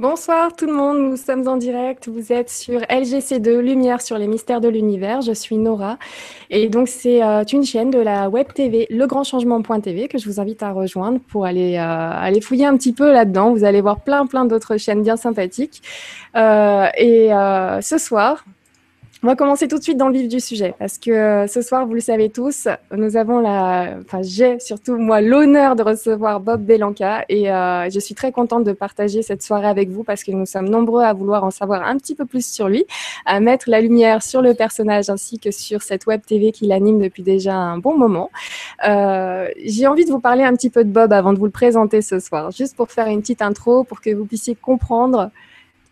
[0.00, 2.08] Bonsoir tout le monde, nous sommes en direct.
[2.08, 5.20] Vous êtes sur LGC2, Lumière sur les mystères de l'univers.
[5.20, 5.98] Je suis Nora.
[6.48, 10.62] Et donc, c'est euh, une chaîne de la web TV, legrandchangement.tv, que je vous invite
[10.62, 13.52] à rejoindre pour aller, euh, aller fouiller un petit peu là-dedans.
[13.52, 15.82] Vous allez voir plein, plein d'autres chaînes bien sympathiques.
[16.34, 17.28] Euh, et
[17.82, 18.46] ce soir,
[19.22, 21.60] on va commencer tout de suite dans le vif du sujet parce que euh, ce
[21.60, 26.40] soir, vous le savez tous, nous avons la, enfin j'ai surtout moi l'honneur de recevoir
[26.40, 30.24] Bob Belanca et euh, je suis très contente de partager cette soirée avec vous parce
[30.24, 32.86] que nous sommes nombreux à vouloir en savoir un petit peu plus sur lui,
[33.26, 36.98] à mettre la lumière sur le personnage ainsi que sur cette web TV qu'il anime
[36.98, 38.30] depuis déjà un bon moment.
[38.88, 41.50] Euh, j'ai envie de vous parler un petit peu de Bob avant de vous le
[41.50, 45.30] présenter ce soir, juste pour faire une petite intro pour que vous puissiez comprendre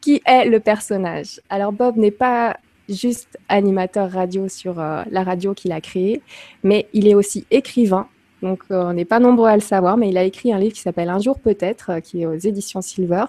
[0.00, 1.42] qui est le personnage.
[1.50, 2.56] Alors Bob n'est pas
[2.88, 6.22] juste animateur radio sur euh, la radio qu'il a créée,
[6.62, 8.06] mais il est aussi écrivain.
[8.42, 10.74] Donc, euh, on n'est pas nombreux à le savoir, mais il a écrit un livre
[10.74, 13.24] qui s'appelle Un jour peut-être, euh, qui est aux éditions Silver.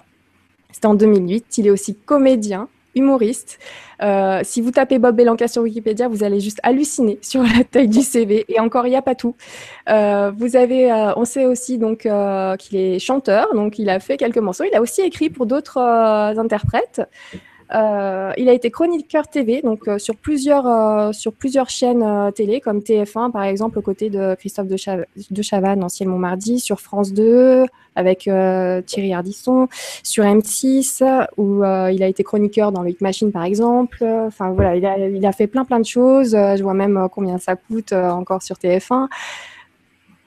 [0.72, 1.58] C'était en 2008.
[1.58, 3.58] Il est aussi comédien, humoriste.
[4.42, 8.02] si vous tapez Bob Belanca sur Wikipédia, vous allez juste halluciner sur la taille du
[8.02, 8.44] CV.
[8.48, 9.34] Et encore, il n'y a pas tout.
[9.88, 12.08] vous avez, on sait aussi donc
[12.58, 14.64] qu'il est chanteur, donc il a fait quelques morceaux.
[14.64, 17.02] Il a aussi écrit pour d'autres interprètes.
[17.72, 22.60] Euh, il a été chroniqueur TV, donc euh, sur plusieurs euh, sur plusieurs chaînes télé,
[22.60, 27.66] comme TF1 par exemple, aux côtés de Christophe de, Chavannes, ancien Montmardi, sur France 2
[27.96, 28.20] avec
[28.86, 29.68] Thierry Ardisson,
[30.02, 34.04] sur M6 où il a été chroniqueur dans le Machine par exemple.
[34.04, 36.30] Enfin voilà, il a, il a fait plein plein de choses.
[36.32, 39.08] je vois même combien ça coûte encore sur TF1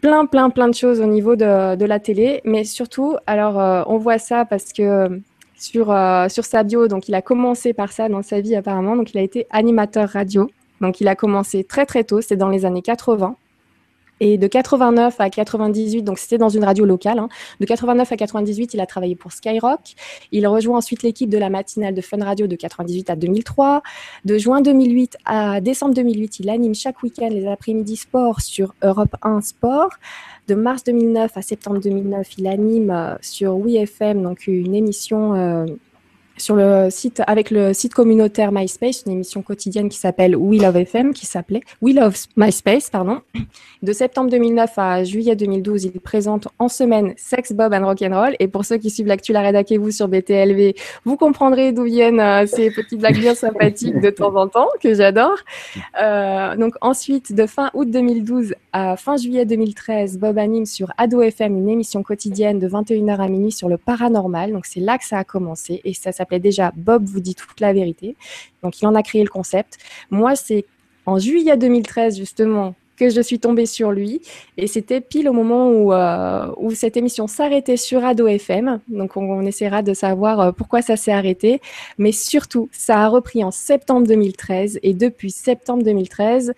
[0.01, 2.41] plein, plein, plein de choses au niveau de, de la télé.
[2.43, 5.21] Mais surtout, alors, on voit ça parce que
[5.57, 6.87] sur, euh, sa bio.
[6.87, 8.95] Donc, il a commencé par ça dans sa vie apparemment.
[8.95, 10.49] Donc, il a été animateur radio.
[10.81, 13.35] Donc, il a commencé très très tôt, c'est dans les années 80.
[14.25, 17.27] Et de 89 à 98, donc c'était dans une radio locale, hein.
[17.59, 19.81] de 89 à 98, il a travaillé pour Skyrock.
[20.31, 23.83] Il rejoint ensuite l'équipe de la matinale de Fun Radio de 98 à 2003.
[24.23, 29.13] De juin 2008 à décembre 2008, il anime chaque week-end les après-midi sport sur Europe
[29.23, 29.89] 1 Sport.
[30.47, 35.65] De mars 2009 à septembre 2009, il anime euh, sur WeFM donc une émission euh,
[36.37, 40.77] sur le site, avec le site communautaire MySpace, une émission quotidienne qui s'appelle We Love
[40.77, 43.21] FM, qui s'appelait We Love MySpace, pardon.
[43.81, 48.35] De septembre 2009 à juillet 2012, il présente en semaine Sex, Bob and Rock'n'Roll.
[48.39, 50.73] Et pour ceux qui suivent l'actu La Rédac vous sur BTLV,
[51.05, 54.93] vous comprendrez d'où viennent euh, ces petites blagues bien sympathiques de temps en temps, que
[54.93, 55.37] j'adore.
[56.01, 61.21] Euh, donc ensuite, de fin août 2012 à fin juillet 2013, Bob anime sur Ado
[61.21, 64.51] FM une émission quotidienne de 21h à minuit sur le paranormal.
[64.51, 67.59] Donc c'est là que ça a commencé et ça s'appelait déjà Bob vous dit toute
[67.59, 68.15] la vérité.
[68.61, 69.77] Donc il en a créé le concept.
[70.09, 70.65] Moi, c'est
[71.05, 74.21] en juillet 2013 justement que je suis tombée sur lui.
[74.57, 78.79] Et c'était pile au moment où, euh, où cette émission s'arrêtait sur Ado FM.
[78.87, 81.61] Donc, on, essaiera de savoir euh, pourquoi ça s'est arrêté.
[81.97, 84.79] Mais surtout, ça a repris en septembre 2013.
[84.83, 86.53] Et depuis septembre 2013,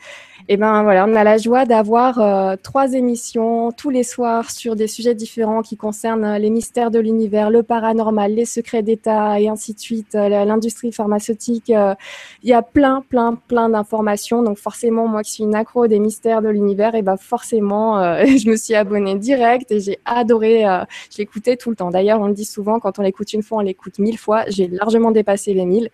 [0.48, 4.76] et ben voilà, on a la joie d'avoir euh, trois émissions tous les soirs sur
[4.76, 9.48] des sujets différents qui concernent les mystères de l'univers, le paranormal, les secrets d'État et
[9.48, 11.70] ainsi de suite, l'industrie pharmaceutique.
[11.70, 14.44] Il y a plein, plein, plein d'informations.
[14.44, 18.26] Donc forcément, moi qui suis une accro des mystères de l'univers, et bah forcément, euh,
[18.38, 20.66] je me suis abonnée direct et j'ai adoré.
[20.66, 21.90] Euh, je l'écoutais tout le temps.
[21.90, 24.46] D'ailleurs, on le dit souvent, quand on l'écoute une fois, on l'écoute mille fois.
[24.48, 25.90] J'ai largement dépassé les mille.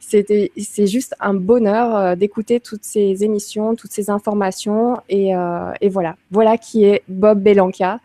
[0.00, 5.00] C'était, c'est juste un bonheur euh, d'écouter toutes ces émissions, toutes ces informations.
[5.08, 5.32] Et,
[5.80, 8.00] et voilà, voilà qui est Bob Belanca.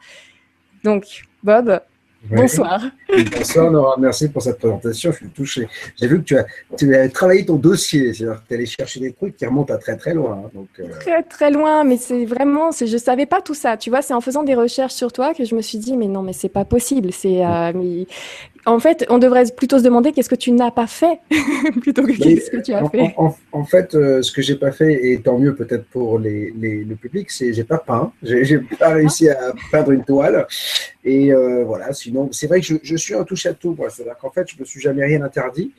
[0.83, 1.79] Donc, Bob,
[2.29, 2.81] Bonsoir.
[3.37, 5.67] Bonsoir Nora, merci pour cette présentation, je suis touché.
[5.99, 6.45] J'ai vu que tu as,
[6.77, 9.77] tu as travaillé ton dossier, c'est-à-dire que tu allé chercher des trucs qui remontent à
[9.77, 10.43] très très loin.
[10.45, 10.87] Hein, donc, euh.
[11.01, 13.75] Très très loin, mais c'est vraiment, je ne savais pas tout ça.
[13.75, 16.07] Tu vois, c'est en faisant des recherches sur toi que je me suis dit, mais
[16.07, 17.11] non, mais c'est pas possible.
[17.11, 17.73] C'est, euh,
[18.65, 21.19] en fait, on devrait plutôt se demander qu'est-ce que tu n'as pas fait
[21.81, 23.13] plutôt que qu'est-ce que tu as fait.
[23.17, 26.95] En, fait, euh, ce que j'ai pas fait, et tant mieux peut-être pour les, le
[26.95, 28.13] public, c'est j'ai pas peint.
[28.21, 30.47] J'ai pas réussi à peindre une toile.
[31.03, 33.75] Et euh, voilà, sinon, c'est vrai que je, suis un touche à tout.
[33.89, 35.73] C'est-à-dire qu'en fait, je me suis jamais rien interdit.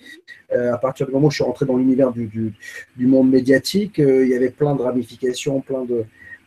[0.52, 3.94] Euh, à partir du moment où je suis rentré dans l'univers du, du, monde médiatique,
[3.98, 6.04] il y avait plein de ramifications, plein de,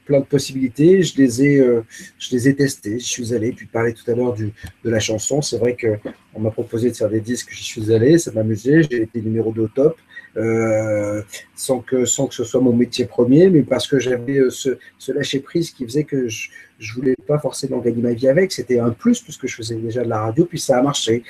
[0.07, 1.03] plein de possibilités.
[1.03, 1.81] Je les ai, euh,
[2.17, 2.97] je les ai testées.
[2.97, 3.53] Je suis allé.
[3.53, 5.41] Tu parlais tout à l'heure de la chanson.
[5.41, 7.49] C'est vrai qu'on m'a proposé de faire des disques.
[7.51, 8.17] J'y suis allé.
[8.17, 8.83] Ça m'amusait.
[8.89, 9.97] J'ai été numéro 2 au top.
[10.37, 11.21] Euh,
[11.55, 14.77] sans, que, sans que ce soit mon métier premier, mais parce que j'avais euh, ce,
[14.99, 16.49] ce lâcher-prise qui faisait que je
[16.79, 18.51] ne voulais pas forcément gagner ma vie avec.
[18.51, 21.23] C'était un plus puisque je faisais déjà de la radio, puis ça a marché.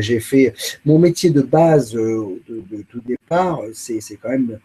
[0.00, 0.52] j'ai fait
[0.84, 4.58] mon métier de base de, de tout départ, c'est quand même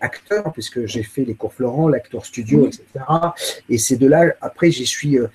[0.00, 2.82] acteur, puisque j'ai fait les cours Florent, l'acteur studio, etc.
[3.68, 5.18] Et c'est de là, après, j'y suis.
[5.18, 5.26] Euh,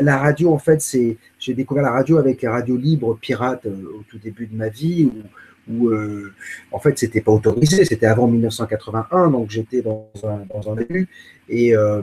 [0.00, 4.02] la, radio, en fait, c'est j'ai découvert la radio avec la radio libre pirate au
[4.08, 5.22] tout début de ma vie, où,
[5.70, 6.32] où euh,
[6.72, 12.02] en fait c'était pas autorisé, c'était avant 1981, donc j'étais dans un, dans euh,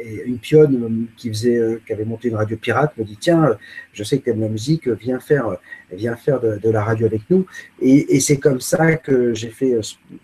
[0.00, 3.56] et, une pionne qui faisait, euh, qui avait monté une radio pirate me dit tiens,
[3.92, 5.56] je sais que tu aimes la musique, viens faire,
[5.92, 7.46] de la radio avec nous,
[7.80, 9.78] et, et c'est comme ça que j'ai fait,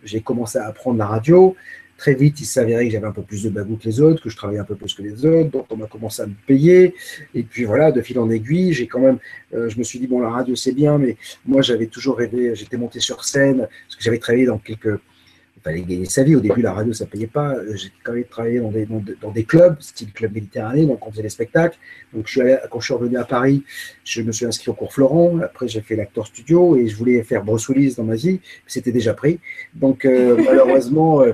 [0.04, 1.56] j'ai commencé à apprendre la radio.
[1.96, 4.28] Très vite, il s'avérait que j'avais un peu plus de bagou que les autres, que
[4.28, 6.94] je travaillais un peu plus que les autres, donc on a commencé à me payer.
[7.34, 9.18] Et puis voilà, de fil en aiguille, j'ai quand même,
[9.54, 12.54] euh, je me suis dit, bon, la radio c'est bien, mais moi j'avais toujours rêvé,
[12.56, 14.98] j'étais monté sur scène, parce que j'avais travaillé dans quelques.
[15.64, 16.36] Il fallait gagner sa vie.
[16.36, 17.54] Au début, la radio, ça ne payait pas.
[17.74, 21.22] J'ai quand même travaillé dans des, dans, des clubs, style club méditerranéen, donc on faisait
[21.22, 21.78] des spectacles.
[22.12, 23.62] Donc je suis allé, quand je suis revenu à Paris,
[24.04, 25.38] je me suis inscrit au cours Florent.
[25.38, 28.40] Après, j'ai fait l'acteur studio et je voulais faire Willis dans ma vie.
[28.66, 29.40] C'était déjà pris.
[29.74, 31.22] Donc euh, malheureusement.
[31.22, 31.32] Euh,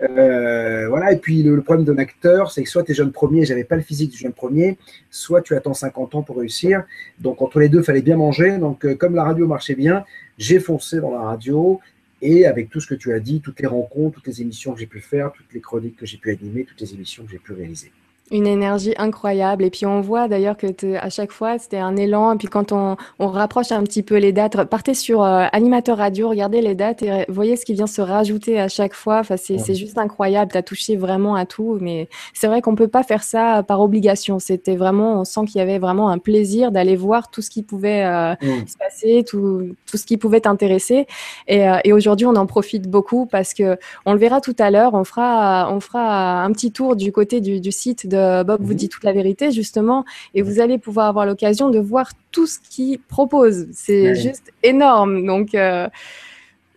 [0.00, 3.44] euh, voilà, et puis le, problème d'un acteur, c'est que soit tu es jeune premier,
[3.44, 4.78] j'avais pas le physique du jeune premier,
[5.10, 6.84] soit tu attends 50 ans pour réussir.
[7.18, 8.58] Donc entre les deux, il fallait bien manger.
[8.58, 10.04] Donc comme la radio marchait bien,
[10.36, 11.80] j'ai foncé dans la radio
[12.20, 14.80] et avec tout ce que tu as dit, toutes les rencontres, toutes les émissions que
[14.80, 17.38] j'ai pu faire, toutes les chroniques que j'ai pu animer, toutes les émissions que j'ai
[17.38, 17.92] pu réaliser.
[18.30, 19.64] Une énergie incroyable.
[19.64, 22.34] Et puis on voit d'ailleurs que à chaque fois, c'était un élan.
[22.34, 25.96] Et puis quand on, on, rapproche un petit peu les dates, partez sur euh, animateur
[25.96, 29.20] radio, regardez les dates et voyez ce qui vient se rajouter à chaque fois.
[29.20, 30.52] Enfin, c'est juste incroyable.
[30.52, 31.78] Tu as touché vraiment à tout.
[31.80, 34.38] Mais c'est vrai qu'on peut pas faire ça par obligation.
[34.38, 37.62] C'était vraiment, on sent qu'il y avait vraiment un plaisir d'aller voir tout ce qui
[37.62, 38.34] pouvait euh,
[38.66, 41.06] se passer, tout, tout ce qui pouvait t'intéresser.
[41.46, 44.70] Et, euh, et aujourd'hui, on en profite beaucoup parce que on le verra tout à
[44.70, 44.92] l'heure.
[44.92, 48.72] On fera, on fera un petit tour du côté du, du site de Bob vous
[48.72, 48.78] mhm.
[48.78, 50.04] dit toute la vérité, justement,
[50.34, 53.66] et vous allez pouvoir avoir l'occasion de voir tout ce qu'il propose.
[53.72, 55.26] C'est juste énorme.
[55.26, 55.88] Donc, euh,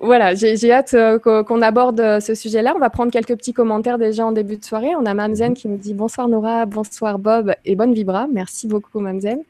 [0.01, 2.73] voilà, j'ai hâte euh, qu'on aborde euh, ce sujet-là.
[2.75, 4.95] On va prendre quelques petits commentaires déjà en début de soirée.
[4.95, 5.55] On a Mamzen mhm.
[5.55, 8.27] qui nous dit bonsoir Nora, bonsoir Bob et bonne vibra.
[8.31, 9.43] Merci beaucoup Mamzen.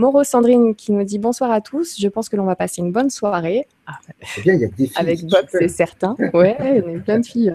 [0.00, 2.00] Moro Sandrine qui nous dit bonsoir à tous.
[2.00, 3.66] Je pense que l'on va passer une bonne soirée.
[3.86, 3.98] Ah,
[4.42, 4.92] bien, il y a des filles.
[4.96, 6.16] Avec Bob, c'est certain.
[6.32, 7.52] Ouais, il y a plein de filles.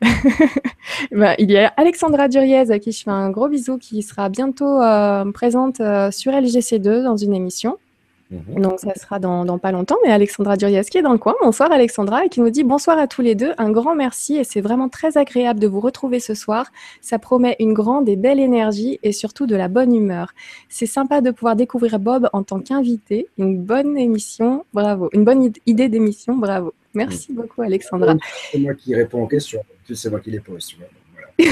[1.10, 4.28] Ben, il y a Alexandra Duriez à qui je fais un gros bisou qui sera
[4.28, 7.78] bientôt euh, présente euh, sur LGC2 dans une émission.
[8.30, 8.62] Mhm.
[8.62, 9.96] Donc, ça sera dans, pas longtemps.
[10.04, 11.34] Mais Alexandra Duriez qui est dans le coin.
[11.42, 13.52] Bonsoir, Alexandra, et qui nous dit bonsoir à tous les deux.
[13.58, 14.36] Un grand merci.
[14.36, 16.70] Et c'est vraiment très agréable de vous retrouver ce soir.
[17.00, 20.32] Ça promet une grande et belle énergie et surtout de la bonne humeur.
[20.68, 23.28] C'est sympa de pouvoir découvrir Bob en tant qu'invité.
[23.38, 24.64] Une bonne émission.
[24.72, 25.08] Bravo.
[25.12, 26.36] Une bonne idée d'émission.
[26.36, 26.72] Bravo.
[26.94, 28.14] Merci beaucoup, Alexandra.
[28.50, 29.62] C'est moi qui réponds aux questions.
[29.92, 30.76] C'est moi qui les pose.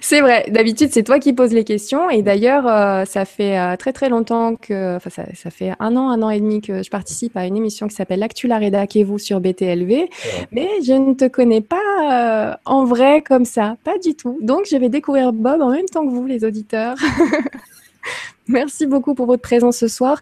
[0.00, 0.46] c'est vrai.
[0.50, 2.10] D'habitude, c'est toi qui poses les questions.
[2.10, 6.10] Et d'ailleurs, euh, ça fait euh, très très longtemps que, enfin, ça, fait un an,
[6.10, 9.04] un an et demi que je participe à une émission qui s'appelle L'actu la et
[9.04, 10.08] vous sur BTLV.
[10.52, 14.38] Mais je ne te connais pas euh, en vrai comme ça, pas du tout.
[14.40, 16.96] Donc, je vais découvrir Bob en même temps que vous, les auditeurs.
[18.48, 20.20] Merci beaucoup pour votre présence ce soir.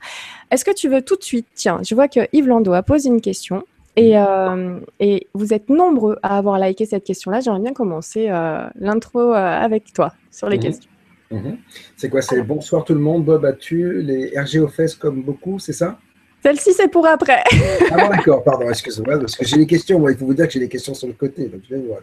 [0.51, 1.47] Est-ce que tu veux tout de suite?
[1.55, 3.65] Tiens, je vois que Yves Lando a posé une question.
[3.97, 7.41] Et, euh, et, vous êtes nombreux à avoir liké cette question-là.
[7.41, 10.63] J'aimerais bien commencer euh, l'intro euh, avec toi sur les mhm.
[10.63, 10.91] questions.
[11.31, 11.59] Mhm.
[11.97, 12.21] C'est quoi?
[12.21, 13.25] C'est bonsoir tout le monde.
[13.25, 15.99] Bob, as-tu les RG aux fesses comme beaucoup C'est ça?
[16.43, 17.43] Celle-ci, c'est pour après.
[17.91, 19.99] ah bon, d'accord, pardon, excusez-moi, parce que j'ai des questions.
[19.99, 21.47] Moi, il faut vous dire que j'ai des questions sur le côté.
[21.47, 22.01] Donc je vais voir.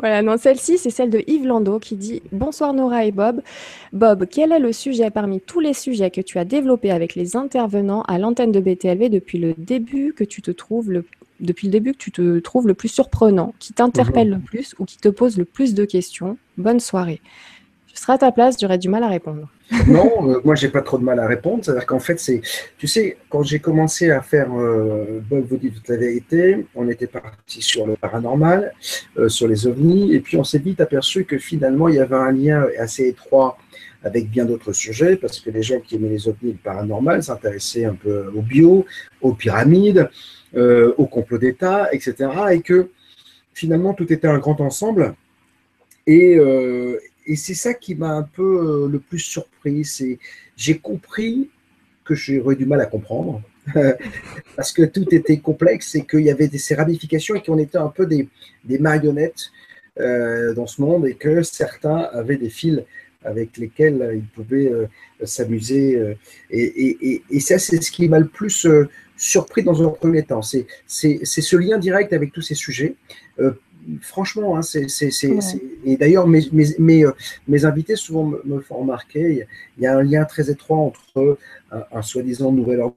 [0.00, 3.40] Voilà, non, celle-ci, c'est celle de Yves Lando qui dit Bonsoir Nora et Bob.
[3.92, 7.36] Bob, quel est le sujet parmi tous les sujets que tu as développés avec les
[7.36, 11.04] intervenants à l'antenne de BTLV depuis le début que tu te trouves le
[11.40, 14.84] depuis le début que tu te trouves le plus surprenant, qui t'interpelle le plus ou
[14.84, 16.36] qui te pose le plus de questions.
[16.56, 17.20] Bonne soirée.
[17.94, 19.48] Je serai à ta place, j'aurais du mal à répondre.
[19.86, 21.64] non, euh, moi j'ai pas trop de mal à répondre.
[21.64, 22.40] C'est-à-dire qu'en fait, c'est,
[22.76, 26.88] tu sais, quand j'ai commencé à faire euh, Bob vous dit toute la vérité, on
[26.88, 28.72] était parti sur le paranormal,
[29.16, 32.16] euh, sur les ovnis, et puis on s'est vite aperçu que finalement il y avait
[32.16, 33.58] un lien assez étroit
[34.02, 37.22] avec bien d'autres sujets, parce que les gens qui aimaient les ovnis et le paranormal
[37.22, 38.84] s'intéressaient un peu au bio,
[39.22, 40.10] aux pyramides,
[40.56, 42.14] euh, au complot d'État, etc.
[42.52, 42.90] Et que
[43.54, 45.16] finalement, tout était un grand ensemble.
[46.06, 46.96] Et, euh,
[47.34, 48.42] c'est ça qui m'a un peu
[48.84, 49.84] euh, le plus surpris.
[49.84, 50.20] C'est
[50.56, 51.50] j'ai compris
[52.04, 53.42] que j'aurais du mal à comprendre.
[54.56, 57.78] parce que tout était complexe et qu'il y avait des, ces ramifications et qu'on était
[57.78, 58.28] un peu des,
[58.78, 59.50] marionnettes
[59.96, 62.84] dans ce monde et que certains avaient des fils
[63.24, 64.70] avec lesquels ils pouvaient
[65.24, 66.14] s'amuser.
[66.50, 68.66] Et, et, ça, c'est ce qui m'a le plus
[69.16, 70.42] surpris dans un premier temps.
[70.42, 70.66] C'est
[71.24, 72.94] ce lien direct avec tous ces sujets.
[73.88, 74.86] Euh, franchement, hein, c'est,
[75.84, 77.04] et d'ailleurs, mes, mes, mes,
[77.48, 81.38] mes, invités souvent me, me, font remarquer, il y a un lien très étroit entre
[81.92, 82.96] un, soi-disant nouvel ordre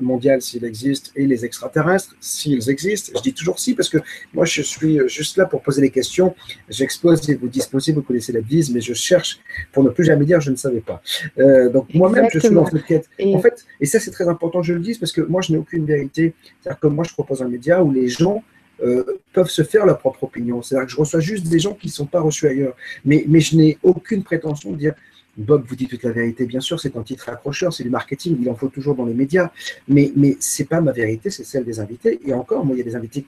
[0.00, 3.12] mondial s'il existe et les extraterrestres s'ils existent.
[3.16, 3.98] Je dis toujours si parce que
[4.32, 6.34] moi je suis juste là pour poser les questions.
[6.68, 9.40] J'expose et vous disposez, vous connaissez la bise, mais je cherche
[9.72, 11.02] pour ne plus jamais dire je ne savais pas.
[11.38, 13.08] Euh, donc moi-même je suis dans cette quête.
[13.18, 13.34] Et...
[13.34, 15.52] En fait, et ça c'est très important que je le dise parce que moi je
[15.52, 16.34] n'ai aucune vérité.
[16.60, 18.42] C'est-à-dire que moi je propose un média où les gens
[18.82, 20.62] euh, peuvent se faire leur propre opinion.
[20.62, 22.74] C'est-à-dire que je reçois juste des gens qui ne sont pas reçus ailleurs.
[23.04, 24.94] Mais, mais je n'ai aucune prétention de dire
[25.38, 28.36] Bob vous dit toute la vérité, bien sûr, c'est un titre accrocheur, c'est du marketing,
[28.40, 29.50] il en faut toujours dans les médias,
[29.86, 32.18] mais, mais ce n'est pas ma vérité, c'est celle des invités.
[32.26, 33.24] Et encore, moi, il y a des invités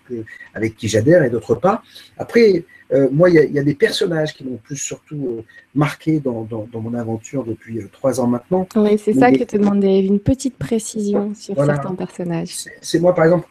[0.52, 1.82] avec qui j'adhère et d'autres pas.
[2.18, 5.42] Après, euh, moi, il y, a, des personnages qui m'ont plus surtout euh,
[5.76, 8.66] marqué dans, mon aventure depuis euh, trois ans maintenant.
[8.74, 12.66] Oui, c'est ça que te demandais, une petite précision sur certains personnages.
[12.80, 13.46] C'est moi, par exemple,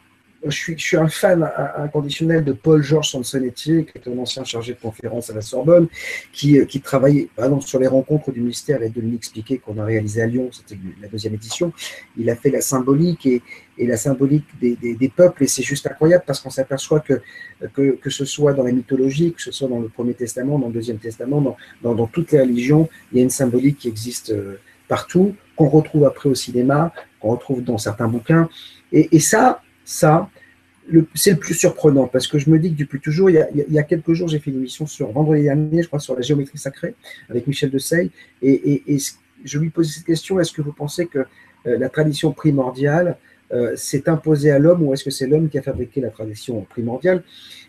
[0.46, 4.74] je suis, je suis, un fan inconditionnel de Paul-Georges Sansonetti, qui est un ancien chargé
[4.74, 5.88] de conférence à la Sorbonne,
[6.32, 10.22] qui, qui travaillait par sur les rencontres du mystère et de l'expliquer qu'on a réalisé
[10.22, 11.74] à Lyon, c'était la deuxième édition.
[12.18, 13.42] Il a fait la symbolique et,
[13.78, 17.22] et la symbolique des, des, des peuples, et c'est juste incroyable parce qu'on s'aperçoit que,
[17.74, 20.68] que, que, ce soit dans la mythologie, que ce soit dans le Premier Testament, dans
[20.68, 23.88] le Deuxième Testament, dans, dans, dans toutes les religions, il y a une symbolique qui
[23.88, 28.50] existe euh, partout, qu'on retrouve après au cinéma, qu'on retrouve dans certains bouquins.
[28.92, 30.30] Et, et ça, ça,
[31.16, 33.84] c'est le plus surprenant parce que je me dis que depuis toujours, il y a,
[33.84, 36.94] quelques jours, j'ai fait une émission sur vendredi dernier, je crois, sur la géométrie sacrée
[37.28, 38.12] avec Michel Deseille.
[38.44, 38.98] Et, et,
[39.44, 41.20] je lui posais cette question est-ce que vous pensez que
[41.66, 43.18] euh, la tradition primordiale
[43.52, 46.62] euh, s'est imposée à l'homme ou est-ce que c'est l'homme qui a fabriqué la tradition
[46.70, 47.24] primordiale?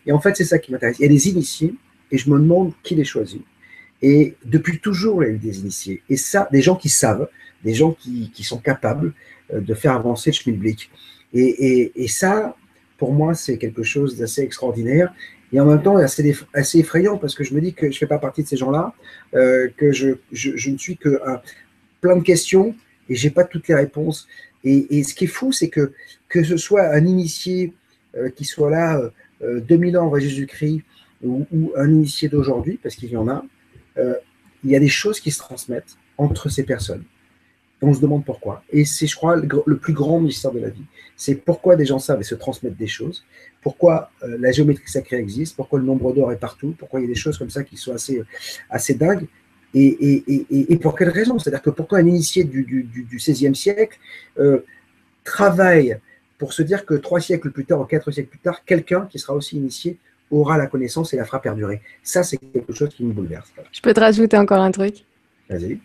[0.05, 0.99] Et en fait, c'est ça qui m'intéresse.
[0.99, 1.75] Il y a des initiés
[2.11, 3.43] et je me demande qui les choisit.
[4.03, 6.03] Et depuis toujours, il y a eu des initiés.
[6.11, 7.29] Et ça, des gens qui savent,
[7.65, 9.15] des gens qui, qui sont capables
[9.55, 10.91] euh, de faire avancer le schmilblick.
[11.33, 12.57] Et, ça,
[12.99, 15.13] pour moi, c'est quelque chose d'assez extraordinaire.
[15.53, 17.99] Et en même temps, assez, assez effrayant parce que je me dis que je ne
[17.99, 18.95] fais pas partie de ces gens-là,
[19.35, 21.41] euh, que je, je, je, ne suis que un,
[22.01, 22.75] plein de questions
[23.09, 24.29] et j'ai pas toutes les réponses.
[24.63, 25.93] Et, ce qui est fou, c'est que
[26.29, 27.73] que ce soit un initié
[28.17, 29.01] euh, qui soit là
[29.43, 30.83] euh, 2000 ans avant Jésus-Christ
[31.23, 33.45] ou, un initié d'aujourd'hui, parce qu'il y en a,
[33.99, 34.15] euh,
[34.65, 37.05] il y a des choses qui se transmettent entre ces personnes
[37.83, 38.63] on se demande pourquoi.
[38.71, 40.85] Et c'est, je crois, le, plus grand mystère de la vie.
[41.17, 43.25] C'est pourquoi des gens savent et se transmettent des choses,
[43.63, 47.07] pourquoi euh, la géométrie sacrée existe, pourquoi le nombre d'or est partout, pourquoi il y
[47.07, 48.23] a des choses comme ça qui sont assez,
[48.69, 49.27] assez dingues.
[49.73, 51.39] Et, et, et, et pour quelle raison?
[51.39, 53.99] C'est-à-dire que pourquoi un initié du, du, du, XVIe siècle
[54.39, 54.61] euh,
[55.23, 55.99] travaille
[56.39, 59.19] pour se dire que trois siècles plus tard ou quatre siècles plus tard, quelqu'un qui
[59.19, 59.99] sera aussi initié
[60.31, 61.83] aura la connaissance et la fera perdurer?
[62.03, 63.53] Ça, c'est quelque chose qui me bouleverse.
[63.73, 65.05] Je peux te rajouter encore un truc?
[65.49, 65.79] Vas-y.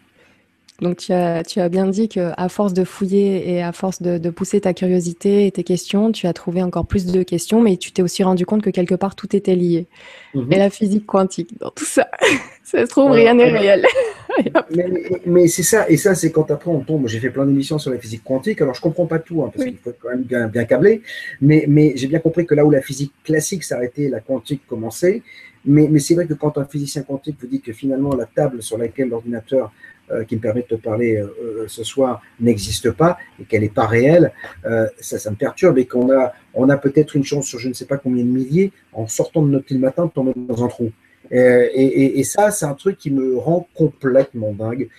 [0.82, 4.18] Donc tu as, tu as bien dit qu'à force de fouiller et à force de,
[4.18, 7.78] de, pousser ta curiosité et tes questions, tu as trouvé encore plus de questions, mais
[7.78, 9.88] tu t'es aussi rendu compte que quelque part tout était lié.
[10.34, 10.52] Mhm.
[10.52, 12.10] Et la physique quantique dans tout ça,
[12.64, 13.86] ça se trouve, rien n'est réel.
[14.76, 14.86] mais,
[15.26, 17.92] mais, c'est ça, et ça c'est quand après on tombe, j'ai fait plein d'émissions sur
[17.92, 20.24] la physique quantique, alors je comprends pas tout, hein, parce qu'il faut être quand même
[20.24, 21.02] bien, bien câblé,
[21.40, 25.22] mais, mais j'ai bien compris que là où la physique classique s'arrêtait, la quantique commençait,
[25.64, 28.62] mais, mais c'est vrai que quand un physicien quantique vous dit que finalement la table
[28.62, 29.72] sur laquelle l'ordinateur
[30.28, 33.70] qui me permet de te parler euh, euh, ce soir n'existe pas et qu'elle n'est
[33.70, 34.32] pas réelle,
[35.00, 37.74] ça, ça me perturbe et qu'on a, on a peut-être une chance sur je ne
[37.74, 40.64] sais pas combien de milliers, en sortant de notre lit le matin, de tomber dans
[40.64, 40.92] un trou.
[41.32, 44.90] Et, et, et, ça, c'est un truc qui me rend complètement dingue.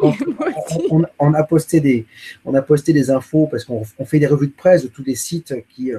[0.00, 0.14] Quand
[0.90, 2.06] on, on, a posté des,
[2.46, 5.14] on a posté des infos parce qu'on fait des revues de presse de tous les
[5.14, 5.92] sites qui,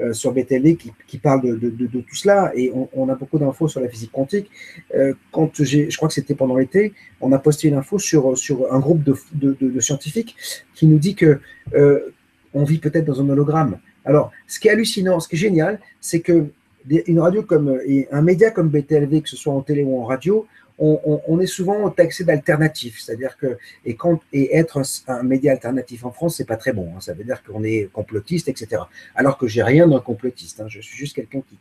[0.00, 3.88] euh, sur BTLD qui, parle de, tout cela et on, a beaucoup d'infos sur la
[3.88, 4.50] physique quantique.
[4.92, 8.72] Euh, quand je crois que c'était pendant l'été, on a posté une info sur, sur
[8.72, 10.34] un groupe de, scientifiques
[10.74, 11.38] qui nous dit que
[11.74, 12.12] euh,
[12.54, 13.78] on vit peut-être dans un hologramme.
[14.04, 16.48] Alors, ce qui est hallucinant, ce qui est génial, c'est que
[16.90, 20.44] un média comme BTLV, que ce soit en télé ou en radio,
[20.78, 26.10] on, est souvent taxé d'alternatif, c'est-à-dire que et quand et être un, média alternatif en
[26.10, 26.92] France, c'est pas très bon.
[26.96, 27.00] Hein.
[27.00, 28.82] ça veut dire qu'on est complotiste, etc.
[29.14, 30.60] Alors que j'ai rien d'un complotiste.
[30.60, 30.66] Hein.
[30.68, 31.58] je suis juste quelqu'un qui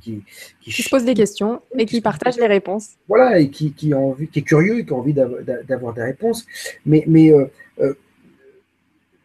[0.00, 0.22] qui,
[0.60, 2.90] qui, se pose des questions et qui, partage les réponses.
[3.08, 6.02] Voilà, et qui, qui, a envie, qui est curieux et qui a envie d'avoir des
[6.02, 6.46] réponses.
[6.86, 7.46] Mais, mais euh,
[7.80, 7.94] euh,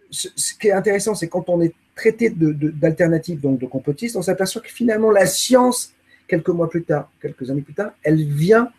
[0.10, 4.62] ce, qui est intéressant, c'est quand on est traité d'alternative, donc de complotiste, on s'aperçoit
[4.62, 5.94] que finalement la science,
[6.28, 8.72] quelques mois plus tard, quelques années plus tard, elle vient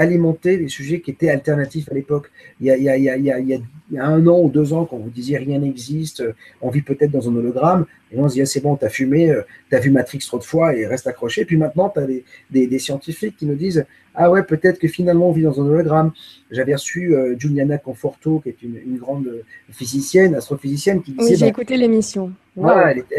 [0.00, 2.30] alimenter les sujets qui étaient alternatifs à l'époque.
[2.60, 5.58] Il, il, il, il y a un an ou deux ans, quand vous disiez rien
[5.58, 6.24] n'existe,
[6.62, 8.88] on vit peut-être dans un hologramme, Et on se dit, ah, c'est bon, tu as
[8.88, 9.34] fumé,
[9.68, 11.44] tu as vu Matrix trop de fois et reste accroché.
[11.44, 12.24] Puis maintenant, tu as des,
[12.66, 16.12] des, scientifiques qui nous disent, ah ouais, peut-être que finalement on vit dans un hologramme.
[16.50, 21.30] J'avais reçu Juliana Conforto, qui est une, grande physicienne, astrophysicienne, qui disait.
[21.30, 22.32] Oui, j'ai bah, écouté l'émission.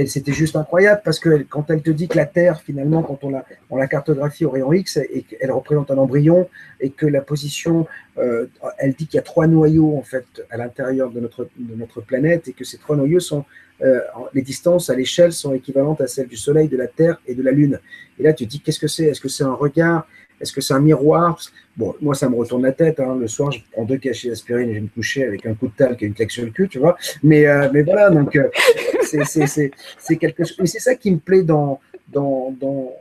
[0.06, 3.30] c'était juste incroyable parce que quand elle te dit que la Terre, finalement, quand on
[3.30, 6.50] la, on la cartographie au rayon X, et qu'elle représente un embryon,
[6.82, 11.10] et que la position, elle dit qu'il y a trois noyaux en fait à l'intérieur
[11.10, 13.46] de notre, de notre planète, et que ces trois noyaux sont euh,
[14.34, 17.44] les distances à l'échelle sont équivalentes à celles du Soleil, de la Terre et de
[17.44, 17.80] la Lune.
[18.20, 19.06] Et là, tu te dis, qu'est-ce que c'est?
[19.06, 20.08] Est-ce que c'est un regard?
[20.42, 21.40] Est-ce que c'est un miroir?
[21.78, 23.00] Bon, moi, ça me retourne la tête.
[23.00, 23.16] Hein.
[23.20, 25.68] Le soir, je prends deux cachets d'aspirine et je vais me coucher avec un coup
[25.68, 26.98] de talc et une claque sur le cul, tu vois.
[27.24, 28.50] Mais, euh, mais voilà, donc, euh,
[29.04, 30.58] c'est quelque chose.
[30.60, 31.80] Mais c'est ça qui me plaît dans,
[32.12, 32.94] dans, dans,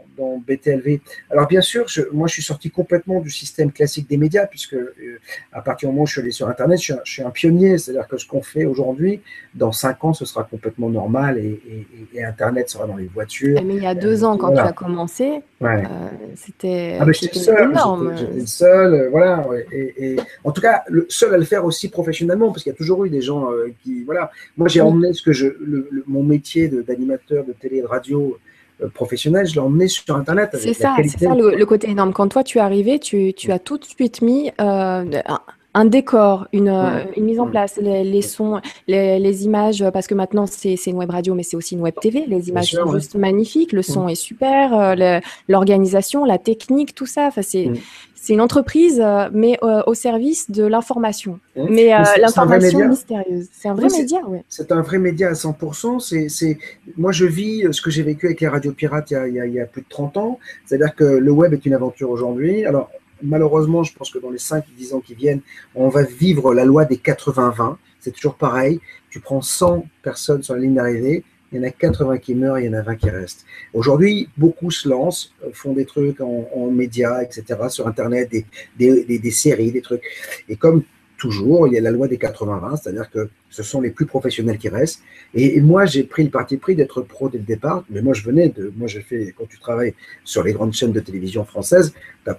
[0.47, 1.00] BTLV.
[1.31, 5.19] Alors bien sûr, moi je suis sorti complètement du système classique des médias, puisque euh,
[5.50, 8.07] à partir du moment où je suis allé sur Internet, je suis un, pionnier, c'est-à-dire
[8.07, 9.23] que ce qu'on fait aujourd'hui,
[9.55, 11.87] dans cinq ans, ce sera complètement normal et,
[12.23, 13.62] Internet sera dans les voitures.
[13.64, 15.83] Mais il y a deux ans, quand tu as commencé, euh,
[16.35, 18.14] c'était ah, énorme.
[18.14, 19.47] J'étais seul, euh, voilà.
[19.73, 22.76] Et, en tout cas, le seul à le faire aussi professionnellement, parce qu'il y a
[22.76, 23.49] toujours eu des gens
[23.83, 24.31] qui, voilà.
[24.59, 25.49] Moi, j'ai emmené ce que je,
[26.07, 28.38] mon métier d'animateur de, de télé et de radio euh,
[28.89, 30.51] professionnel, je l'ai emmené sur Internet.
[30.55, 32.13] C'est ça, c'est ça le, côté énorme.
[32.13, 35.05] Quand toi, tu es arrivé, tu, tu as tout de suite mis euh,
[35.75, 40.47] un, décor, une, euh, une, mise en place, les, sons, les, images, parce que maintenant,
[40.47, 42.25] c'est une web radio, mais c'est aussi une web TV.
[42.27, 44.95] Les images sont juste magnifiques, le son est super,
[45.49, 47.27] l'organisation, la technique, tout ça.
[47.27, 47.43] Enfin,
[48.23, 51.41] c'est une entreprise, euh, mais euh, au service de l'information.
[51.57, 53.49] Mais, euh, l'information mystérieuse.
[53.50, 54.41] C'est un vrai média, oui.
[54.47, 56.29] C'est un vrai média à 100%.
[56.29, 56.59] C'est,
[56.99, 59.55] Moi, je vis ce que j'ai vécu avec les radios pirates il y, a, il,
[59.55, 60.39] y a, plus de 30 ans.
[60.67, 62.67] C'est-à-dire que le web est une aventure aujourd'hui.
[62.67, 62.91] Alors,
[63.23, 65.41] malheureusement, je pense que dans les 5-10 ans qui viennent,
[65.75, 67.77] on va vivre la loi des 80-20.
[68.00, 68.81] C'est toujours pareil.
[69.11, 72.59] Tu prends 100 personnes sur la ligne d'arrivée, il y en a 80 qui meurent,
[72.59, 73.45] il y en a 20 qui restent.
[73.75, 78.31] Aujourd'hui, beaucoup se lancent, euh, font des trucs en, médias, etc., sur Internet,
[78.79, 80.05] des, séries, des trucs.
[80.49, 80.85] Et comme
[81.21, 84.59] toujours, il y a la loi des 80-20, c'est-à-dire que ce sont les plus professionnels
[84.59, 85.03] qui restent.
[85.35, 87.85] Et, moi, j'ai pris le parti pris d'être pro dès le départ.
[87.91, 88.73] Mais moi, je venais de.
[88.77, 89.35] Moi, j'ai fait.
[89.37, 91.92] Quand tu travailles sur les grandes chaînes de télévision françaises,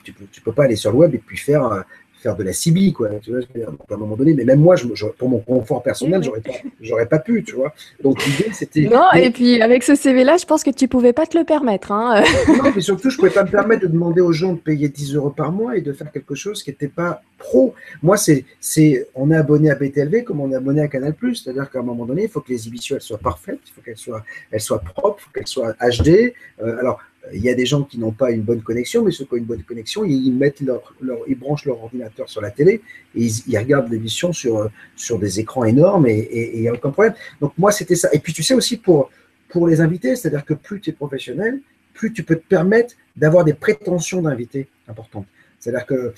[0.04, 1.82] tu peux, tu peux pas aller sur le web et puis faire euh,
[2.22, 3.10] faire de la CB, quoi.
[3.22, 6.42] Tu vois, à un moment donné, mais même moi, je, pour mon confort personnel, j'aurais
[6.42, 7.74] pas, j'aurais pas pu, tu vois.
[8.04, 8.82] Donc l'idée, c'était.
[8.82, 11.92] Non, et puis avec ce CV-là, je pense que tu pouvais pas te le permettre.
[11.92, 12.24] Hein.
[12.48, 15.16] non, mais surtout, je pouvais pas me permettre de demander aux gens de payer 10
[15.16, 17.74] euros par mois et de faire quelque chose qui n'était pas pro.
[18.04, 21.16] Moi, c'est, c'est, on est abonné à BTLV comme on est abonné à Canal+.
[21.34, 23.82] C'est-à-dire qu'à un moment donné, il faut que les émissions elles soient parfaites, il faut
[23.82, 26.34] qu'elles soient, elles soient propres, il faut qu'elles soient HD.
[26.62, 27.00] Euh, alors,
[27.34, 29.38] il y a des gens qui n'ont pas une bonne connexion, mais ceux qui ont
[29.38, 30.82] une bonne connexion, ils, mettent leur,
[31.28, 32.82] ils branchent leur ordinateur sur la télé
[33.16, 37.14] et ils, regardent l'émission sur, sur des écrans énormes et il n'y a aucun problème.
[37.40, 38.10] Donc moi, c'était ça.
[38.12, 39.10] Et puis tu sais aussi pour,
[39.50, 41.62] pour les invités, c'est-à-dire que plus tu es professionnel,
[41.94, 45.28] plus tu peux te permettre d'avoir des prétentions d'invités importantes.
[45.60, 46.14] C'est-à-dire que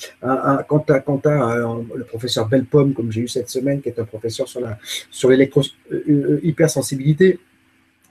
[0.69, 1.03] quand tu as,
[1.95, 4.79] le professeur Belpomme, comme j'ai eu cette semaine, qui est un professeur sur la
[5.11, 5.61] sur l'électro
[5.91, 7.39] euh, euh, hypersensibilité,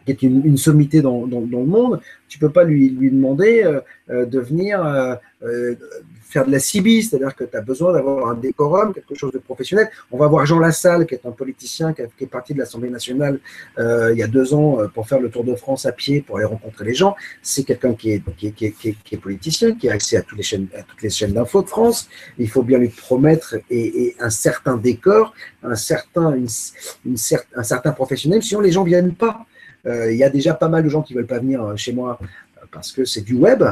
[0.05, 2.01] qui est une, sommité dans, dans, le monde,
[2.33, 5.75] tu peux pas lui, lui demander euh, euh, de venir euh,
[6.23, 9.39] faire de la CIBI, c'est-à-dire que tu as besoin d'avoir un décorum, quelque chose de
[9.39, 9.91] professionnel.
[10.11, 13.39] On va voir Jean Lassalle, qui est un politicien qui, est parti de l'Assemblée nationale
[13.79, 16.47] il y a deux ans pour faire le Tour de France à pied, pour aller
[16.47, 17.17] rencontrer les gens.
[17.43, 18.67] C'est quelqu'un qui est, qui, qui,
[19.13, 21.69] est, politicien, qui a accès à toutes les chaînes, à toutes les chaînes d'infos de
[21.69, 22.09] France.
[22.39, 27.17] Il faut bien lui promettre et, un certain décor, un certain, une,
[27.57, 29.45] un certain professionnel, sinon les gens viennent pas.
[29.87, 31.77] Euh, il y a déjà pas mal de gens qui ne veulent pas venir euh,
[31.77, 33.65] chez moi euh, parce que c'est du web.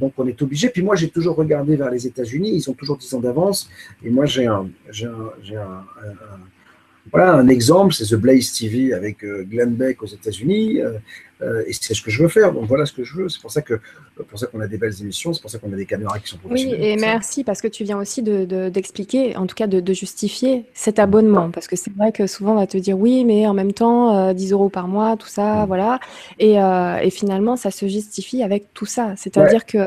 [0.00, 0.68] donc on est obligé.
[0.68, 3.68] Puis moi j'ai toujours regardé vers les États-Unis, ils ont toujours 10 ans d'avance.
[4.02, 4.68] Et moi j'ai un,
[7.10, 10.80] voilà, un exemple, c'est The Blaze TV avec Glenn Beck aux États-Unis.
[11.66, 12.52] Et c'est ce que je veux faire.
[12.52, 13.28] Donc voilà ce que je veux.
[13.28, 13.80] C'est pour ça que
[14.28, 15.32] pour ça qu'on a des belles émissions.
[15.32, 16.80] C'est pour ça qu'on a des caméras qui sont professionnelles.
[16.80, 20.64] Oui, et merci parce que tu viens aussi d'expliquer, de, en tout cas de, justifier
[20.72, 23.54] cet abonnement, parce que c'est vrai que souvent on va te dire oui, mais en
[23.54, 25.66] même temps 10 euh, euros par mois, tout ça, mm.
[25.66, 26.00] voilà.
[26.38, 29.14] Et, euh, et, finalement, ça se justifie avec tout ça.
[29.16, 29.78] C'est-à-dire que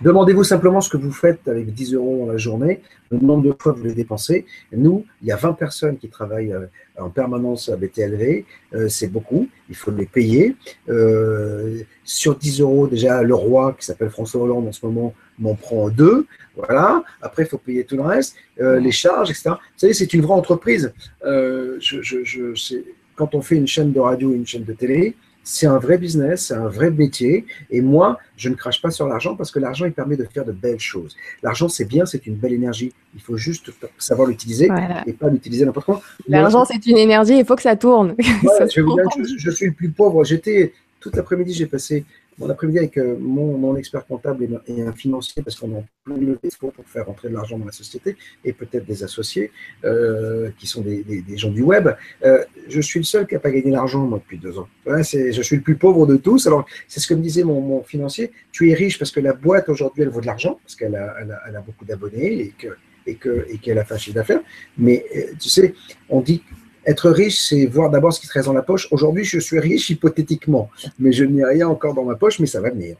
[0.00, 3.72] demandez-vous simplement ce que vous faites avec 10 euros la journée, le nombre de fois
[3.72, 4.46] que vous les dépensez.
[4.72, 6.54] Nous, il y a 20 personnes qui travaillent
[6.98, 8.44] en permanence à BTLV,
[8.88, 9.48] c'est beaucoup.
[9.68, 10.56] Il faut les payer.
[10.88, 15.54] Euh, sur 10 euros, déjà, le roi, qui s'appelle François Hollande en ce moment, m'en
[15.54, 16.26] prend deux.
[16.56, 17.02] Voilà.
[17.20, 19.50] Après, il faut payer tout le reste, euh, les charges, etc.
[19.50, 20.92] Vous savez, c'est une vraie entreprise.
[21.24, 22.82] Euh, je,
[23.14, 25.16] quand on fait une chaîne de radio et une chaîne de télé,
[25.48, 27.46] c'est un vrai business, c'est un vrai métier.
[27.70, 30.44] Et moi, je ne crache pas sur l'argent parce que l'argent, il permet de faire
[30.44, 31.16] de belles choses.
[31.40, 32.92] L'argent, c'est bien, c'est une belle énergie.
[33.14, 34.68] Il faut juste savoir l'utiliser
[35.06, 36.02] et pas l'utiliser n'importe quoi.
[36.26, 38.16] L'argent, c'est une énergie, il faut que ça tourne.
[38.18, 40.24] je, suis le plus pauvre.
[40.24, 42.04] J'étais, toute l'après-midi, j'ai passé
[42.38, 46.38] mon après-midi avec euh, mon, expert comptable et, un financier, parce qu'on a plein de
[46.58, 49.50] pour faire rentrer de l'argent dans la société, et peut-être des associés
[49.84, 51.88] euh, qui sont des, gens du web.
[52.24, 54.68] Euh, je suis le seul qui n'a pas gagné l'argent, moi, depuis deux ans.
[54.86, 56.46] je suis le plus pauvre de tous.
[56.46, 58.32] Alors, c'est ce que me disait mon, financier.
[58.52, 61.16] Tu es riche parce que la boîte, aujourd'hui, elle vaut de l'argent, parce qu'elle a,
[61.20, 62.76] elle a, beaucoup d'abonnés et que
[63.08, 64.42] et qu'elle a fait un chiffre d'affaires.
[64.76, 65.04] Mais
[65.38, 65.74] tu sais,
[66.08, 66.42] on dit
[66.86, 68.88] être riche, c'est voir d'abord ce qui se reste dans la poche.
[68.90, 72.60] Aujourd'hui, je suis riche hypothétiquement, mais je n'ai rien encore dans ma poche, mais ça
[72.60, 72.96] va venir.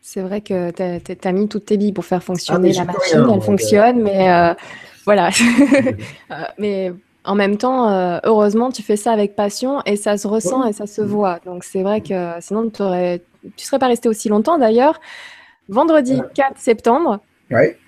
[0.00, 3.26] C'est vrai que tu as, mis toutes tes billes pour faire fonctionner ah, la machine,
[3.30, 4.54] elle fonctionne, mais euh,
[5.04, 5.30] voilà.
[6.30, 6.92] Euh, mais
[7.24, 10.72] en même temps, euh, heureusement, tu fais ça avec passion et ça se ressent et
[10.72, 11.40] ça se voit.
[11.46, 13.18] Donc c'est vrai que sinon, tu ne
[13.56, 14.58] serais pas resté aussi longtemps.
[14.58, 15.00] D'ailleurs,
[15.68, 17.78] vendredi 4 septembre, ouais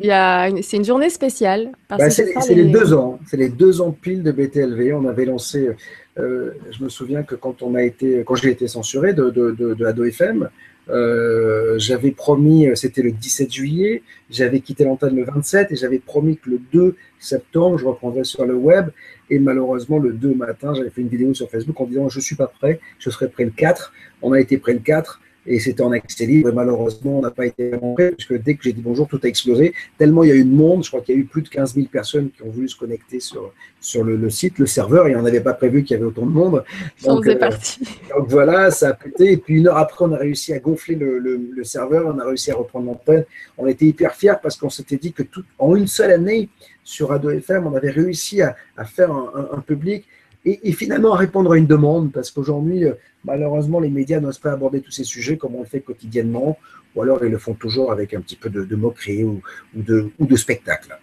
[0.00, 1.72] c'est une journée spéciale.
[1.88, 2.64] Bah, c'est les...
[2.64, 4.94] deux ans, c'est les deux ans pile de BTLV.
[4.94, 5.70] On avait lancé,
[6.18, 9.52] euh, je me souviens que quand on a été, quand j'ai été censuré de, de,
[9.52, 10.48] de, Ado FM,
[10.88, 16.36] euh, j'avais promis, c'était le 17 juillet, j'avais quitté l'antenne le 27 et j'avais promis
[16.36, 18.88] que le 2 septembre, je reprendrais sur le web.
[19.28, 22.36] Et malheureusement, le 2 matin, j'avais fait une vidéo sur Facebook en disant je suis
[22.36, 23.92] pas prêt, je serai prêt le 4.
[24.22, 26.48] On a été prêt le 4 et c'était en accès libre.
[26.48, 29.26] Et malheureusement, on n'a pas été rentré, puisque dès que j'ai dit bonjour, tout a
[29.26, 29.74] explosé.
[29.98, 31.48] Tellement il y a eu de monde, je crois qu'il y a eu plus de
[31.48, 35.16] 15 000 personnes qui ont voulu se connecter sur, sur le, site, le serveur, et
[35.16, 36.64] on n'avait pas prévu qu'il y avait autant de monde.
[37.04, 37.80] Donc, euh, parti.
[38.16, 39.32] donc voilà, ça a pété.
[39.32, 42.24] Et puis une heure après, on a réussi à gonfler le, le, serveur, on a
[42.24, 43.24] réussi à reprendre l'antenne.
[43.58, 46.48] On était hyper fiers parce qu'on s'était dit que tout, en une seule année,
[46.82, 50.06] sur Ado FM, on avait réussi à, à faire un, un public
[50.44, 54.52] et, finalement à répondre à une demande, parce qu'aujourd'hui, euh, malheureusement, les médias n'osent pas
[54.52, 56.58] aborder tous ces sujets comme on le fait quotidiennement,
[56.94, 59.42] ou alors ils le font toujours avec un petit peu de, moquerie ou,
[59.74, 60.98] de, spectacle.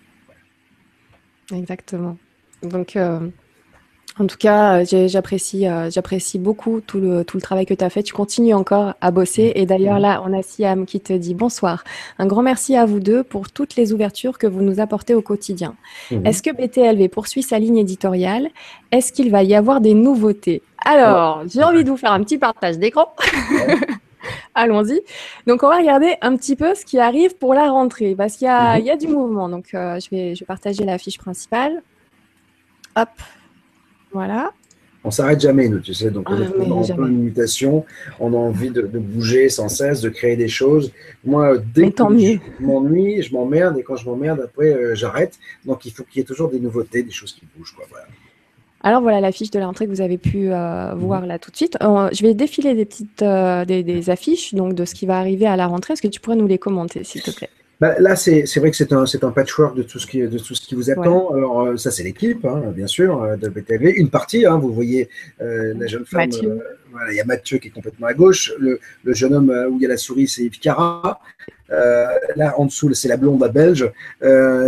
[1.53, 2.17] Exactement.
[2.63, 3.29] Donc, euh,
[4.19, 7.83] en tout cas, euh, j'apprécie, euh, j'apprécie beaucoup tout le, tout le travail que tu
[7.83, 8.01] as fait.
[8.01, 9.51] Tu continues encore à bosser.
[9.55, 11.83] Et d'ailleurs, là, on a Siam qui te dit bonsoir.
[12.17, 15.21] Un grand merci à vous deux pour toutes les ouvertures que vous nous apportez au
[15.21, 15.75] quotidien.
[16.11, 16.25] Mhm.
[16.25, 18.49] Est-ce que BTLV poursuit sa ligne éditoriale?
[18.91, 20.63] Est-ce qu'il va y avoir des nouveautés?
[20.83, 23.13] Alors, j'ai envie de vous faire un petit partage d'écran.
[24.55, 25.01] Allons-y.
[25.45, 28.47] Donc, on va regarder un petit peu ce qui arrive pour la rentrée, parce qu'il
[28.47, 28.85] y, a, mhm.
[28.85, 29.47] y a du mouvement.
[29.47, 31.83] Donc, euh, je, vais, je vais partager la fiche principale.
[32.95, 33.09] Hop,
[34.11, 34.51] voilà.
[35.07, 36.11] On s'arrête jamais, nous, tu sais.
[36.11, 37.85] Donc, on ah, est en mutation.
[38.19, 40.91] On a envie de, bouger sans cesse, de créer des choses.
[41.23, 43.77] Moi, dès que je m'ennuie, je m'emmerde.
[43.77, 45.39] Et quand je m'emmerde, après, euh, j'arrête.
[45.65, 47.73] Donc, il faut qu'il y ait toujours des nouveautés, des choses qui bougent.
[48.81, 51.55] Alors voilà la fiche de l'entrée que vous avez pu euh, voir là tout de
[51.55, 51.77] suite.
[51.81, 55.55] Euh, je vais défiler des petites des, affiches donc de ce qui va arriver à
[55.55, 55.93] la rentrée.
[55.93, 57.49] Est-ce que tu pourrais nous les commenter, s'il te plaît?
[57.79, 60.55] Bah, là, c'est vrai que c'est un, un, patchwork de tout ce qui, de tout
[60.55, 61.29] ce qui vous attend.
[61.31, 63.93] Alors, euh, ça, c'est l'équipe, hein, bien sûr, euh, de BTV.
[63.97, 65.09] Une partie, hein, vous voyez
[65.41, 66.29] euh, la jeune femme.
[66.91, 68.51] voilà, il y a Mathieu qui est complètement à gauche.
[68.59, 71.19] Le, le jeune homme où il y a la souris, c'est Yves Cara.
[71.69, 73.91] là, en dessous, c'est la blonde belge.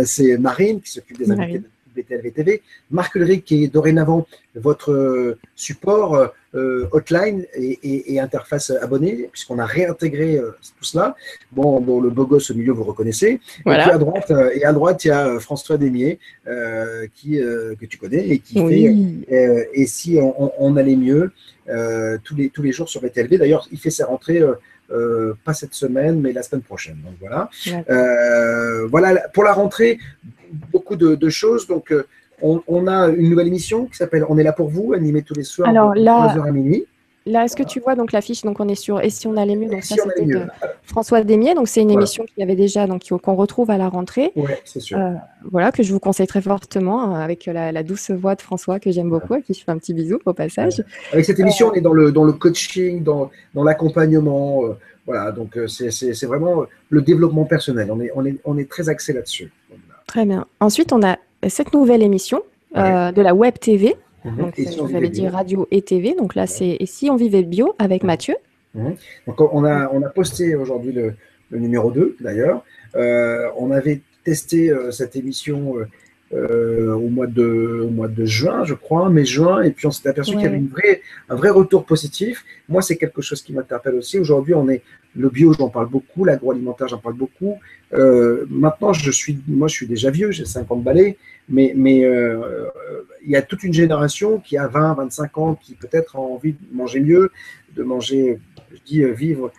[0.04, 1.62] c'est Marine qui s'occupe des invités
[1.94, 2.62] BTLV TV.
[2.90, 10.36] Marc Ulrich qui est dorénavant votre support euh, hotline et, interface abonnée, puisqu'on a réintégré
[10.36, 11.14] euh, tout cela.
[11.52, 13.40] Bon, bon, le beau gosse au milieu, vous reconnaissez.
[13.60, 16.18] Et puis à droite, euh, et à droite, il y a François Demier,
[17.14, 21.32] qui, que tu connais et qui fait Et si on, allait mieux
[22.24, 23.38] tous, les, tous les jours sur BTLV.
[23.38, 24.42] D'ailleurs, il fait sa rentrée.
[25.44, 26.98] pas cette semaine, mais la semaine prochaine.
[27.04, 27.48] Donc voilà.
[28.88, 29.98] voilà pour la rentrée,
[30.72, 31.66] beaucoup de, de choses.
[31.68, 31.92] Donc
[32.42, 35.44] on, a une nouvelle émission qui s'appelle On est là pour vous, animée tous les
[35.44, 36.86] soirs Alors, là, à minuit.
[37.26, 39.54] Là, est-ce que tu vois donc l'affiche Donc, on est sur Et si on allait
[39.54, 40.46] mieux Donc, ça, c'était de
[40.82, 41.54] François Demier.
[41.54, 44.32] Donc, c'est une émission qu'il y avait déjà, donc qu'on retrouve à la rentrée.
[44.36, 44.98] Oui, c'est sûr.
[44.98, 45.12] Euh,
[45.50, 48.90] voilà, que je vous conseille très fortement, hein, avec la, douce voix de François que
[48.90, 50.82] j'aime beaucoup, et qui je fais un petit bisou au passage.
[51.12, 54.64] Avec cette émission, on est dans le, dans le coaching, dans, dans l'accompagnement.
[54.64, 57.90] Euh, voilà, donc euh, c'est vraiment le développement personnel.
[57.90, 59.52] On est, on est, on est très axé là-dessus.
[60.06, 60.46] Très bien.
[60.58, 61.16] Ensuite, on a
[61.48, 62.42] cette nouvelle émission
[62.76, 63.96] euh, de la Web TV.
[64.24, 64.36] Mhm.
[64.36, 66.14] Donc, vous avez dit radio et TV.
[66.14, 68.36] Donc là, c'est Et si on vivait bio avec Mathieu.
[68.74, 68.96] Mhm.
[69.26, 71.14] Donc, on a, on a posté aujourd'hui le,
[71.50, 72.64] numéro 2, d'ailleurs.
[72.96, 75.74] Euh, on avait testé euh, cette émission
[76.32, 80.08] au, mois de, au mois de juin, je crois, mai juin, et puis on s'est
[80.08, 82.44] aperçu qu'il y avait une vraie, un vrai retour positif.
[82.68, 84.20] Moi, c'est quelque chose qui m'interpelle aussi.
[84.20, 84.82] Aujourd'hui, on est
[85.16, 87.58] le bio, j'en parle beaucoup, l'agroalimentaire, j'en parle beaucoup.
[87.92, 91.16] maintenant, je suis, moi, je suis déjà vieux, j'ai 50 balais,
[91.48, 92.00] mais, mais
[93.24, 96.52] il y a toute une génération qui a 20, 25 ans, qui peut-être a envie
[96.52, 97.30] de manger mieux,
[97.76, 98.38] de manger,
[98.72, 99.52] je dis vivre,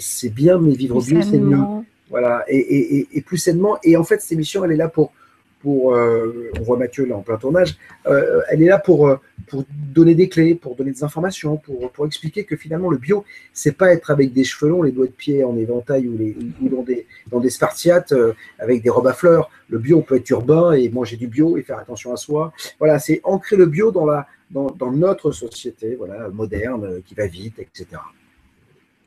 [0.00, 1.62] c'est bien, mais vivre mieux, c'est mieux.
[2.08, 3.78] Voilà, et, plus sainement.
[3.82, 5.12] Et en fait, cette émission, elle est là pour,
[5.60, 9.16] pour euh, on voit Mathieu là en plein tournage, euh, elle est là pour, euh,
[9.48, 13.24] pour donner des clés, pour donner des informations, pour, pour expliquer que finalement le bio,
[13.52, 16.36] c'est pas être avec des cheveux longs, les doigts de pied en éventail ou, les,
[16.60, 18.14] ou dans des, dans des spartiates
[18.58, 19.50] avec des robes à fleurs.
[19.68, 22.52] Le bio, on peut être urbain et manger du bio et faire attention à soi.
[22.78, 27.58] Voilà, c'est ancrer le bio dans, la, dans, notre société voilà, moderne qui va vite,
[27.58, 27.86] etc.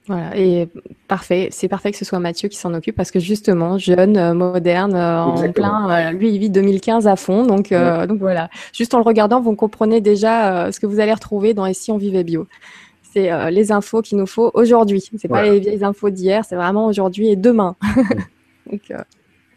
[0.09, 0.67] Voilà, et
[1.07, 4.33] parfait, c'est parfait que ce soit Mathieu qui s'en occupe parce que justement, jeune, euh,
[4.33, 8.49] moderne, euh, en plein, euh, lui il vit 2015 à fond, donc, donc voilà.
[8.73, 11.91] Juste en le regardant, vous comprenez déjà ce que vous allez retrouver dans Et si
[11.91, 12.47] on vivait bio.
[13.13, 15.03] C'est les infos qu'il nous faut aujourd'hui.
[15.17, 17.75] C'est pas les vieilles infos d'hier, c'est vraiment aujourd'hui et demain.
[18.71, 18.91] donc,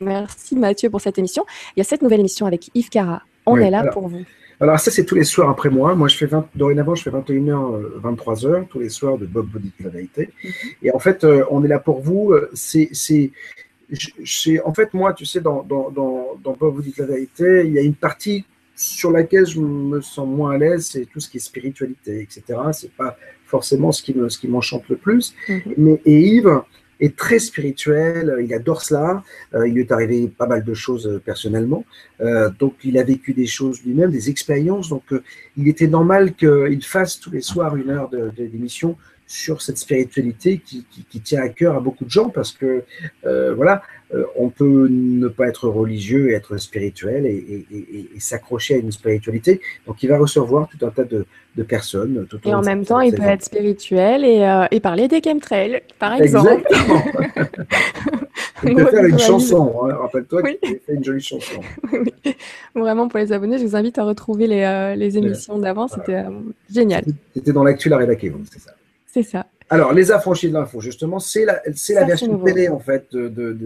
[0.01, 1.47] merci Mathieu pour cette émission.
[1.77, 3.23] Il y a cette nouvelle émission avec Yves Cara.
[3.47, 4.21] On est là pour vous.
[4.63, 5.97] Alors ça, c'est tous les soirs après moi.
[5.97, 9.85] Moi, je fais 20, dorénavant, je fais 21h, 23h, tous les soirs de Bob de
[9.85, 10.31] la vérité.
[10.45, 10.51] Mhm.
[10.85, 12.31] Et en fait, euh, on est là pour vous.
[12.33, 13.33] Euh, c'est, c'est,
[14.65, 17.79] en fait, moi, tu sais, dans, dans, dans, dans Bob de la vérité, il y
[17.81, 18.45] a une partie
[18.77, 22.59] sur laquelle je me sens moins à l'aise, c'est tout ce qui est spiritualité, etc.
[22.73, 25.35] C'est pas forcément ce qui, me, ce qui m'enchante le plus.
[25.49, 25.75] Mhm.
[25.77, 26.63] Mais, et Yves,
[27.03, 29.23] est très spirituel, il adore cela,
[29.55, 31.85] euh, il lui est arrivé pas mal de choses euh, personnellement,
[32.21, 35.03] euh, donc il a vécu des choses lui-même, des expériences, donc
[35.57, 41.21] il était normal qu'il fasse tous les soirs une heure d'émission sur cette spiritualité qui,
[41.21, 42.85] tient à cœur à beaucoup de gens parce que
[43.57, 43.83] voilà,
[44.37, 47.67] on peut ne pas être religieux et être spirituel et,
[48.19, 49.61] s'accrocher à une spiritualité.
[49.87, 51.25] Donc il va recevoir tout un tas de,
[51.63, 52.27] personnes.
[52.29, 56.63] Tout et en même temps, il peut être spirituel et, parler des chemtrails, par exemple.
[56.69, 57.03] Exactement.
[58.65, 59.95] il peut faire une chanson, hein.
[60.01, 61.61] rappelle-toi qu'il fait une jolie chanson.
[61.93, 62.13] oui.
[62.75, 66.25] Vraiment, pour les abonnés, je vous invite à retrouver les, les émissions d'avant, c'était
[66.73, 67.05] génial.
[67.35, 68.73] C'était dans l'actu La c'est ça.
[69.13, 69.47] C'est ça.
[69.69, 73.57] Alors, Les Affranchis de l'Info, justement, c'est la, la version télé, en fait, de, de,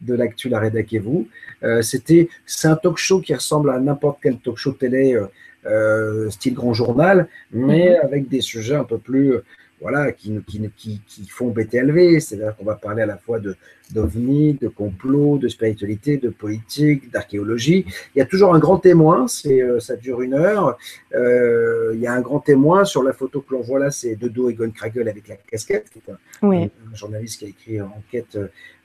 [0.00, 1.28] de, l'actu La Rédac et vous.
[1.62, 5.26] Euh, c'était, c'est un talk show qui ressemble à n'importe quel talk show télé, euh,
[5.66, 8.04] euh, style grand journal, mais mhm.
[8.04, 9.34] avec des sujets un peu plus
[9.82, 13.56] voilà, qui, qui, qui, font BTLV, c'est-à-dire qu'on va parler à la fois de
[13.92, 17.84] d'ovnis, de complot, de spiritualité, de politique, d'archéologie.
[18.14, 20.78] Il y a toujours un grand témoin, euh, ça dure une heure.
[21.14, 24.16] Euh, il y a un grand témoin sur la photo que l'on voit là, c'est
[24.16, 26.58] Dodo Egon Kragel avec la casquette, qui est un,
[26.94, 28.38] journaliste qui a écrit enquête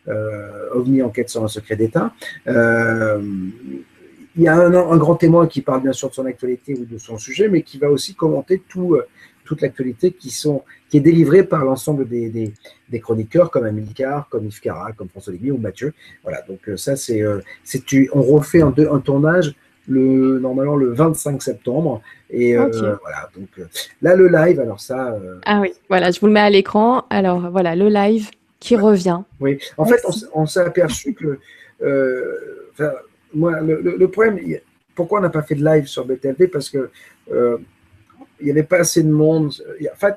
[0.08, 2.12] euh, ovni enquête sur un secret d'État.
[2.48, 6.86] il y a un, un, grand témoin qui parle bien sûr de son actualité ou
[6.86, 8.98] de son sujet, mais qui va aussi commenter tout
[9.48, 12.30] toute l'actualité qui, sont, qui est délivrée par l'ensemble des,
[12.90, 15.94] des, chroniqueurs comme Amilcar, comme Yves Cara, comme François Lévy ou Mathieu.
[16.22, 17.40] Voilà, donc euh, ça, c'est, euh,
[18.14, 19.56] on refait un, un, tournage
[19.88, 22.02] le, normalement le 25 septembre.
[22.30, 22.68] Et euh,
[23.02, 23.48] voilà, donc
[24.02, 25.18] là, le live, alors ça.
[25.46, 27.06] ah oui, voilà, je vous le mets à l'écran.
[27.10, 28.30] Alors voilà, le live
[28.60, 29.22] qui revient.
[29.40, 31.40] Oui, en fait, on, s'est aperçu que.
[33.34, 34.40] moi, le, le, problème,
[34.94, 36.90] pourquoi on n'a pas fait de live sur BTLV Parce que
[38.40, 39.52] il n'y avait pas assez de monde.
[39.82, 40.16] En fait,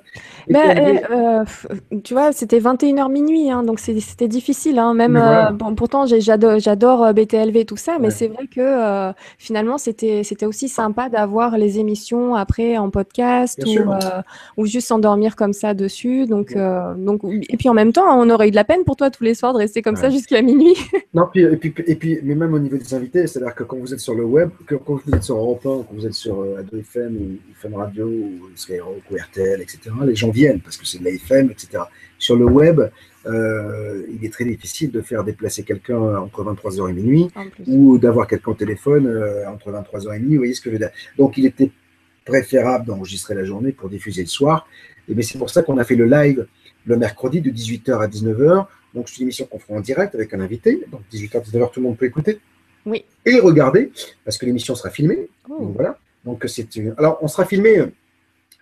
[0.48, 1.44] ben, eh, euh,
[2.02, 4.78] tu vois, c'était 21h minuit, hein, donc c'était difficile.
[4.78, 9.12] Hein, même, euh, bon, pourtant, j'adore euh, BTLV et tout ça, mais c'est vrai que
[9.38, 15.52] finalement, c'était aussi sympa d'avoir les émissions après en podcast ou, ou, juste s'endormir comme
[15.52, 16.26] ça dessus.
[16.26, 16.56] Donc,
[16.96, 19.24] donc, et puis en même temps, on aurait eu de la peine pour toi tous
[19.24, 20.76] les soirs de rester comme ça jusqu'à minuit.
[21.14, 23.76] non, puis, et, puis, et puis, mais même au niveau des invités, c'est-à-dire que quand
[23.76, 26.14] vous êtes sur le web, que, quand vous êtes sur Europe 1, quand vous êtes
[26.14, 30.76] sur Ado FM ou FM Radio, ou Skyrock ou RTL, etc., les gens viennent parce
[30.76, 31.84] que c'est de la FM, etc.
[32.18, 32.80] Sur le web,
[33.26, 37.28] euh, il est très difficile de faire déplacer quelqu'un entre 23h et minuit
[37.66, 40.36] ou d'avoir quelqu'un au téléphone euh, entre 23h et minuit.
[40.36, 41.70] Vous voyez ce que je veux dire Donc, il était
[42.24, 44.66] préférable d'enregistrer la journée pour diffuser le soir.
[45.08, 46.46] Et c'est pour ça qu'on a fait le live
[46.86, 48.66] le mercredi de 18h à 19h.
[48.94, 50.84] Donc, c'est une émission qu'on fera en direct avec un invité.
[50.90, 52.40] Donc, 18h, 19h, tout le monde peut écouter.
[52.86, 53.04] Oui.
[53.26, 53.92] Et regarder,
[54.24, 55.28] parce que l'émission sera filmée.
[55.48, 55.58] Oh.
[55.60, 55.98] Donc, voilà.
[56.24, 56.66] Donc, c'est.
[56.96, 57.86] Alors, on sera filmé euh,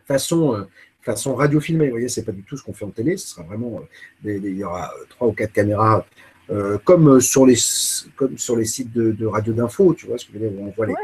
[0.09, 0.65] façon, euh,
[1.03, 1.87] façon radio filmée.
[1.87, 3.17] Vous voyez, c'est pas du tout ce qu'on fait en télé.
[3.17, 3.81] Ce sera vraiment.
[4.27, 6.05] Euh, il y aura trois ou quatre caméras.
[6.85, 7.59] comme, sur les,
[8.17, 10.67] comme sur les sites de, radio d'info, tu vois ce que je veux dire, où
[10.67, 10.95] on voit les,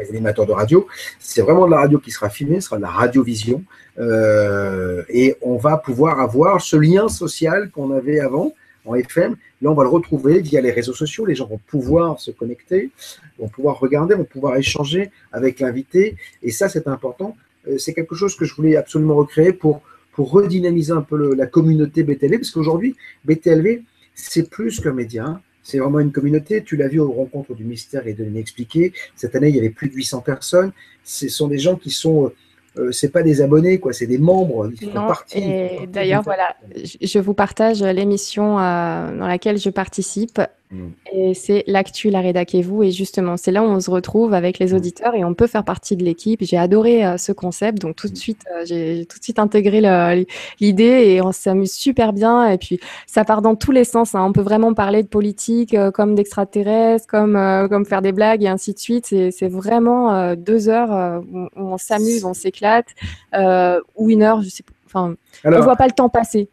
[0.00, 0.86] les animateurs de radio.
[1.18, 3.64] C'est vraiment de la radio qui sera filmée, ce sera de la radiovision.
[3.98, 9.36] et on va pouvoir avoir ce lien social qu'on avait avant en FM.
[9.60, 11.24] Là, on va le retrouver via les réseaux sociaux.
[11.26, 12.90] Les gens vont pouvoir se connecter,
[13.38, 16.16] vont pouvoir regarder, vont pouvoir échanger avec l'invité.
[16.42, 17.36] Et ça, c'est important.
[17.68, 21.46] Euh, c'est quelque chose que je voulais absolument recréer pour, pour redynamiser un peu la
[21.46, 23.82] communauté BTLV, parce qu'aujourd'hui, BTLV,
[24.14, 25.40] c'est plus qu'un média.
[25.62, 26.64] C'est vraiment une communauté.
[26.64, 28.92] Tu l'as vu aux rencontres du mystère et de l'inexpliqué.
[29.14, 30.72] Cette année, il y avait plus de 800 personnes.
[31.04, 32.32] Ce sont des gens qui sont
[32.78, 34.70] euh, c'est pas des abonnés, quoi, c'est des membres.
[34.80, 35.38] Ils font partie.
[35.38, 40.40] Et d'ailleurs, voilà, je vous partage l'émission euh, dans laquelle je participe.
[40.72, 40.88] Mm.
[41.12, 42.82] Et c'est l'actu, la rédac et vous.
[42.82, 44.76] Et justement, c'est là où on se retrouve avec les mm.
[44.76, 46.42] auditeurs et on peut faire partie de l'équipe.
[46.42, 47.78] J'ai adoré euh, ce concept.
[47.78, 48.16] Donc, tout de mm.
[48.16, 49.82] suite, euh, j'ai tout de suite intégré
[50.60, 52.48] l'idée et on s'amuse super bien.
[52.48, 54.14] Et puis, ça part dans tous les sens.
[54.14, 54.24] Hein.
[54.24, 58.48] On peut vraiment parler de politique, euh, comme d'extraterrestres, comme, comme faire des blagues et
[58.48, 59.06] ainsi de suite.
[59.06, 62.86] C'est vraiment deux heures où, on s'amuse, on s'éclate,
[63.96, 64.72] ou une heure, je sais pas.
[64.86, 66.48] Enfin, on voit pas le temps passer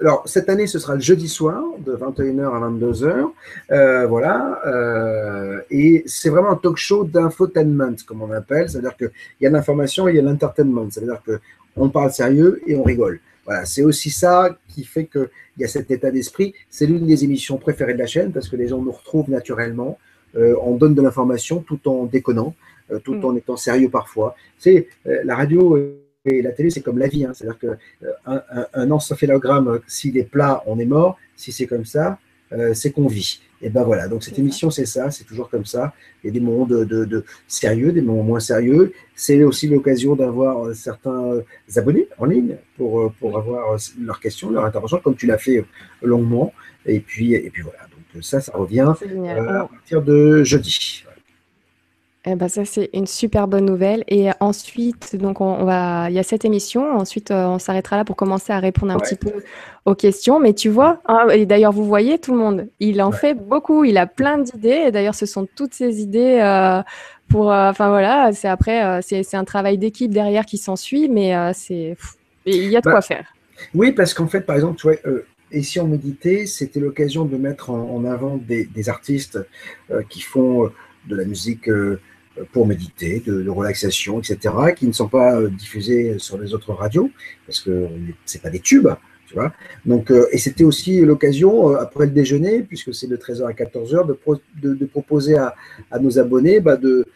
[0.00, 3.30] alors, cette année, ce sera le jeudi soir, de 21h à 22h.
[3.70, 4.60] Euh, voilà.
[4.66, 8.70] Euh, et c'est vraiment un talk show d'infotainment, comme on appelle.
[8.70, 10.88] C'est-à-dire qu'il y a l'information et il y a l'entertainment.
[10.90, 11.22] C'est-à-dire
[11.74, 13.20] qu'on parle sérieux et on rigole.
[13.44, 16.54] Voilà, c'est aussi ça qui fait qu'il y a cet état d'esprit.
[16.70, 19.98] C'est l'une des émissions préférées de la chaîne parce que les gens nous retrouvent naturellement.
[20.36, 22.54] Euh, on donne de l'information tout en déconnant,
[23.04, 23.24] tout mm.
[23.24, 24.36] en étant sérieux parfois.
[24.58, 25.76] C'est la radio
[26.24, 27.24] et la télé, c'est comme la vie.
[27.24, 27.32] Hein.
[27.34, 31.18] C'est-à-dire qu'un euh, un, un, encéphalogramme, s'il est plat, on est mort.
[31.36, 32.18] Si c'est comme ça,
[32.52, 33.40] euh, c'est qu'on vit.
[33.64, 35.92] Et ben voilà, donc cette émission, c'est ça, c'est toujours comme ça.
[36.22, 38.92] Il y a des moments de, de, sérieux, des moments moins sérieux.
[39.14, 41.40] C'est aussi l'occasion d'avoir euh, certains
[41.76, 45.64] abonnés en ligne pour, pour avoir leurs questions, leurs interventions, comme tu l'as fait
[46.02, 46.52] longuement.
[46.86, 51.04] Et puis, et puis voilà, donc ça, ça revient à partir de jeudi.
[52.24, 54.04] Eh ben ça c'est une super bonne nouvelle.
[54.06, 56.96] Et ensuite donc on, va il y a cette émission.
[56.96, 59.32] Ensuite euh, on s'arrêtera là pour commencer à répondre un petit peu
[59.86, 60.38] aux questions.
[60.38, 62.68] Mais tu vois hein, et d'ailleurs vous voyez tout le monde.
[62.78, 63.84] Il en fait beaucoup.
[63.84, 64.84] Il a plein d'idées.
[64.86, 66.80] Et d'ailleurs ce sont toutes ces idées euh,
[67.28, 68.32] pour euh, enfin voilà.
[68.32, 71.08] C'est après c'est un travail d'équipe derrière qui s'ensuit.
[71.08, 71.96] Mais c'est
[72.46, 73.34] il y a de quoi bah, faire.
[73.74, 74.96] oui parce qu'en fait par exemple tu vois
[75.52, 79.38] et si on méditait c'était l'occasion de mettre en, avant des, des artistes
[80.08, 80.70] qui font
[81.08, 81.68] de la musique
[82.52, 87.10] pour méditer, de, relaxation, etc., qui ne sont pas euh, diffusés sur les autres radios,
[87.46, 87.88] parce que
[88.24, 88.88] c'est pas des tubes,
[89.26, 89.52] tu vois.
[89.84, 93.52] Donc, euh, et c'était aussi l'occasion, euh, après le déjeuner, puisque c'est de 13h à
[93.52, 95.54] 14h, de, de, proposer à,
[95.90, 97.06] à, nos abonnés, bah, de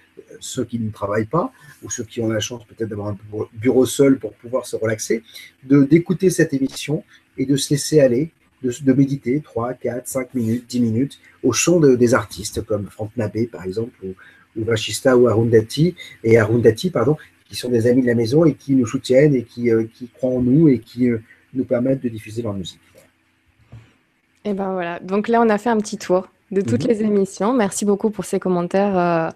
[0.40, 1.52] ceux qui ne travaillent pas,
[1.82, 3.18] ou ceux qui ont la chance peut-être d'avoir un
[3.54, 5.22] bureau seul pour pouvoir se relaxer,
[5.62, 7.04] d'écouter cette émission
[7.38, 11.52] et de se laisser aller, de, de, méditer 3, 4, 5 minutes, 10 minutes au
[11.52, 14.14] son de, des artistes comme Franck Nabé par exemple, ou,
[14.56, 17.16] ou Vachista ou Arundhati, et Arundhati, pardon,
[17.48, 20.08] qui sont des amis de la maison et qui nous soutiennent et qui, euh, qui
[20.08, 21.22] croient en nous et qui euh,
[21.54, 22.80] nous permettent de diffuser leur musique.
[24.44, 26.88] Et ben voilà, donc là on a fait un petit tour de toutes mhm.
[26.88, 27.52] les émissions.
[27.52, 28.96] Merci beaucoup pour ces commentaires.
[28.96, 29.30] Euh,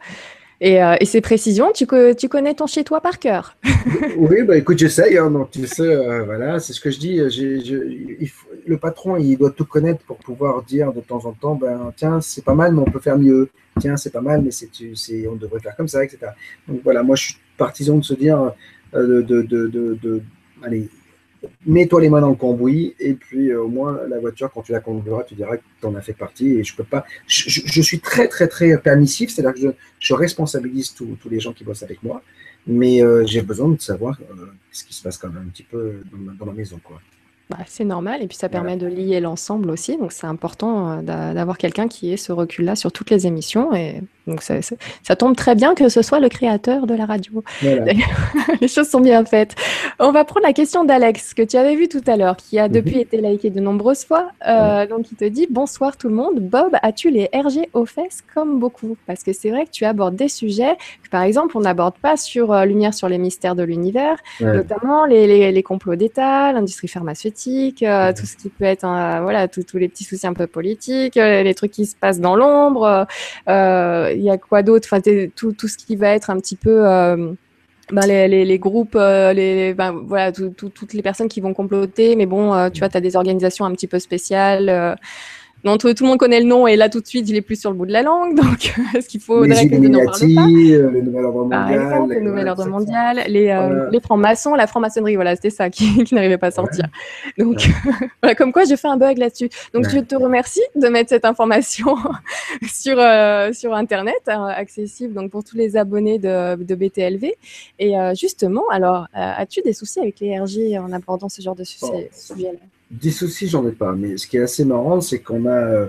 [0.60, 3.56] et, et, ces précisions, tu, connais ton chez-toi par cœur.
[4.16, 5.16] oui, bah écoute, j'essaye.
[5.16, 8.26] Hein, donc, tu sais, voilà, c'est ce que je dis.
[8.26, 11.92] faut, le patron, il doit tout connaître pour pouvoir dire de temps en temps, ben
[11.96, 13.50] tiens, c'est pas mal, mais on peut faire mieux.
[13.78, 16.32] Tiens, c'est pas mal, mais c'est, on devrait faire comme ça, etc.
[16.68, 18.52] Donc voilà, moi je suis partisan de se dire,
[18.94, 20.22] euh, de, de, de,
[20.62, 20.88] allez,
[21.66, 24.72] mets-toi les mains dans le cambouis et puis euh, au moins la voiture, quand tu
[24.72, 26.58] la conduiras, tu diras que tu en as fait partie.
[26.58, 27.04] Et je peux pas.
[27.26, 31.82] Je, suis très très très permissif, c'est-à-dire que je, responsabilise tous les gens qui bossent
[31.82, 32.22] avec moi,
[32.66, 34.18] mais euh, j'ai besoin de savoir
[34.72, 37.00] ce qui se passe quand même un petit peu dans, dans ma maison, quoi.
[37.50, 39.96] Bah, c'est normal et puis ça permet de lier l'ensemble aussi.
[39.96, 44.02] Donc c'est important euh, d'avoir quelqu'un qui ait ce recul-là sur toutes les émissions et
[44.30, 44.54] donc ça,
[45.02, 47.42] ça, tombe très bien que ce soit le créateur de la radio.
[48.60, 49.54] les choses sont bien faites.
[49.98, 52.68] On va prendre la question d'Alex que tu avais vu tout à l'heure, qui a
[52.68, 53.00] depuis mhm.
[53.00, 54.28] été liké de nombreuses fois.
[54.46, 56.40] Euh, donc il te dit bonsoir tout le monde.
[56.40, 58.96] Bob, as-tu les RG aux fesses comme beaucoup?
[59.06, 62.16] Parce que c'est vrai que tu abordes des sujets que par exemple on n'aborde pas
[62.16, 66.88] sur euh, Lumière sur les mystères de l'univers, notamment les, les, les complots d'État, l'industrie
[66.88, 68.86] pharmaceutique, euh, tout ce qui peut être
[69.22, 73.06] voilà tous les petits soucis un peu politiques, les trucs qui se passent dans l'ombre
[74.20, 74.86] il y a quoi d'autre?
[74.90, 75.00] Enfin,
[75.34, 77.32] tout, tout ce qui va être un petit peu euh,
[77.90, 82.16] ben, les, les, groupes, euh, les, ben, voilà, toutes les personnes qui vont comploter.
[82.16, 84.98] Mais bon, euh, tu vois, tu as des organisations un petit peu spéciales.
[85.62, 87.60] Non, tout, le monde connaît le nom et là tout de suite il est plus
[87.60, 88.34] sur le bout de la langue.
[88.36, 93.22] Donc est-ce qu'il faut les Illuminati, euh, le nouvel ordre mondial, le nouvel ordre mondial,
[93.28, 96.86] les, euh, les francs-maçons, la franc-maçonnerie, voilà c'était ça qui, qui n'arrivait pas à sortir.
[97.38, 97.68] Donc
[98.22, 99.50] voilà, comme quoi j'ai fait un bug là-dessus.
[99.74, 101.96] Donc je te remercie de mettre cette information
[102.62, 107.34] sur euh, sur internet accessible donc pour tous les abonnés de, de BTLV.
[107.78, 112.58] Et justement, alors as-tu des soucis avec les RG en abordant ce genre de sujet-là
[112.90, 113.92] des soucis, j'en ai pas.
[113.92, 115.88] Mais ce qui est assez marrant, c'est qu'on a.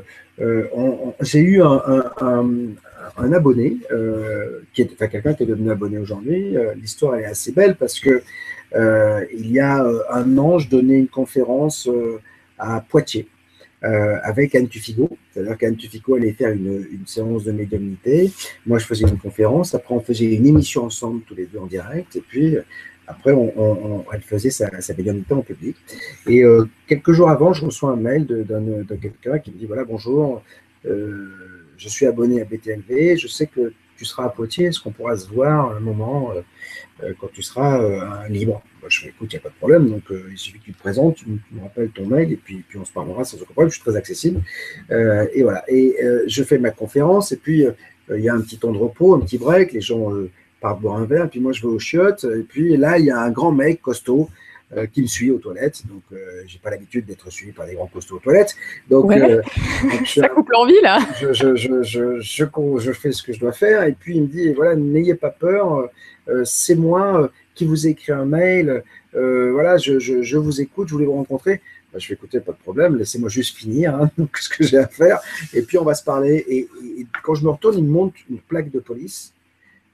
[1.22, 3.78] j'ai eu un, abonné,
[4.74, 6.56] qui est, enfin, quelqu'un qui est devenu abonné aujourd'hui.
[6.76, 8.22] L'histoire est assez belle parce que
[8.76, 11.90] il y a un an, je donnais une conférence
[12.58, 13.28] à Poitiers.
[13.84, 15.10] Euh, avec Anne Tufigo.
[15.32, 18.32] C'est-à-dire qu'Anne Tufigo allait faire une, une, séance de médiumnité.
[18.68, 19.74] Moi, je faisais une conférence.
[19.74, 22.16] Après, on faisait une émission ensemble, tous les deux en direct.
[22.16, 22.58] Et puis,
[23.08, 24.94] après, on, on, elle faisait sa, sa,
[25.32, 25.76] en public.
[26.28, 29.66] Et euh, quelques jours avant, je reçois un mail de, de quelqu'un qui me dit
[29.66, 30.42] Voilà, bonjour,
[30.86, 31.30] euh,
[31.78, 33.18] je suis abonné à BTLV.
[33.18, 34.68] Je sais que tu seras à Poitiers.
[34.68, 36.32] Est-ce qu'on pourra se voir un moment
[37.04, 38.62] euh, quand tu seras libre?
[38.88, 39.90] Je fais écoute, il n'y a pas de problème.
[39.90, 42.86] Donc, il suffit que tu te présentes, tu, me rappelles ton mail et puis on
[42.86, 43.70] se parlera sans aucun problème.
[43.70, 44.42] Je suis très accessible.
[44.90, 45.64] et voilà.
[45.68, 45.98] Et
[46.28, 47.66] je fais ma conférence et puis
[48.10, 49.74] il y a un petit temps de repos, un petit break.
[49.74, 50.12] Les gens
[50.62, 51.30] partent boire un verre.
[51.30, 52.24] Puis moi, je vais aux chiottes.
[52.24, 54.30] Et puis là, il y a un grand mec costaud
[54.78, 55.86] euh, qui me suit aux toilettes.
[55.88, 58.56] Donc, euh, j'ai pas l'habitude d'être suivi par des grands costauds aux toilettes.
[58.90, 59.42] Donc, euh,
[60.06, 61.00] ça coupe l'envie là.
[61.20, 63.84] Je, je, je, je, je, fais ce que je dois faire.
[63.84, 65.90] Et puis, il me dit voilà, n'ayez pas peur.
[66.46, 68.82] c'est moi qui vous ai écrit un mail.
[69.14, 71.60] voilà, je, je, vous écoute, je voulais vous rencontrer.
[71.92, 74.10] Bah, je vais écouter, pas de problème, laissez-moi juste finir hein,
[74.40, 75.20] ce que j'ai à faire,
[75.54, 76.46] et puis on va se parler.
[76.48, 76.60] Et,
[76.98, 79.34] et, quand je me retourne, il me montre une plaque de police,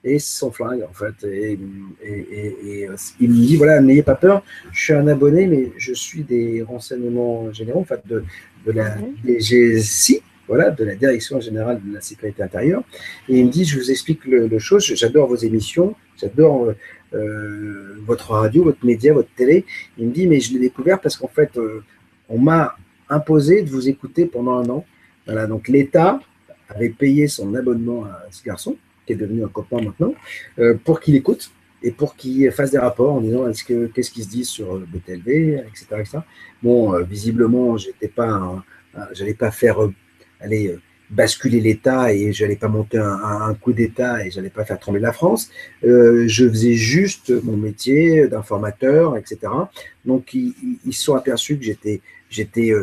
[0.04, 1.28] et son flingue, en fait.
[1.28, 1.60] Et,
[2.04, 5.94] et, euh, il me dit voilà, n'ayez pas peur, je suis un abonné, mais je
[5.94, 8.24] suis des renseignements généraux, en fait, de,
[8.66, 8.96] de la
[9.26, 12.84] DGSI, voilà, de la Direction générale de la sécurité intérieure.
[13.28, 16.74] Et il me dit je vous explique le, le chose, j'adore vos émissions, j'adore euh,
[17.14, 19.66] euh, votre radio, votre média, votre télé.
[19.98, 21.60] Il me dit mais je l'ai découvert parce qu'en fait,
[22.30, 22.76] on m'a
[23.10, 24.86] imposé de vous écouter pendant un an.
[25.26, 26.20] Voilà, donc l'État
[26.70, 28.78] avait payé son abonnement à ce garçon
[29.08, 30.14] qui est devenu un copain maintenant,
[30.60, 31.50] euh, pour qu'il écoute
[31.82, 34.78] et pour qu'il fasse des rapports en disant est-ce que qu'est-ce qui se dit sur
[34.80, 36.18] BTLV, etc., etc.
[36.62, 38.64] Bon, euh, visiblement, j'étais pas,
[39.40, 39.94] pas faire euh,
[40.42, 40.76] aller
[41.10, 45.14] basculer l'État et j'allais pas monter un, coup d'État et j'allais pas faire trembler la
[45.14, 45.50] France.
[45.82, 49.38] je faisais juste mon métier d'informateur, etc.
[50.06, 50.54] Donc ils,
[50.86, 52.74] ils, sont aperçus que j'étais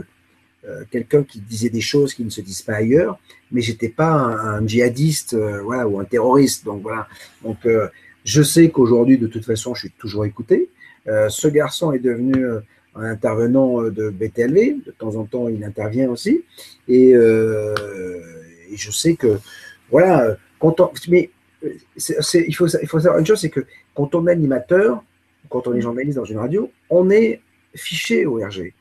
[0.66, 3.18] euh, quelqu'un qui disait des choses qui ne se disent pas ailleurs,
[3.55, 6.66] mais j'étais pas un, djihadiste euh, voilà, ou un terroriste.
[6.66, 7.09] Donc voilà.
[7.42, 7.88] Donc euh,
[8.24, 10.68] je sais qu'aujourd'hui, de toute façon, je suis toujours écouté.
[11.07, 12.46] ce garçon est devenu
[12.94, 14.84] un intervenant de BTLV.
[14.86, 16.42] De temps en temps, il intervient aussi.
[16.88, 17.14] Et,
[18.76, 19.38] je sais que,
[19.90, 20.76] voilà, quand
[21.09, 21.30] mais
[21.62, 25.05] il, faut, il faut savoir une chose, c'est que quand on est animateur,
[25.50, 27.40] quand on est journaliste dans une radio, on est
[27.74, 28.72] fiché au RG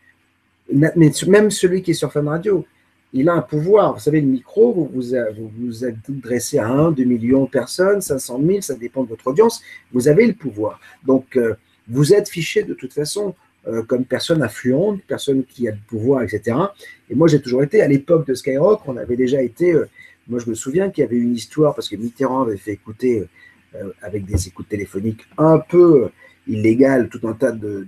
[0.72, 2.66] même celui qui est sur Fun Radio,
[3.14, 3.94] il a un pouvoir.
[3.94, 8.42] Vous savez, le micro, vous vous, vous, adressez à 1, 2 millions de personnes, 500
[8.46, 9.62] 000, ça dépend de votre audience.
[9.92, 10.80] Vous avez le pouvoir.
[11.06, 11.54] Donc, euh,
[11.88, 13.36] vous êtes fiché de toute façon
[13.68, 16.58] euh, comme personne influente, personne qui a le pouvoir, etc.
[17.10, 19.88] Et moi, j'ai toujours été, à l'époque de Skyrock, on avait déjà été, euh,
[20.28, 23.28] moi je me souviens qu'il y avait une histoire, parce que Mitterrand avait fait écouter
[24.04, 26.10] avec des écoutes téléphoniques un peu
[26.48, 27.88] illégal tout un tas de,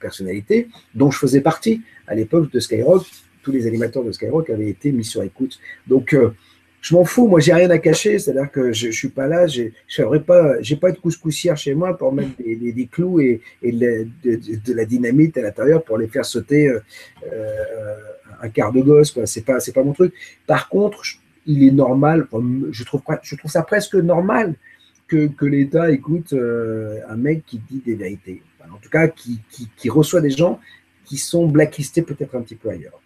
[0.00, 1.82] personnalités dont je faisais partie.
[2.06, 3.06] À l'époque de Skyrock,
[3.42, 5.58] tous les animateurs de Skyrock avaient été mis sur écoute.
[5.86, 6.34] Donc, euh,
[6.80, 9.46] je m'en fous, moi j'ai rien à cacher, c'est-à-dire que je, ne suis pas là,
[9.46, 14.84] je n'ai pas, pas de couscoussière chez moi pour mettre des, clous et, de, la
[14.86, 16.80] dynamite à l'intérieur pour les faire sauter euh,
[17.30, 17.94] euh,
[18.40, 19.26] un quart de gosse, quoi.
[19.26, 20.14] C'est pas, c'est pas mon truc.
[20.46, 21.02] Par contre,
[21.44, 22.26] il est normal,
[22.70, 24.54] je trouve, je trouve ça presque normal
[25.06, 28.42] que, l'État écoute un mec qui dit des vérités.
[28.72, 29.40] en tout cas, qui,
[29.88, 30.60] reçoit des gens
[31.04, 33.00] qui sont blacklistés peut-être un petit peu ailleurs.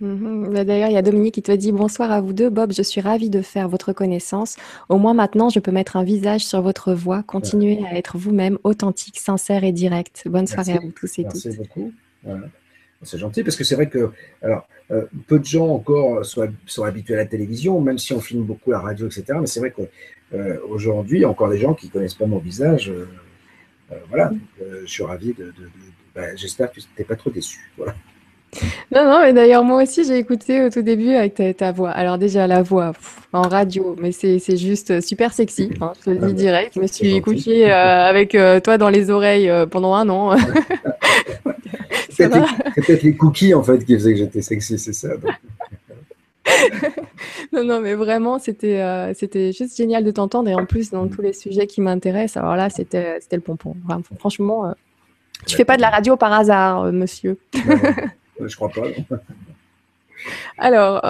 [0.00, 0.52] Mhm.
[0.52, 2.50] Bah, d'ailleurs, il y a Dominique qui te dit bonsoir à vous deux.
[2.50, 4.56] Bob, je suis ravie de faire votre connaissance.
[4.88, 7.22] Au moins maintenant, je peux mettre un visage sur votre voix.
[7.22, 10.22] Continuez à être vous-même, authentique, sincère et direct.
[10.26, 11.44] Bonne soirée à vous tous et toutes.
[11.44, 11.92] Merci beaucoup.
[13.02, 14.10] C'est gentil parce que c'est vrai que
[14.42, 18.20] alors, euh, peu de gens encore sont, sont, habitués à la télévision, même si on
[18.20, 19.24] filme beaucoup la radio, etc.
[19.40, 22.38] Mais c'est vrai qu'aujourd'hui, il y a encore des gens qui ne connaissent pas mon
[22.38, 22.90] visage.
[22.90, 23.08] Euh,
[23.92, 25.52] euh, voilà, je suis ravi de.
[26.14, 27.70] Bah, j'espère que tu n'es pas trop déçu.
[27.76, 27.94] Voilà.
[28.92, 31.90] Non, non, mais d'ailleurs, moi aussi, j'ai écouté au tout début avec ta, voix.
[31.90, 32.92] Alors, déjà, la voix
[33.32, 36.72] en radio, mais c'est juste super sexy, hein, je te le dis ah, direct.
[36.74, 40.36] Je me suis écoutée avec toi dans les oreilles pendant un an.
[42.10, 45.08] C'est peut-être les cookies en fait qui faisaient que j'étais sexy, c'est ça.
[47.52, 51.08] non, non, mais vraiment, c'était euh, c'était juste génial de t'entendre et en plus dans
[51.08, 52.42] tous les sujets qui m'intéressent.
[52.42, 53.76] Alors là, c'était le pompon.
[54.18, 54.72] franchement, euh,
[55.46, 57.38] tu fais pas de la radio par hasard, euh, monsieur.
[58.46, 58.82] Je crois pas.
[60.58, 61.02] Alors,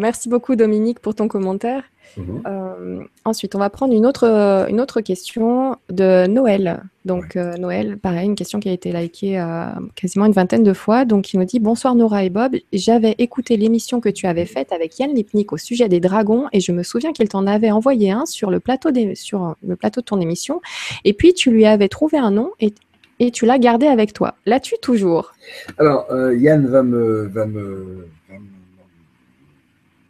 [0.00, 1.82] merci beaucoup Dominique pour ton commentaire.
[2.16, 2.42] Mhm.
[2.46, 4.24] Euh, ensuite, on va prendre une autre,
[4.68, 6.82] une autre question de Noël.
[7.04, 10.72] Donc, euh, Noël, pareil, une question qui a été likée euh, quasiment une vingtaine de
[10.72, 11.04] fois.
[11.04, 12.56] Donc, il nous dit Bonsoir Nora et Bob.
[12.72, 16.60] J'avais écouté l'émission que tu avais faite avec Yann Lipnik au sujet des dragons et
[16.60, 20.06] je me souviens qu'il t'en avait envoyé un sur le, plateau sur le plateau de
[20.06, 20.60] ton émission.
[21.04, 22.72] Et puis, tu lui avais trouvé un nom et,
[23.20, 24.34] et tu l'as gardé avec toi.
[24.46, 25.32] L'as-tu toujours?
[25.78, 28.06] Alors, Yann va me, va me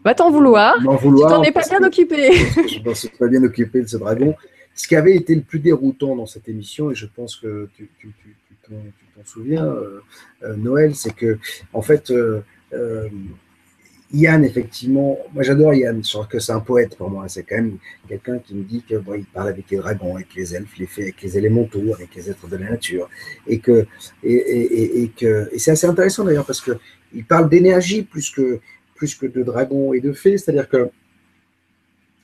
[0.06, 0.80] Va t'en vouloir.
[0.80, 1.28] vouloir.
[1.28, 2.32] Tu t'en es pas bien occupé.
[2.68, 4.36] je ne suis pas bien occupé de ce dragon.
[4.72, 7.90] Ce qui avait été le plus déroutant dans cette émission, et je pense que tu
[8.68, 10.00] t'en souviens, euh,
[10.44, 11.38] euh, Noël, c'est que,
[11.72, 12.40] en fait, euh,
[14.12, 17.28] Yann, effectivement, moi j'adore Yann, je que c'est un poète pour moi.
[17.28, 17.78] C'est quand même
[18.08, 21.02] quelqu'un qui me dit qu'il il parle avec les dragons, avec les elfes, les fées,
[21.02, 23.08] avec les élémentaux, avec les êtres de la nature.
[23.48, 23.86] Et que,
[24.22, 26.78] et, que, et c'est assez intéressant d'ailleurs parce que
[27.12, 28.60] il parle d'énergie plus que,
[28.94, 30.38] plus que de dragons et de fées.
[30.38, 30.88] C'est-à-dire que,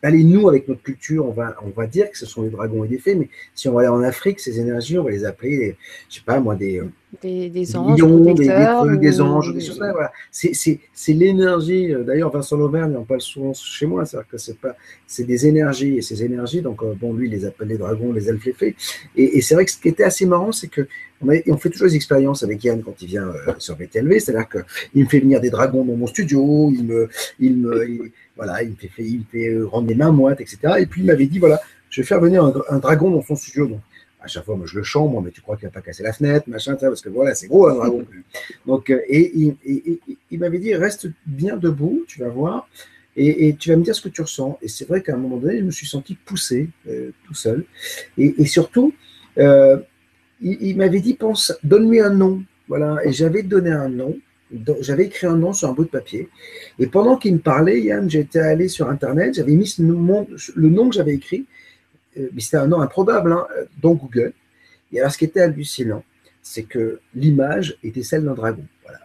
[0.02, 2.84] allez, nous, avec notre culture, on va, on va dire que ce sont des dragons
[2.84, 5.24] et des fées, mais si on va aller en Afrique, ces énergies, on va les
[5.24, 5.76] appeler,
[6.08, 6.80] je sais pas moi, des,
[7.20, 10.12] des, des anges, des, des, des, anges, des choses voilà.
[10.30, 11.92] C'est l'énergie.
[11.92, 14.74] Euh, d'ailleurs, Vincent Lauvergne en parle souvent chez moi, c'est-à-dire que c'est pas,
[15.06, 16.62] c'est des énergies et ces énergies.
[16.62, 18.76] Donc, euh, bon, lui, il les appelle les dragons, les elfes, les fées.
[19.14, 20.86] Et, et c'est vrai que ce qui était assez marrant, c'est que
[21.20, 25.04] on, fait toujours des expériences avec Yann quand il vient euh, sur BTLV, c'est-à-dire qu'il
[25.04, 27.08] me fait venir des dragons dans mon studio, il me,
[27.38, 30.58] il me, voilà, il me fait, il me fait rendre des mains moites, etc.
[30.78, 31.60] Et puis il m'avait dit voilà,
[31.90, 33.66] je vais faire venir un, dragon dans son studio.
[33.66, 33.80] Donc,
[34.22, 36.12] à chaque fois, moi je le chante, mais tu crois qu'il n'a pas cassé la
[36.12, 38.04] fenêtre, machin, parce que voilà, c'est gros un dragon.
[38.66, 39.54] Donc, euh, et,
[40.30, 42.68] il m'avait dit reste bien debout, tu vas voir.
[43.16, 44.58] Et, tu vas me dire ce que tu ressens.
[44.62, 46.70] Et c'est vrai qu'à un moment donné, je me suis senti poussé
[47.26, 47.64] tout seul.
[48.16, 48.94] Et, surtout,
[49.36, 52.42] il, m'avait dit, pense, donne-lui un nom.
[52.68, 54.16] Voilà, et j'avais donné un nom.
[54.80, 56.28] J'avais écrit un nom sur un bout de papier.
[56.78, 60.94] Et pendant qu'il me parlait, Yann, j'étais allé sur Internet, j'avais mis le nom que
[60.94, 61.61] j'avais écrit, euh,
[62.16, 63.46] mais c'était un nom improbable, hein,
[63.80, 64.32] dans Google.
[64.92, 66.02] Et alors, ce qui était hallucinant,
[66.42, 68.64] c'est que l'image était celle d'un dragon.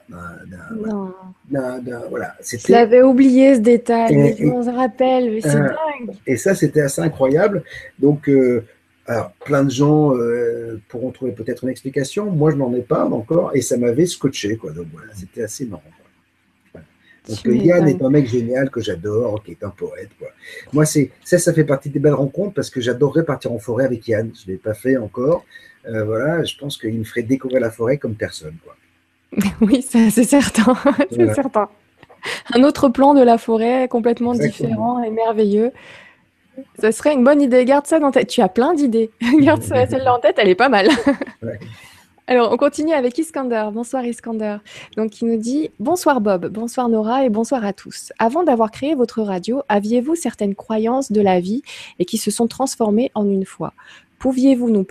[0.10, 1.80] Voilà,
[2.10, 2.36] voilà.
[2.42, 6.16] Je l'avais oublié ce détail, mais on se rappelle, mais c'est euh, dingue.
[6.26, 7.64] Et ça, c'était assez incroyable.
[8.00, 8.64] Donc, euh,
[9.06, 12.30] alors, plein de gens euh, pourront trouver peut-être une explication.
[12.32, 13.52] Moi, je n'en ai pas encore.
[13.54, 14.58] Et ça m'avait scotché.
[14.58, 14.72] Quoi.
[14.72, 15.84] Donc voilà, c'était assez marrant.
[17.28, 20.10] Donc Yann est un mec génial que j'adore, qui est un poète.
[20.18, 20.30] Quoi.
[20.74, 23.86] Moi, c'est ça, ça fait partie des belles rencontres parce que j'adorerais partir en forêt
[23.86, 24.32] avec Yann.
[24.34, 25.46] Je ne l'ai pas fait encore.
[25.88, 28.56] Euh, voilà, je pense qu'il me ferait découvrir la forêt comme personne.
[28.64, 28.76] Quoi.
[29.62, 30.76] Oui, c'est certain.
[31.12, 31.70] c'est certain.
[32.54, 35.72] Un autre plan de la forêt complètement différent et merveilleux.
[36.82, 37.66] Ce serait une bonne idée.
[37.66, 38.28] Garde ça dans tête.
[38.28, 39.12] Tu as plein d'idées.
[39.40, 40.88] Garde celle-là en tête, elle est pas mal.
[42.30, 43.70] Alors, on continue avec Iskander.
[43.72, 44.58] Bonsoir Iskander.
[44.98, 48.12] Donc, il nous dit Bonsoir Bob, bonsoir Nora et bonsoir à tous.
[48.20, 51.62] Avant d'avoir créé votre radio, aviez-vous certaines croyances de la vie
[52.00, 53.72] et qui se sont transformées en une foi
[54.20, 54.86] Pouviez-vous nous.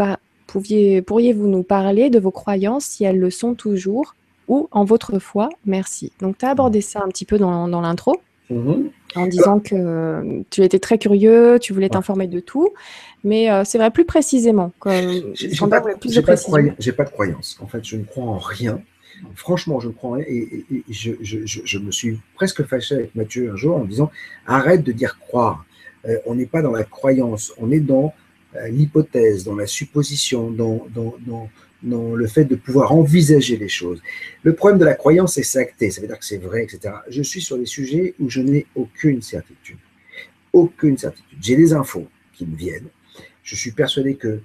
[0.47, 4.15] Pourriez-vous nous parler de vos croyances si elles le sont toujours
[4.49, 5.51] ou en votre foi?
[5.67, 6.13] Merci.
[6.23, 8.19] Donc, tu as abordé ça un petit peu dans, l'intro.
[8.51, 12.71] Mm-hmm en disant que tu étais très curieux, tu voulais t'informer de tout.
[13.25, 14.73] Mais euh, c'est vrai plus précisément.
[14.85, 17.59] J'ai pas, de pas de croyance.
[17.61, 18.81] En fait, je ne crois en rien.
[19.35, 20.25] Franchement, je ne crois en rien.
[20.29, 24.11] Et, je, me suis presque fâché avec Mathieu un jour en disant
[24.47, 25.65] arrête de dire croire.
[26.07, 28.15] Euh, on n'est pas dans la croyance, on est dans
[28.55, 31.49] euh, l'hypothèse, dans la supposition, dans, dans, dans
[31.87, 34.03] dans le fait de pouvoir envisager les choses.
[34.43, 36.95] Le problème de la croyance, c'est s'acter, ça veut dire que c'est vrai, etc.
[37.09, 39.79] Je suis sur des sujets où je n'ai aucune certitude.
[40.53, 41.39] Aucune certitude.
[41.41, 42.89] J'ai des infos qui me viennent.
[43.43, 44.41] Je suis persuadé que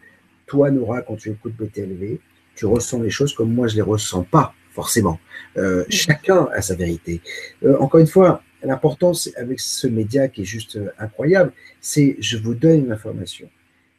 [0.46, 2.20] toi, Nora, quand tu écoutes BTLV,
[2.56, 5.20] tu ressens les choses comme moi, je ne les ressens pas, forcément.
[5.58, 7.22] Euh, chacun a sa vérité.
[7.64, 12.38] Euh, encore une fois, l'importance avec ce média qui est juste euh, incroyable, c'est je
[12.38, 13.50] vous donne une information.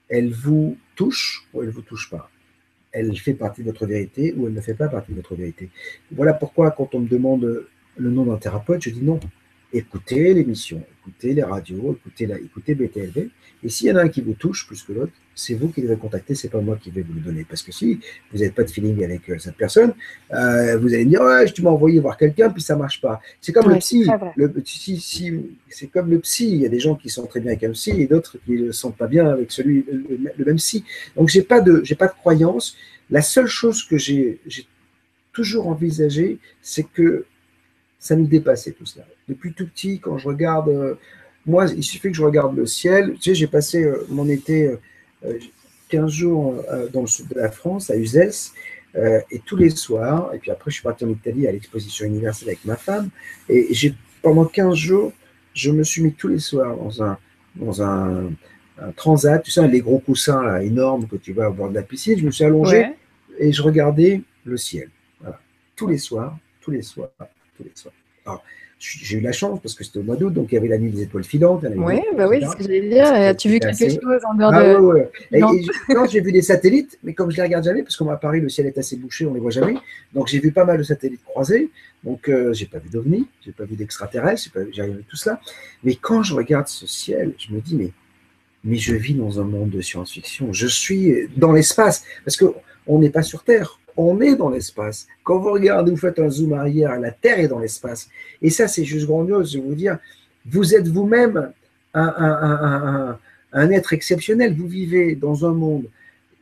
[0.08, 2.30] Elle vous touche ou elle ne vous touche pas?
[2.92, 5.70] Elle fait partie de votre vérité ou elle ne fait pas partie de votre vérité.
[6.12, 7.66] Voilà pourquoi quand on me demande
[7.96, 9.18] le nom d'un thérapeute, je dis non.
[9.72, 13.30] Écoutez l'émission, écoutez les radios, écoutez, la, écoutez BTLV.
[13.62, 15.82] Et s'il y en a un qui vous touche plus que l'autre, c'est vous qui
[15.82, 17.44] devez contacter, c'est pas moi qui vais vous le donner.
[17.48, 19.94] Parce que si vous n'avez pas de feeling avec euh, cette personne,
[20.32, 23.20] euh, vous allez me dire ouais, tu m'as envoyé voir quelqu'un puis ça marche pas.
[23.40, 24.06] C'est comme le psy.
[24.36, 25.32] Le, si, si,
[25.68, 26.50] c'est comme le psy.
[26.50, 28.52] Il y a des gens qui sont très bien avec un psy et d'autres qui
[28.52, 30.84] ne sentent pas bien avec celui le, même psy.
[31.16, 32.76] Donc j'ai pas de j'ai pas de croyance.
[33.10, 34.40] La seule chose que j'ai
[35.32, 37.24] toujours envisagé, c'est que
[37.98, 39.06] ça me dépassait tout cela.
[39.28, 40.94] Depuis tout petit, quand je regarde, euh,
[41.46, 43.14] moi, il suffit que je regarde le ciel.
[43.14, 44.76] Tu sais, j'ai passé mon été
[45.88, 48.52] 15 euh, jours dans le sud de la France, à Uzès,
[48.94, 52.48] et tous les soirs, et puis après, je suis parti en Italie à l'exposition universelle
[52.48, 53.08] avec ma femme,
[53.48, 55.12] et j'ai pendant 15 jours,
[55.54, 57.18] je me suis mis tous les soirs dans un,
[57.56, 58.30] dans un,
[58.96, 61.82] transat, tu sais, les gros coussins là, énormes que tu vas au bord de la
[61.82, 62.18] piscine.
[62.18, 62.86] Je me suis allongé
[63.38, 64.88] et je regardais le ciel.
[65.20, 65.38] Voilà.
[65.76, 67.10] Tous les soirs, tous les soirs,
[67.56, 67.94] tous les soirs.
[68.24, 68.42] Alors,
[68.82, 70.78] j'ai eu la chance parce que c'était au mois d'août, donc il y avait la
[70.78, 71.64] nuit des étoiles filantes.
[71.76, 73.06] Oui, bah oui, c'est ce que j'allais dire.
[73.06, 74.78] As-tu vu quelque chose en dehors ah, de.
[74.78, 76.08] Ouais, ouais.
[76.10, 78.48] j'ai vu des satellites, mais comme je ne les regarde jamais, parce qu'à Paris, le
[78.48, 79.76] ciel est assez bouché, on ne les voit jamais.
[80.12, 81.70] Donc j'ai vu pas mal de satellites croisés.
[82.02, 85.40] Donc euh, j'ai pas vu d'ovnis, j'ai pas vu d'extraterrestres, j'ai rien vu tout cela.
[85.84, 87.92] Mais quand je regarde ce ciel, je me dis, mais,
[88.64, 90.52] mais je vis dans un monde de science-fiction.
[90.52, 92.04] Je suis dans l'espace.
[92.24, 95.06] Parce qu'on n'est pas sur Terre, on est dans l'espace.
[95.24, 98.08] Quand vous regardez, vous faites un zoom arrière, la Terre est dans l'espace.
[98.40, 99.52] Et ça, c'est juste grandiose.
[99.52, 99.98] Je vous dire,
[100.46, 101.52] vous êtes vous-même
[101.94, 103.18] un,
[103.52, 104.54] être exceptionnel.
[104.54, 105.84] Vous vivez dans un monde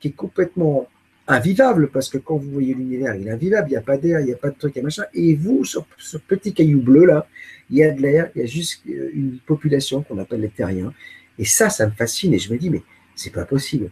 [0.00, 0.88] qui est complètement
[1.28, 4.20] invivable, parce que quand vous voyez l'univers, il est invivable, il n'y a pas d'air,
[4.20, 5.04] il n'y a pas de truc et machin.
[5.14, 7.28] Et vous, sur ce petit caillou bleu là,
[7.70, 10.92] il y a de l'air, il y a juste une population qu'on appelle les terriens.
[11.38, 12.34] Et ça, ça me fascine.
[12.34, 12.82] Et je me dis, mais
[13.14, 13.90] c'est pas possible.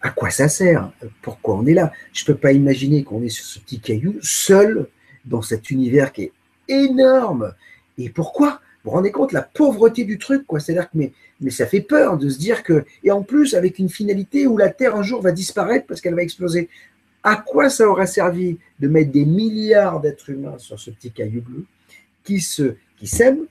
[0.00, 0.90] À quoi ça sert?
[1.22, 1.92] Pourquoi on est là?
[2.12, 4.88] Je ne peux pas imaginer qu'on est sur ce petit caillou, seul,
[5.24, 6.32] dans cet univers qui est
[6.68, 7.54] énorme.
[7.98, 8.60] Et pourquoi?
[8.82, 10.60] Vous vous rendez compte la pauvreté du truc, quoi.
[10.60, 10.98] C'est-à-dire que
[11.40, 12.84] mais, ça fait peur de se dire que.
[13.02, 16.14] Et en plus, avec une finalité où la Terre un jour va disparaître parce qu'elle
[16.14, 16.68] va exploser.
[17.22, 21.40] À quoi ça aura servi de mettre des milliards d'êtres humains sur ce petit caillou
[21.40, 21.64] bleu
[22.22, 23.46] qui se qui s'aiment,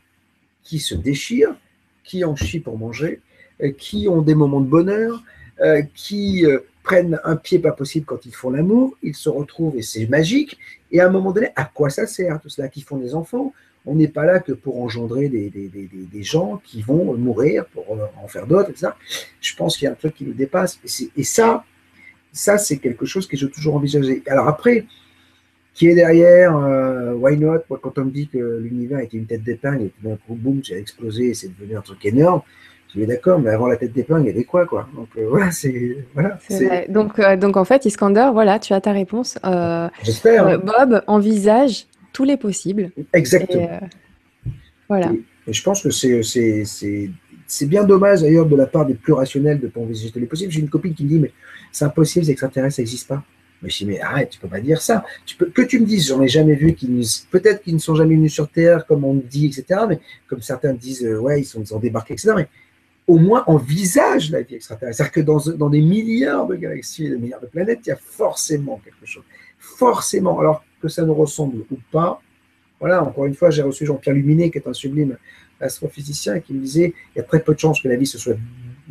[0.63, 1.55] qui se déchirent,
[2.03, 3.19] qui en chient pour manger,
[3.61, 5.23] euh, qui ont des moments de bonheur,
[5.95, 9.81] qui euh, prennent un pied pas possible quand ils font l'amour, ils se retrouvent et
[9.81, 10.57] c'est magique.
[10.91, 13.53] Et à un moment donné, à quoi ça sert tout cela Qui font des enfants?
[13.85, 17.65] On n'est pas là que pour engendrer des, des, des, des, gens qui vont mourir
[17.65, 18.87] pour euh, en faire d'autres, etc.
[19.41, 20.79] Je pense qu'il y a un truc qui nous dépasse.
[21.17, 21.65] Et, ça,
[22.31, 24.23] ça c'est quelque chose que j'ai toujours envisagé.
[24.27, 24.85] Alors après,
[25.73, 26.55] qui est derrière
[27.17, 27.63] Why Not?
[27.81, 30.61] Quand on me dit que l'univers était une tête d'épingle et que d'un coup, boum,
[30.71, 32.41] a explosé et c'est devenu un truc énorme,
[32.93, 35.25] je dis d'accord, mais avant la tête d'épingle, il y avait quoi, quoi Donc euh,
[35.27, 36.37] voilà, c'est voilà.
[36.89, 39.39] Donc euh, donc en fait, Iskander, voilà, tu as ta réponse.
[39.45, 40.59] Euh, J'espère.
[40.59, 42.91] Bob envisage tous les possibles.
[43.13, 43.79] Exactement.
[44.87, 45.11] voilà.
[45.47, 46.21] Et, je pense que c'est
[47.45, 50.19] c'est bien dommage d'ailleurs de la part des plus rationnels de ne pas envisager tous
[50.19, 50.51] les possibles.
[50.51, 51.31] J'ai une copine qui me dit mais
[51.71, 53.23] c'est impossible, les extraterrestres n'existent pas.
[53.63, 55.05] Mais je dis, mais arrête, tu peux pas dire ça.
[55.25, 56.75] Tu peux, que tu me dises, j'en ai jamais vu,
[57.31, 59.81] peut-être qu'ils ne sont jamais venus sur Terre, comme on dit, etc.
[59.87, 62.33] Mais comme certains disent, ouais, ils sont, ils ont débarqué, etc.
[62.35, 62.49] Mais
[63.07, 64.97] au moins envisage la vie extraterrestre.
[64.97, 67.97] C'est-à-dire que dans, des milliards de galaxies et des milliards de planètes, il y a
[67.97, 69.23] forcément quelque chose.
[69.59, 70.39] Forcément.
[70.39, 72.21] Alors que ça nous ressemble ou pas.
[72.79, 75.17] Voilà, encore une fois, j'ai reçu Jean-Pierre Luminet, qui est un sublime
[75.59, 78.17] astrophysicien, qui me disait il y a très peu de chances que la vie se
[78.17, 78.35] soit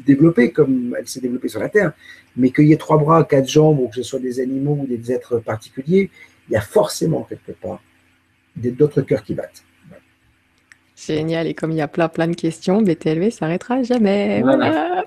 [0.06, 1.92] développée comme elle s'est développée sur la Terre,
[2.36, 4.86] mais qu'il y ait trois bras, quatre jambes, ou que ce soit des animaux ou
[4.86, 6.10] des êtres particuliers,
[6.48, 7.82] il y a forcément quelque part
[8.56, 9.62] d'autres cœurs qui battent.
[11.06, 11.46] Génial.
[11.46, 14.40] Et comme il y a plein, plein de questions, BTLV s'arrêtera jamais.
[14.42, 15.04] Voilà.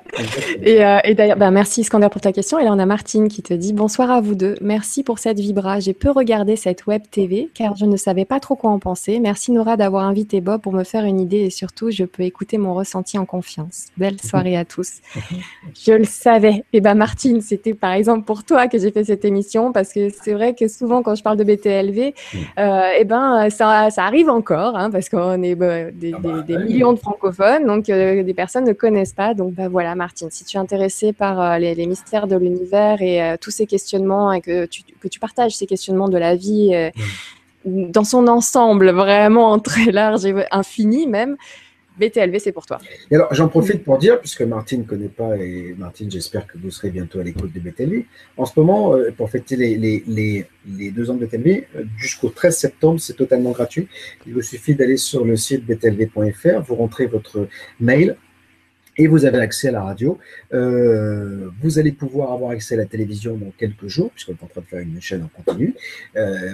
[0.62, 2.60] Et, euh, et d'ailleurs, ben, merci Iskander pour ta question.
[2.60, 4.56] Et là, on a Martine qui te dit Bonsoir à vous deux.
[4.62, 5.80] Merci pour cette vibra.
[5.80, 9.20] J'ai peu regardé cette web TV car je ne savais pas trop quoi en penser.
[9.20, 12.58] Merci Nora d'avoir invité Bob pour me faire une idée et surtout, je peux écouter
[12.58, 13.88] mon ressenti en confiance.
[13.98, 15.00] Belle soirée à tous.
[15.86, 16.64] je le savais.
[16.74, 20.10] Et ben, Martine, c'était par exemple pour toi que j'ai fait cette émission parce que
[20.10, 22.14] c'est vrai que souvent, quand je parle de BTLV,
[22.60, 25.56] euh, et ben, ça, ça arrive encore hein, parce qu'on est.
[25.56, 29.34] Ben, des, ah bah, millions de francophones, donc euh, des personnes ne connaissent pas.
[29.34, 33.22] Donc bah, voilà, Martine, si tu es intéressée par euh, les, mystères de l'univers et
[33.22, 36.92] euh, tous ces questionnements et que tu, que tu, partages ces questionnements de la vie
[37.66, 41.38] dans son ensemble, vraiment très large et infini même,
[42.00, 42.80] BTLV, c'est pour toi.
[43.32, 46.90] J'en profite pour dire, puisque Martine ne connaît pas, et Martine, j'espère que vous serez
[46.90, 48.06] bientôt à l'écoute de BTLV.
[48.38, 50.46] En ce moment, euh, pour fêter les,
[50.92, 53.88] deux ans de BTLV, euh, jusqu'au 13 septembre, c'est totalement gratuit.
[54.28, 57.48] Il vous suffit d'aller sur le site btlv.fr, vous rentrez votre
[57.80, 58.18] mail,
[58.98, 60.18] et vous avez accès à la radio.
[60.54, 64.48] Euh, vous allez pouvoir avoir accès à la télévision dans quelques jours, puisqu'on est en
[64.48, 65.76] train de faire une chaîne en continu.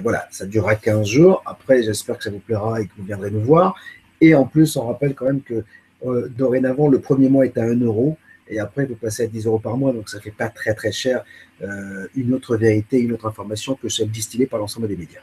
[0.02, 1.44] voilà, ça durera 15 jours.
[1.46, 3.76] Après, j'espère que ça vous plaira et que vous viendrez nous voir.
[4.22, 5.63] Et en plus, on rappelle quand même que
[6.05, 8.17] euh, dorénavant, le premier mois est à 1 euro.
[8.47, 10.74] Et après, vous passez à 10 euros par mois, donc ça ne fait pas très
[10.74, 11.24] très cher
[11.61, 15.22] euh, une autre vérité, une autre information que celle distillée par l'ensemble des médias.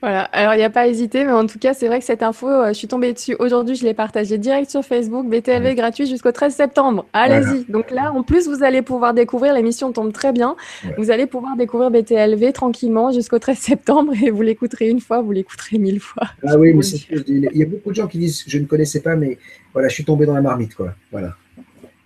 [0.00, 2.04] Voilà, alors il n'y a pas à hésiter, mais en tout cas, c'est vrai que
[2.04, 5.74] cette info, euh, je suis tombée dessus aujourd'hui, je l'ai partagée direct sur Facebook, BTLV
[5.74, 7.06] gratuit jusqu'au 13 septembre.
[7.12, 7.64] Allez-y.
[7.68, 10.54] Donc là, en plus, vous allez pouvoir découvrir, l'émission tombe très bien,
[10.98, 15.32] vous allez pouvoir découvrir BTLV tranquillement jusqu'au 13 septembre et vous l'écouterez une fois, vous
[15.32, 16.28] l'écouterez mille fois.
[16.46, 19.00] Ah oui, mais c'est il y a beaucoup de gens qui disent, je ne connaissais
[19.00, 19.38] pas, mais
[19.72, 20.94] voilà, je suis tombé dans la marmite, quoi.
[21.10, 21.34] Voilà.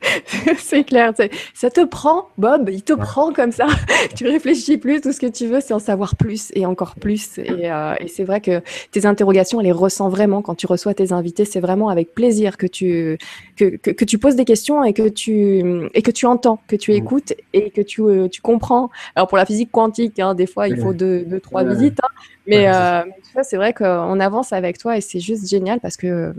[0.58, 1.12] c'est clair.
[1.54, 3.66] Ça te prend, Bob, il te prend comme ça.
[4.16, 7.38] tu réfléchis plus, tout ce que tu veux, c'est en savoir plus et encore plus.
[7.38, 11.12] Euh, et, c'est vrai que tes interrogations, elle les ressent vraiment quand tu reçois tes
[11.12, 11.44] invités.
[11.44, 13.18] C'est vraiment avec plaisir que tu,
[13.56, 16.92] que, que, tu poses des questions et que tu, et que tu entends, que tu
[16.92, 18.90] écoutes et que tu, euh, tu comprends.
[19.14, 21.98] Alors pour la physique quantique, hein, des fois, il faut deux, deux trois visites.
[22.02, 22.08] Hein.
[22.46, 23.02] mais, euh,
[23.42, 26.34] c'est vrai qu'on avance avec toi et c'est juste génial parce que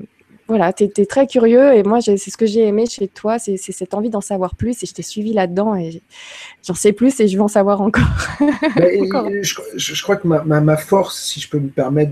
[0.48, 3.58] voilà, tu es, très curieux et moi, c'est ce que j'ai aimé chez toi, c'est
[3.58, 6.02] cette envie d'en savoir plus et je t'ai suivi là-dedans et
[6.68, 8.04] j'en sais plus et je veux en savoir encore.
[9.76, 12.12] Je, crois que ma, force, si je peux me permettre,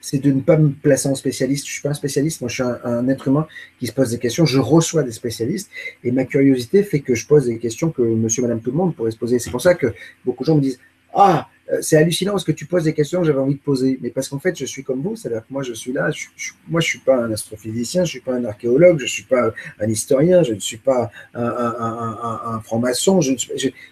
[0.00, 1.66] c'est de ne pas me placer en spécialiste.
[1.66, 3.46] Je suis pas un spécialiste, moi je suis un, être humain
[3.78, 5.70] qui se pose des questions, je reçois des spécialistes
[6.04, 8.94] et ma curiosité fait que je pose des questions que monsieur, madame, tout le monde
[8.94, 9.38] pourrait se poser.
[9.38, 9.92] C'est pour ça que
[10.24, 10.78] beaucoup de gens me disent,
[11.14, 11.48] ah,
[11.80, 13.98] c'est hallucinant parce que tu poses des questions que j'avais envie de poser.
[14.02, 16.26] Mais parce qu'en fait, je suis comme vous, c'est-à-dire que moi, je suis là, je,
[16.68, 19.08] moi, je ne suis pas un astrophysicien, je ne suis pas un archéologue, je ne
[19.08, 23.20] suis pas un historien, je ne suis pas un, franc-maçon.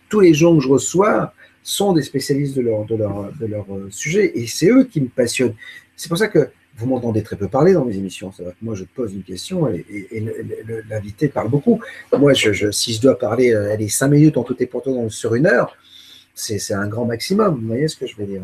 [0.09, 4.68] tous les gens que je reçois sont des spécialistes de leur, euh, sujet et c'est
[4.68, 5.55] eux qui me passionnent.
[5.97, 8.31] C'est pour ça que vous m'entendez très peu parler dans mes émissions.
[8.31, 9.85] Que moi, je pose une question et,
[10.89, 11.81] l'invité parle beaucoup.
[12.18, 15.35] Moi, si je dois parler, euh, est cinq minutes en tout et pour tout sur
[15.35, 15.76] une heure
[16.41, 17.61] c'est un grand maximum.
[17.61, 18.43] Vous voyez ce que je veux dire?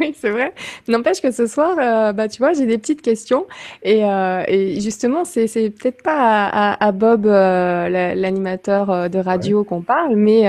[0.00, 0.52] Oui, c'est vrai.
[0.88, 3.46] N'empêche que ce soir, euh, bah, tu vois, j'ai des petites questions.
[3.82, 4.42] Et, euh,
[4.80, 10.42] justement, c'est peut-être pas à, Bob, euh, l'animateur de radio, qu'on parle, mais,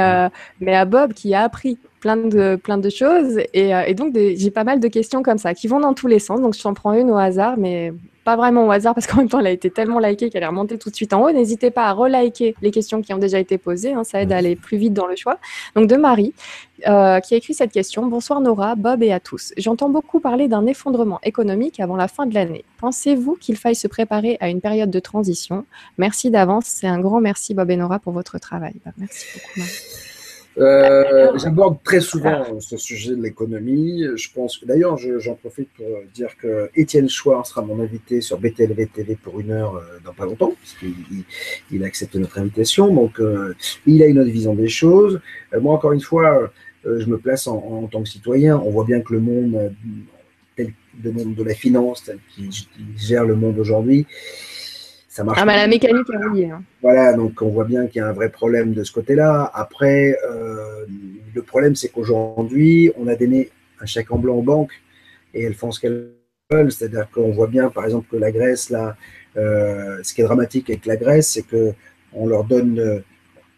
[0.61, 3.39] mais à Bob qui a appris plein de, plein de choses.
[3.53, 6.19] Et, et donc, j'ai pas mal de questions comme ça qui vont dans tous les
[6.19, 6.41] sens.
[6.41, 7.93] Donc, je t'en prends une au hasard, mais
[8.25, 10.47] pas vraiment au hasard parce qu'en même temps, elle a été tellement likée qu'elle est
[10.47, 11.31] remontée tout de suite en haut.
[11.31, 14.37] N'hésitez pas à reliker les questions qui ont déjà été posées, hein, ça aide à
[14.37, 15.37] aller plus vite dans le choix.
[15.75, 16.33] Donc de Marie,
[16.87, 18.05] euh, qui a écrit cette question.
[18.07, 19.53] Bonsoir Nora, Bob et à tous.
[19.57, 22.65] J'entends beaucoup parler d'un effondrement économique avant la fin de l'année.
[22.79, 25.65] Pensez-vous qu'il faille se préparer à une période de transition?
[25.99, 26.65] Merci d'avance.
[26.65, 28.73] C'est un grand merci Bob et Nora pour votre travail.
[28.83, 29.59] Bah, merci beaucoup.
[29.59, 30.14] Marie.
[30.57, 34.05] Euh, j'aborde très souvent ce sujet de l'économie.
[34.15, 38.39] Je pense que d'ailleurs, j'en profite pour dire que Étienne Chouard sera mon invité sur
[38.39, 40.93] BTLV TV pour une heure euh, dans pas longtemps, parce qu'il
[41.71, 42.93] il a accepté notre invitation.
[42.93, 43.53] Donc, euh,
[43.85, 45.19] il a une autre vision des choses.
[45.59, 46.51] moi, encore une fois,
[46.85, 48.57] je me place en, tant que citoyen.
[48.57, 49.73] On voit bien que le monde,
[50.55, 50.71] tel,
[51.03, 52.49] le monde de la finance, tel qu'il
[52.95, 54.05] gère le monde aujourd'hui,
[55.17, 56.49] ah, bah, la mécanique est reliée.
[56.49, 56.63] Hein.
[56.81, 59.49] Voilà, donc on voit bien qu'il y a un vrai problème de ce côté-là.
[59.53, 60.85] Après, euh,
[61.33, 63.49] le problème, c'est qu'aujourd'hui, on a donné
[63.79, 64.73] un chèque en blanc aux banques
[65.33, 66.11] et elles font ce qu'elles
[66.51, 66.71] veulent.
[66.71, 68.95] C'est-à-dire qu'on voit bien, par exemple, que la Grèce, là,
[69.37, 72.99] euh, ce qui est dramatique avec la Grèce, c'est qu'on leur donne euh,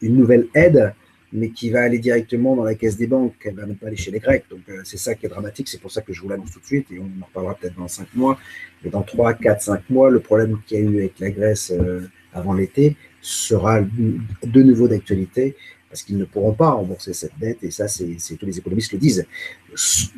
[0.01, 0.93] une nouvelle aide
[1.33, 3.97] mais qui va aller directement dans la caisse des banques, elle va même pas aller
[3.97, 4.45] chez les Grecs.
[4.49, 6.59] Donc euh, c'est ça qui est dramatique, c'est pour ça que je vous l'annonce tout
[6.59, 8.39] de suite, et on en reparlera peut-être dans 5 mois,
[8.83, 11.71] mais dans 3, 4, 5 mois, le problème qu'il y a eu avec la Grèce
[11.71, 15.55] euh, avant l'été sera de nouveau d'actualité,
[15.89, 18.99] parce qu'ils ne pourront pas rembourser cette dette, et ça, c'est tous les économistes le
[18.99, 19.25] disent.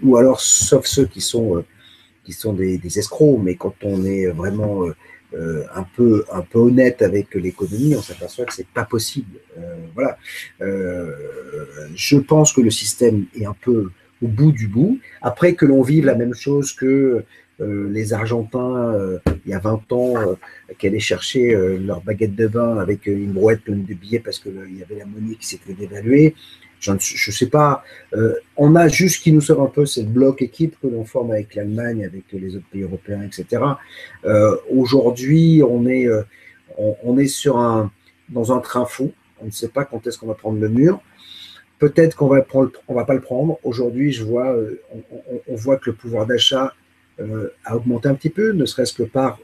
[0.03, 1.65] Ou alors, sauf ceux qui sont, euh,
[2.23, 4.85] qui sont des, des, escrocs, mais quand on est vraiment
[5.35, 9.37] euh, un peu un peu honnête avec l'économie, on s'aperçoit que c'est pas possible.
[9.59, 10.17] Euh, voilà.
[10.61, 11.11] Euh,
[11.95, 13.91] je pense que le système est un peu
[14.23, 14.99] au bout du bout.
[15.21, 17.23] Après que l'on vive la même chose que
[17.61, 20.13] les Argentins, il y a 20 ans,
[20.77, 24.77] qui allaient chercher leur baguette de vin avec une brouette pleine de billets parce qu'il
[24.77, 26.35] y avait la monnaie qui s'était dévaluée.
[26.79, 27.83] Je ne sais pas.
[28.13, 31.03] Euh, on a juste qui nous sauve un peu, c'est le bloc équipe que l'on
[31.03, 33.61] forme avec l'Allemagne, avec les autres pays européens, etc.
[34.25, 36.23] Euh, aujourd'hui, on est, euh,
[36.77, 37.91] on, est sur un,
[38.29, 39.11] dans un train fou.
[39.41, 41.01] On ne sait pas quand est-ce qu'on va prendre le mur.
[41.79, 43.59] Peut-être qu'on va prendre, on va pas le prendre.
[43.63, 44.53] Aujourd'hui, je vois,
[45.47, 46.73] on, voit que le pouvoir d'achat
[47.63, 49.39] a augmenté un petit peu, ne serait-ce que par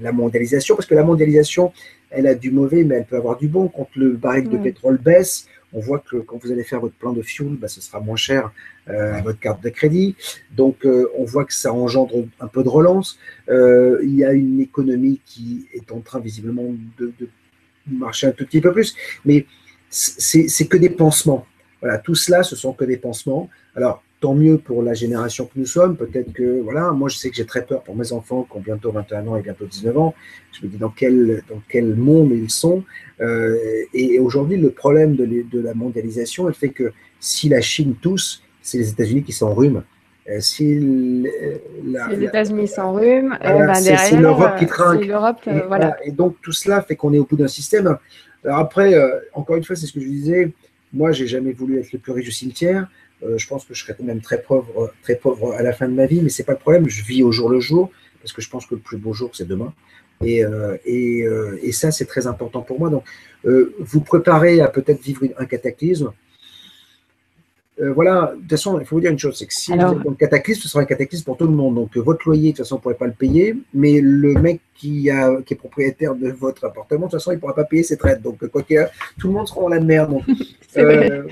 [0.00, 1.72] la mondialisation, parce que la mondialisation,
[2.10, 3.68] elle a du mauvais, mais elle peut avoir du bon.
[3.68, 7.12] Quand le baril de pétrole baisse, on voit que quand vous allez faire votre plein
[7.12, 8.52] de fuel, bah, ce sera moins cher
[8.88, 10.16] euh, à votre carte de crédit.
[10.50, 13.18] Donc, euh, on voit que ça engendre un peu de relance.
[13.48, 17.12] Euh, il y a une économie qui est en train visiblement de,
[17.88, 18.94] marcher un tout petit peu plus,
[19.24, 19.44] mais
[19.90, 21.46] c'est que des pansements.
[21.80, 23.50] Voilà, tout cela, ce sont que des pansements.
[23.74, 25.96] Alors, tant mieux pour la génération que nous sommes.
[25.96, 28.60] Peut-être que, voilà, moi je sais que j'ai très peur pour mes enfants qui ont
[28.60, 30.14] bientôt 21 ans et bientôt 19 ans.
[30.52, 32.84] Je me dis dans quel, dans quel monde ils sont.
[33.20, 33.58] Euh,
[33.92, 38.44] et aujourd'hui, le problème de, de, la mondialisation, elle fait que si la Chine tousse,
[38.62, 39.82] c'est les États-Unis qui s'enrhument.
[40.28, 45.02] Euh, si les États-Unis s'enrhument, euh, ben c'est l'Europe qui trinque.
[45.02, 45.96] Et, voilà.
[46.04, 47.98] et donc tout cela fait qu'on est au bout d'un système.
[48.44, 48.94] Alors après,
[49.34, 50.52] encore une fois, c'est ce que je disais.
[50.92, 52.88] Moi, j'ai jamais voulu être le plus riche du cimetière.
[53.22, 56.06] je pense que je serais même très pauvre, très pauvre à la fin de ma
[56.06, 56.88] vie, mais c'est pas le problème.
[56.88, 57.90] Je vis au jour le jour
[58.20, 59.72] parce que je pense que le plus beau jour, c'est demain.
[60.24, 60.42] Et,
[60.84, 61.26] et,
[61.62, 62.90] et ça, c'est très important pour moi.
[62.90, 63.04] Donc,
[63.44, 66.12] vous préparez à peut-être vivre un cataclysme.
[67.80, 69.78] Euh, voilà, de toute façon, il faut vous dire une chose, c'est que si vous
[69.78, 71.76] êtes dans le cataclysme, ce sera un cataclysme pour tout le monde.
[71.76, 74.34] Donc, euh, votre loyer, de toute façon, on ne pourrait pas le payer, mais le
[74.34, 77.54] mec qui, a, qui est propriétaire de votre appartement, de toute façon, il ne pourra
[77.54, 78.20] pas payer ses traites.
[78.20, 78.86] Donc, quoi qu'il
[79.18, 80.18] tout le monde sera dans la merde.
[80.78, 81.24] Euh,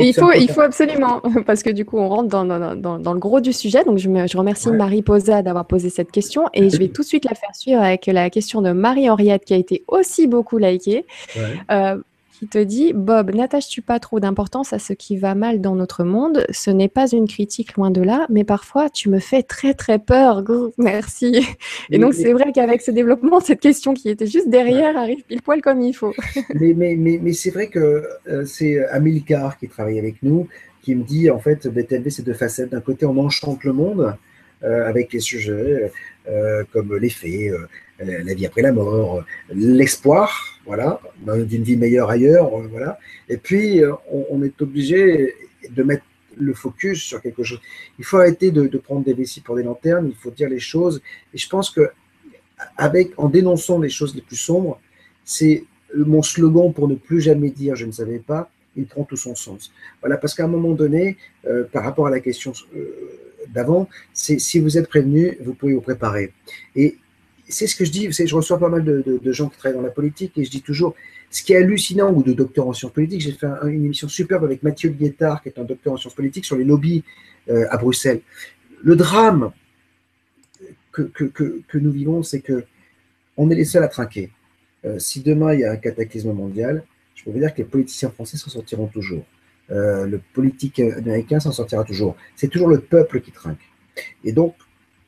[0.00, 3.18] il, faut, il faut absolument, parce que du coup, on rentre dans, dans, dans, le
[3.18, 3.84] gros du sujet.
[3.84, 7.00] Donc, je, me, je remercie Marie Posa d'avoir posé cette question et je vais tout
[7.00, 10.58] de suite la faire suivre avec la question de Marie-Henriette qui a été aussi beaucoup
[10.58, 11.06] likée
[12.32, 16.02] qui te dit Bob, n'attaches-tu pas trop d'importance à ce qui va mal dans notre
[16.02, 16.44] monde?
[16.50, 19.98] Ce n'est pas une critique loin de là, mais parfois tu me fais très très
[19.98, 20.42] peur.
[20.78, 21.46] Merci.
[21.90, 25.42] Et donc c'est vrai qu'avec ce développement, cette question qui était juste derrière arrive pile
[25.42, 26.14] poil comme il faut.
[26.54, 30.48] mais, mais, mais, mais c'est vrai que euh, c'est Amilcar qui travaille avec nous
[30.82, 32.70] qui me dit en fait BTLV c'est deux facettes.
[32.70, 34.16] D'un côté on enchante le monde
[34.64, 35.92] euh, avec les sujets
[36.28, 37.52] euh, comme les faits,
[37.98, 42.98] la vie après la mort, l'espoir voilà, d'une vie meilleure ailleurs, euh, voilà.
[43.28, 43.92] Et puis, euh,
[44.30, 45.34] on, est obligé
[45.70, 46.04] de mettre
[46.36, 47.60] le focus sur quelque chose.
[47.98, 51.02] Il faut arrêter de, prendre des vessies pour des lanternes, il faut dire les choses.
[51.34, 51.90] Et je pense que,
[52.76, 54.80] avec, en dénonçant les choses les plus sombres,
[55.24, 55.64] c'est
[55.94, 59.34] mon slogan pour ne plus jamais dire je ne savais pas, il prend tout son
[59.34, 59.72] sens.
[60.00, 61.16] Voilà, parce qu'à un moment donné,
[61.46, 62.52] euh, par rapport à la question
[63.48, 66.32] d'avant, c'est si vous êtes prévenu, vous pouvez vous préparer.
[66.76, 66.96] Et
[67.52, 69.90] c'est ce que je dis, je reçois pas mal de, gens qui travaillent dans la
[69.90, 70.94] politique et je dis toujours,
[71.30, 74.44] ce qui est hallucinant, ou de docteurs en sciences politiques, j'ai fait une émission superbe
[74.44, 77.04] avec Mathieu Guettard, qui est un docteur en sciences politiques, sur les lobbies
[77.50, 78.22] euh, à Bruxelles.
[78.82, 79.52] Le drame
[80.92, 82.64] que, nous vivons, c'est que
[83.36, 84.30] on est les seuls à trinquer.
[84.84, 86.84] Euh, si demain il y a un cataclysme mondial,
[87.14, 89.24] je peux vous dire que les politiciens français s'en sortiront toujours.
[89.70, 92.16] Euh, le politique américain s'en sortira toujours.
[92.36, 93.60] C'est toujours le peuple qui trinque.
[94.24, 94.54] Et donc,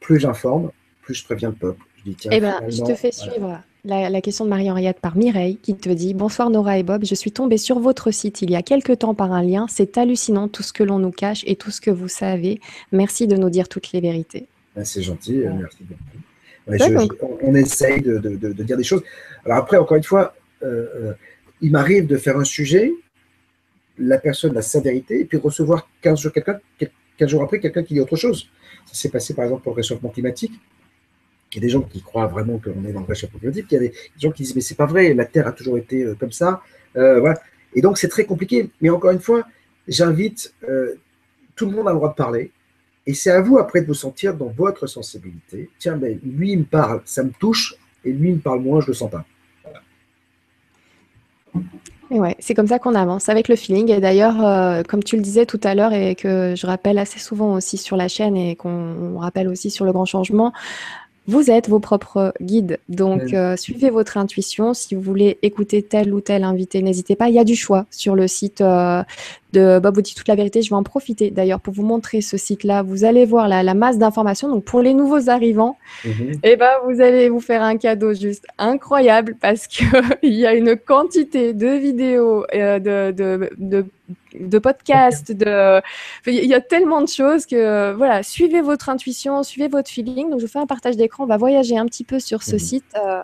[0.01, 0.71] plus j'informe,
[1.03, 1.85] plus je préviens le peuple
[2.31, 6.15] eh ben, je te fais suivre la, question de Marie-Henriette par Mireille qui te dit
[6.15, 9.15] Bonsoir Nora et Bob, je suis tombée sur votre site il y a quelques temps
[9.15, 9.67] par un lien.
[9.69, 12.61] C'est hallucinant tout ce que l'on nous cache et tout ce que vous savez.
[12.93, 14.47] Merci de nous dire toutes les vérités.
[14.75, 15.43] Ben, c'est gentil,
[16.67, 17.39] merci beaucoup.
[17.43, 18.19] on essaye de,
[18.63, 19.03] dire des choses.
[19.45, 21.13] Alors après, encore une fois, euh, euh,
[21.61, 22.93] il m'arrive de faire un sujet,
[23.99, 26.33] la personne a sa vérité, et puis recevoir 15 jours,
[27.19, 28.49] 15 jours après quelqu'un qui dit autre chose.
[28.87, 30.53] Ça s'est passé par exemple pour le réchauffement climatique.
[31.55, 33.67] Il y a des gens qui croient vraiment qu'on est dans le réchauffement climatique.
[33.71, 35.79] Il y a des gens qui disent mais c'est pas vrai, la Terre a toujours
[35.79, 36.63] été euh, comme ça.
[36.97, 37.33] Euh.
[37.75, 38.71] Et donc c'est très compliqué.
[38.81, 39.45] Mais encore une fois,
[39.87, 40.95] j'invite euh,
[41.55, 42.51] tout le monde a le droit de parler.
[43.07, 45.71] Et c'est à vous après de vous sentir dans votre sensibilité.
[45.79, 48.81] Tiens, ben, lui il me parle, ça me touche, et lui il me parle moins,
[48.81, 49.25] je le sens pas.
[52.11, 53.91] ouais, c'est comme ça qu'on avance avec le feeling.
[53.91, 57.53] Et d'ailleurs, comme tu le disais tout à l'heure et que je rappelle assez souvent
[57.53, 60.55] aussi sur la chaîne et qu'on rappelle aussi sur le grand changement,
[61.27, 64.75] vous êtes vos propres guides, donc euh, suivez votre intuition.
[64.75, 67.29] Si vous voulez écouter tel ou tel invité, n'hésitez pas.
[67.29, 69.03] Il y a du choix sur le site euh,
[69.55, 70.61] de Bob vous dit toute la vérité.
[70.61, 72.83] Je vais en profiter d'ailleurs pour vous montrer ce site-là.
[72.83, 74.49] Vous allez voir la, masse d'informations.
[74.49, 76.39] Donc pour les nouveaux arrivants, mhm.
[76.43, 79.89] eh ben, vous allez vous faire un cadeau juste incroyable parce qu'il
[80.23, 83.87] y a une quantité de vidéos, euh, de, de, de
[84.39, 85.81] de podcasts, de...
[86.27, 90.29] il y a tellement de choses que voilà, suivez votre intuition, suivez votre feeling.
[90.29, 92.55] Donc je vous fais un partage d'écran, on va voyager un petit peu sur ce
[92.55, 92.59] mhm.
[92.59, 93.23] site euh,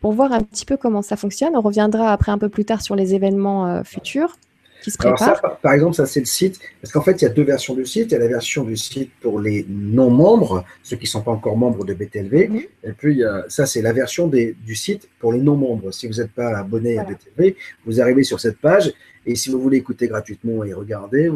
[0.00, 1.56] pour voir un petit peu comment ça fonctionne.
[1.56, 4.36] On reviendra après un peu plus tard sur les événements euh, futurs.
[4.82, 7.26] Qui se Alors ça, par exemple, ça c'est le site, parce qu'en fait, il y
[7.26, 8.10] a deux versions du site.
[8.10, 11.32] Il y a la version du site pour les non-membres, ceux qui ne sont pas
[11.32, 12.48] encore membres de BTLV.
[12.48, 12.62] Mhm.
[12.84, 15.92] Et puis, il y a, ça c'est la version des, du site pour les non-membres.
[15.92, 17.54] Si vous n'êtes pas abonné à BTLV,
[17.86, 18.92] vous arrivez sur cette page
[19.28, 21.30] et si vous voulez écouter gratuitement et regarder,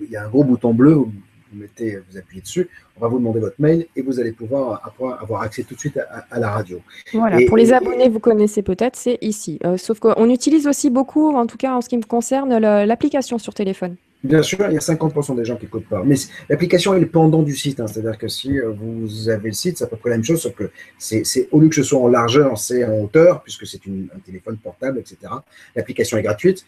[0.00, 1.12] il y a un gros bouton bleu, vous,
[1.52, 4.82] mettez, vous appuyez dessus, on va vous demander votre mail et vous allez pouvoir
[5.20, 5.98] avoir accès tout de suite
[6.30, 6.80] à, la radio.
[7.12, 9.58] Voilà, pour les abonnés, vous connaissez peut-être, c'est ici.
[9.64, 13.38] Euh, sauf qu'on utilise aussi beaucoup, en tout cas en ce qui me concerne, l'application
[13.38, 13.96] sur téléphone.
[14.24, 16.02] Bien sûr, il y a 50% des gens qui n'écoutent pas.
[16.04, 16.16] Mais
[16.48, 17.78] l'application est le pendant du site.
[17.78, 17.86] Hein.
[17.86, 20.42] C'est-à-dire que si euh, vous avez le site, c'est à peu près la même chose,
[20.42, 23.80] sauf que c'est, au lieu que ce soit en largeur, c'est en hauteur, puisque c'est
[23.86, 25.32] un téléphone portable, etc.
[25.76, 26.66] L'application est gratuite.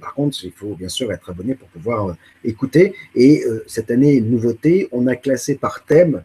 [0.00, 2.94] Par contre, il faut bien sûr être abonné pour pouvoir euh, écouter.
[3.16, 6.22] Et euh, cette année, une nouveauté, on a classé par thème.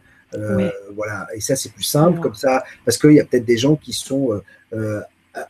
[0.94, 1.26] Voilà.
[1.34, 3.94] Et ça, c'est plus simple comme ça, parce qu'il y a peut-être des gens qui
[3.94, 4.40] sont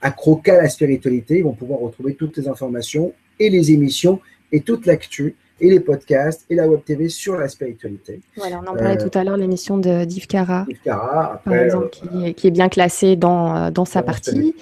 [0.01, 1.39] accro à la spiritualité.
[1.39, 4.21] Ils vont pouvoir retrouver toutes les informations et les émissions
[4.53, 8.21] et toute l'actu et les podcasts et la web TV sur la spiritualité.
[8.37, 10.67] Voilà, on en parlait tout à l'heure, l'émission de Div Cara,
[11.45, 14.55] par exemple, euh, qui, est, bien classée dans, euh, dans sa partie.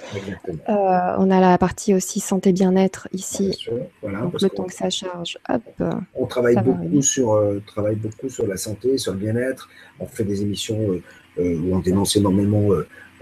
[0.47, 0.73] Euh,
[1.17, 3.67] on a la partie aussi santé bien-être ici.
[4.01, 5.83] voilà, Donc, le temps que ça charge, hop,
[6.15, 9.69] on travaille beaucoup sur, travaille beaucoup sur la santé, sur le bien-être.
[9.99, 10.79] On fait des émissions
[11.37, 12.69] où on dénonce énormément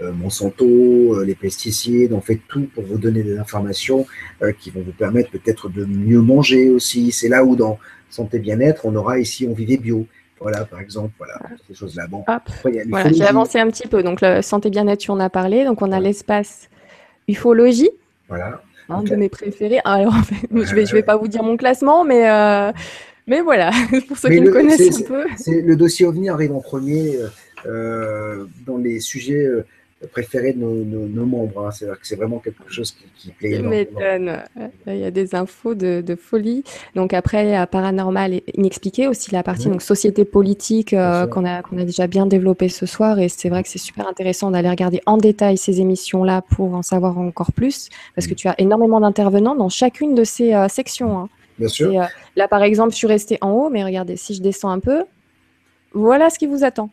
[0.00, 4.06] Monsanto, les pesticides, on fait tout pour vous donner des informations
[4.60, 7.12] qui vont vous permettre peut-être de mieux manger aussi.
[7.12, 7.78] C'est là où dans
[8.10, 10.06] Santé Bien-être, on aura ici On Vivait Bio.
[10.40, 12.06] Voilà, par exemple, voilà, ces choses-là.
[12.08, 12.22] Bon,
[12.90, 14.02] voilà, j'ai avancé un petit peu.
[14.02, 15.64] Donc, le santé bien-être, tu en as parlé.
[15.64, 16.68] Donc, on a l'espace
[17.26, 17.90] ufologie.
[18.28, 18.60] Voilà.
[18.88, 19.80] Un de mes préférés.
[19.84, 20.14] Alors,
[20.50, 22.70] je ne vais, je vais pas vous dire mon classement, mais, euh,
[23.26, 23.70] mais voilà,
[24.08, 25.24] pour ceux qui me connaissent un peu.
[25.46, 27.16] Le dossier OVNI arrive en premier
[27.64, 29.64] euh, dans les sujets euh,
[30.12, 31.66] préféré de nos, membres.
[31.66, 31.70] Hein.
[31.70, 34.42] C'est c'est vraiment quelque chose qui, qui plaît énormément.
[34.86, 36.64] Il y a des infos de, folie.
[36.94, 41.84] Donc après, paranormal inexpliqué aussi la partie donc société politique euh, qu'on a qu'on a
[41.84, 43.18] déjà bien développé ce soir.
[43.18, 46.82] Et c'est vrai que c'est super intéressant d'aller regarder en détail ces émissions-là pour en
[46.82, 48.36] savoir encore plus, parce que mm.
[48.36, 51.18] tu as énormément d'intervenants dans chacune de ces euh, sections.
[51.18, 51.28] Hein.
[51.58, 52.00] Bien sûr.
[52.00, 52.04] Euh,
[52.36, 55.04] là, par exemple, je suis restée en haut, mais regardez, si je descends un peu,
[55.94, 56.90] voilà ce qui vous attend.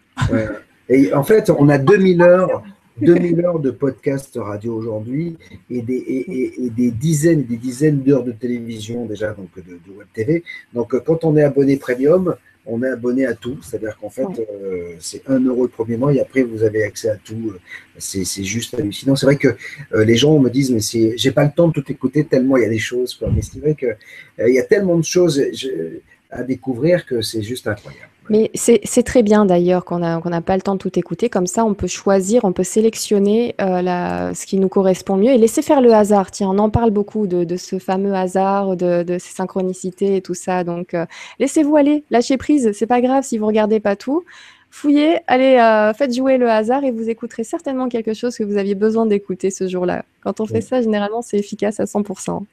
[0.89, 2.63] Et en fait, on a 2000 heures
[3.01, 5.37] 2000 heures de podcast radio aujourd'hui
[5.69, 10.07] et des, et, des dizaines et des dizaines d'heures de télévision déjà, donc de, web
[10.13, 10.43] TV.
[10.73, 12.35] Donc quand on est abonné premium,
[12.65, 16.13] on est abonné à tout, c'est-à-dire qu'en fait, euh, c'est 1 euro le premier mois
[16.13, 17.53] et après vous avez accès à tout.
[17.97, 19.15] C'est juste hallucinant.
[19.15, 19.55] C'est vrai que
[19.93, 22.57] euh, les gens me disent, mais c'est, j'ai pas le temps de tout écouter tellement
[22.57, 23.15] il y a des choses.
[23.15, 23.29] Quoi.
[23.35, 23.97] Mais c'est vrai qu'il
[24.39, 25.43] euh, y a tellement de choses
[26.29, 28.12] à découvrir que c'est juste incroyable.
[28.29, 31.29] Mais c'est très bien d'ailleurs qu'on n'a pas le temps de tout écouter.
[31.29, 35.31] Comme ça, on peut choisir, on peut sélectionner euh, la, ce qui nous correspond mieux
[35.31, 36.31] et laisser faire le hasard.
[36.31, 40.21] Tiens, on en parle beaucoup de, de ce fameux hasard, de, de, ces synchronicités et
[40.21, 40.63] tout ça.
[40.63, 41.05] Donc, euh,
[41.39, 42.71] laissez-vous aller, lâchez prise.
[42.73, 44.23] C'est pas grave si vous regardez pas tout.
[44.71, 48.57] Fouillez, allez, euh, faites jouer le hasard et vous écouterez certainement quelque chose que vous
[48.57, 50.03] aviez besoin d'écouter ce jour-là.
[50.23, 52.43] Quand on fait ça, généralement, c'est efficace à 100%.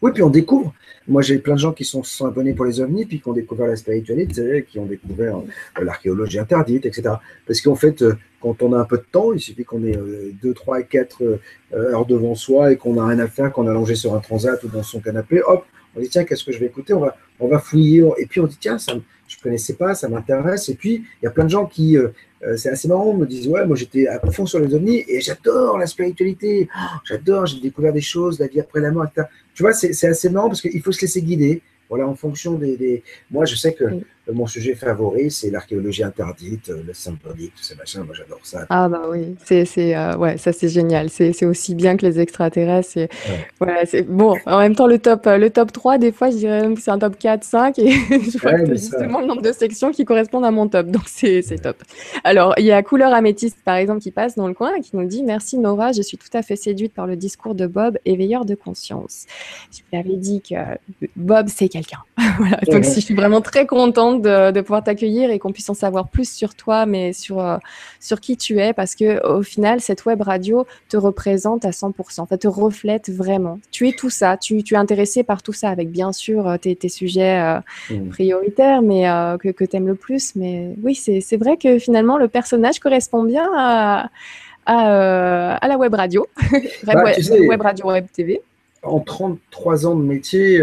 [0.00, 0.72] Oui, puis on découvre.
[1.08, 3.66] Moi, j'ai plein de gens qui sont, abonnés pour les ovnis, puis qui ont découvert
[3.66, 7.14] la spiritualité, qui ont découvert euh, l'archéologie interdite, etc.
[7.46, 9.98] Parce qu'en fait, euh, quand on a un peu de temps, il suffit qu'on ait
[10.42, 11.40] 2, 3, 4
[11.72, 14.62] heures devant soi et qu'on n'a rien à faire, qu'on a allongé sur un transat
[14.62, 15.64] ou dans son canapé, hop,
[15.96, 16.92] on dit tiens, qu'est-ce que je vais écouter?
[16.92, 18.04] On va, on va fouiller.
[18.18, 20.68] Et puis on dit tiens, je ne connaissais pas, ça m'intéresse.
[20.68, 22.10] Et puis, il y a plein de gens qui, euh,
[22.56, 25.78] c'est assez marrant, me disent ouais, moi j'étais à fond sur les ovnis et j'adore
[25.78, 29.26] la spiritualité, oh, j'adore, j'ai découvert des choses, la vie après la mort, etc
[29.58, 31.62] tu vois, c'est assez marrant parce qu'il faut se laisser guider.
[31.88, 33.02] Voilà, en fonction des.
[33.28, 33.86] Moi, je sais que
[34.32, 38.02] mon sujet favori, c'est l'archéologie interdite, le symbolique, tout ces machins.
[38.02, 38.66] Moi, j'adore ça.
[38.68, 41.08] Ah, bah oui, c'est, euh, ouais, ça, c'est génial.
[41.10, 42.96] C'est, aussi bien que les extraterrestres.
[42.98, 43.08] Et,
[43.60, 43.86] ouais.
[43.86, 44.36] c'est bon.
[44.46, 46.80] En même temps, le top, euh, le top 3, des fois, je dirais même que
[46.80, 47.78] c'est un top 4, 5.
[47.78, 50.88] Et je vois justement le nombre de sections qui correspondent à mon top.
[50.88, 51.76] Donc, c'est, top.
[52.24, 54.96] Alors, il y a Couleur Améthyste, par exemple, qui passe dans le coin et qui
[54.96, 57.98] nous dit Merci Nora, je suis tout à fait séduite par le discours de Bob,
[58.04, 59.26] éveilleur de conscience.
[59.72, 60.54] Je vous avais dit que
[61.16, 61.98] Bob, c'est quelqu'un.
[62.38, 62.58] voilà.
[62.70, 66.08] Donc, si je suis vraiment très contente de, pouvoir t'accueillir et qu'on puisse en savoir
[66.08, 67.56] plus sur toi, mais sur, euh,
[68.00, 72.28] sur qui tu es, parce que au final, cette web radio te représente à 100%,
[72.28, 73.60] ça te reflète vraiment.
[73.70, 76.56] Tu es tout ça, tu, tu es intéressé par tout ça, avec bien sûr euh,
[76.56, 77.60] tes, tes sujets euh,
[77.90, 78.08] mmh.
[78.08, 79.04] prioritaires, mais
[79.40, 80.34] que, que tu aimes le plus.
[80.36, 84.10] Mais oui, c'est vrai que finalement, le personnage correspond bien à,
[84.66, 86.26] à, à la web radio,
[86.84, 88.42] bah, web, radio, web TV
[88.82, 90.62] en 33 ans de métier,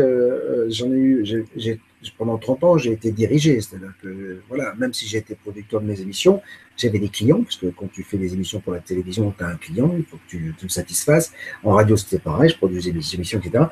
[0.69, 1.25] j'en ai eu,
[1.55, 1.79] j'ai
[2.11, 3.61] pendant 30 ans, j'ai été dirigé.
[3.61, 6.41] C'est-à-dire que, voilà, même si été producteur de mes émissions,
[6.77, 9.47] j'avais des clients, parce que quand tu fais des émissions pour la télévision, tu as
[9.47, 11.31] un client, il faut que tu, le satisfasses.
[11.63, 13.65] En radio, c'était pareil, je produisais des émissions, etc.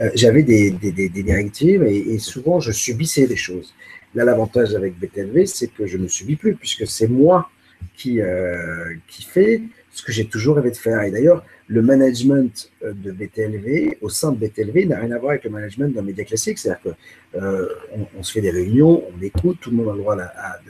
[0.00, 3.74] Euh, j'avais des, directives et, souvent, je subissais des choses.
[4.14, 7.50] Là, l'avantage avec BTLV, c'est que je ne subis plus, puisque c'est moi
[7.96, 9.62] qui, euh, qui fait
[9.92, 11.02] ce que j'ai toujours rêvé de faire.
[11.02, 15.30] Et d'ailleurs, le management euh, de BTLV, au sein de BTLV, n'a rien à voir
[15.30, 16.58] avec le management d'un média classique.
[16.58, 17.68] C'est-à-dire qu'on euh,
[18.16, 20.60] on se fait des réunions, on écoute, tout le monde a le droit à,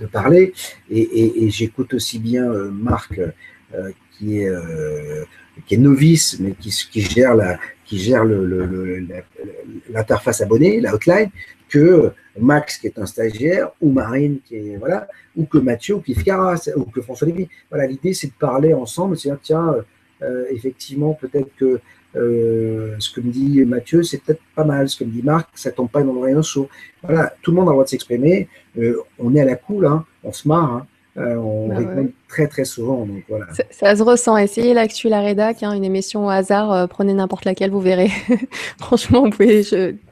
[0.00, 0.52] de parler.
[0.90, 3.20] Et, j'écoute aussi bien euh, Marc,
[4.16, 4.50] qui, est,
[5.66, 8.24] qui est novice, mais qui, qui gère la qui gère
[9.90, 11.30] l'interface abonnée, la hotline,
[11.68, 16.02] que Max qui est un stagiaire, ou Marine qui est voilà, ou que Mathieu, ou
[16.02, 17.48] Ficara, ou que François Lévy.
[17.70, 19.82] Voilà, l'idée c'est de parler ensemble, c'est dire tiens, euh,
[20.50, 21.80] effectivement, peut-être que
[22.16, 24.88] euh, ce que me dit Mathieu, c'est peut-être pas mal.
[24.88, 26.68] Ce que me dit Marc, ça tombe pas dans l'oreille chaud.
[27.02, 28.48] Voilà, tout le monde a le droit de s'exprimer.
[28.78, 30.72] Euh, on est à la cool, hein, on se marre.
[30.72, 30.86] Hein.
[31.18, 31.80] On bah
[32.28, 33.06] très très souvent.
[33.06, 33.46] Donc voilà.
[33.70, 34.36] ça, se ressent.
[34.36, 38.10] Essayez l'actu la rédac, hein, une émission au hasard, prenez n'importe laquelle, vous verrez.
[38.78, 39.62] Franchement, vous pouvez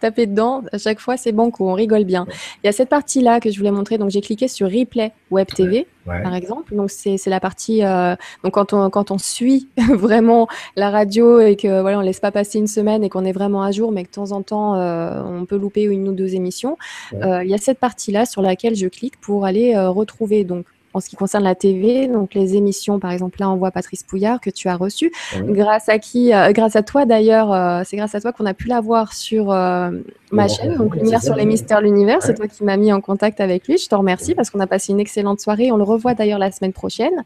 [0.00, 0.62] taper dedans.
[0.72, 2.26] À chaque fois, c'est bon coup, on rigole bien.
[2.62, 3.98] Il y a cette partie-là que je voulais montrer.
[3.98, 6.74] Donc j'ai cliqué sur Replay Web TV par exemple.
[6.74, 11.56] Donc c'est la partie euh, donc quand on quand on suit vraiment la radio et
[11.56, 14.04] que voilà on laisse pas passer une semaine et qu'on est vraiment à jour, mais
[14.04, 16.76] que de temps en temps euh, on peut louper une ou deux émissions.
[17.14, 20.66] Euh, il y a cette partie là sur laquelle je clique pour aller retrouver donc
[20.96, 24.02] en ce qui concerne la TV, donc les émissions, par exemple, là, on voit Patrice
[24.02, 28.20] Pouillard que tu as reçu, grâce à qui, grâce à toi d'ailleurs, c'est grâce à
[28.20, 31.84] toi qu'on a pu la voir sur ma chaîne, donc Lumière sur les mystères de
[31.84, 32.22] l'univers.
[32.22, 33.76] C'est toi qui m'as mis en contact avec lui.
[33.76, 35.70] Je te remercie parce qu'on a passé une excellente soirée.
[35.70, 37.24] On le revoit d'ailleurs la semaine prochaine.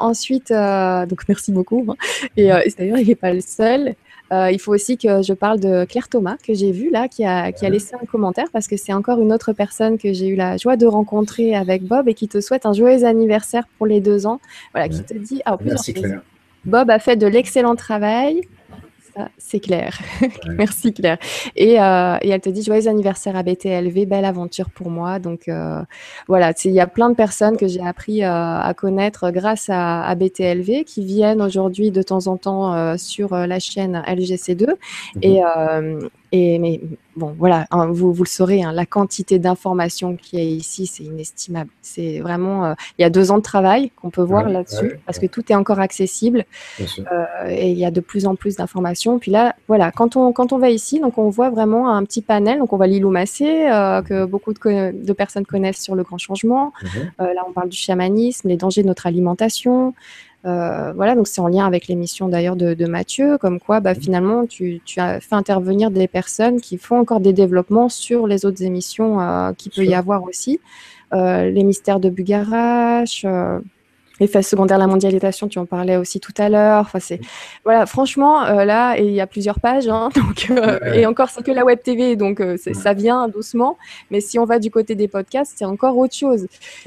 [0.00, 1.84] ensuite, donc merci beaucoup.
[1.88, 1.96] Hein.
[2.36, 3.94] Et, et d'ailleurs, il n'est pas le seul.
[4.32, 7.24] Euh, il faut aussi que je parle de Claire Thomas, que j'ai vu là, qui
[7.24, 10.28] a, qui a laissé un commentaire, parce que c'est encore une autre personne que j'ai
[10.28, 13.86] eu la joie de rencontrer avec Bob et qui te souhaite un joyeux anniversaire pour
[13.86, 14.40] les deux ans.
[14.72, 15.42] Voilà, qui te dit.
[15.44, 16.22] Ah, Merci Claire.
[16.64, 18.40] Bob a fait de l'excellent travail
[19.38, 19.98] c'est clair.
[20.46, 21.18] Merci Claire.
[21.54, 25.18] Et, euh, et, elle te dit joyeux anniversaire à BTLV, belle aventure pour moi.
[25.18, 25.80] Donc euh,
[26.28, 30.14] voilà, il y a plein de personnes que j'ai appris euh, à connaître grâce à,
[30.14, 34.66] BTLV qui viennent aujourd'hui de temps en temps sur la chaîne LGC2.
[34.66, 34.74] Mhm.
[35.22, 35.42] Et,
[36.36, 36.80] et mais
[37.16, 41.04] bon, voilà, hein, vous, vous, le saurez, hein, la quantité d'informations qui est ici, c'est
[41.04, 41.70] inestimable.
[41.82, 45.18] C'est vraiment, euh, il y a deux ans de travail qu'on peut voir là-dessus, parce
[45.18, 46.44] que tout est encore accessible
[46.80, 49.18] euh, et il y a de plus en plus d'informations.
[49.18, 52.22] Puis là, voilà, quand on, quand on va ici, donc on voit vraiment un petit
[52.22, 52.58] panel.
[52.58, 56.18] Donc on voit Lilou Massé, euh, que beaucoup de, de, personnes connaissent sur le grand
[56.18, 56.72] changement.
[56.82, 57.26] Mhm.
[57.34, 59.94] là, on parle du chamanisme, les dangers de notre alimentation.
[60.46, 64.46] Euh, voilà, donc c'est en lien avec l'émission d'ailleurs de, Mathieu, comme quoi bah, finalement
[64.46, 69.20] tu, as fait intervenir des personnes qui font encore des développements sur les autres émissions
[69.20, 70.60] euh, qu'il peut y avoir aussi.
[71.12, 73.26] Euh, les mystères de Bugarache,
[74.18, 76.80] L'effet secondaire de la mondialisation, tu en parlais aussi tout à l'heure.
[76.80, 77.20] Enfin, c'est
[77.64, 80.50] voilà, franchement, là, il y a plusieurs pages, hein, donc
[80.94, 82.42] et encore c'est que la web TV, donc
[82.72, 83.76] ça vient doucement.
[84.10, 86.46] Mais si on va du côté des podcasts, c'est encore autre chose.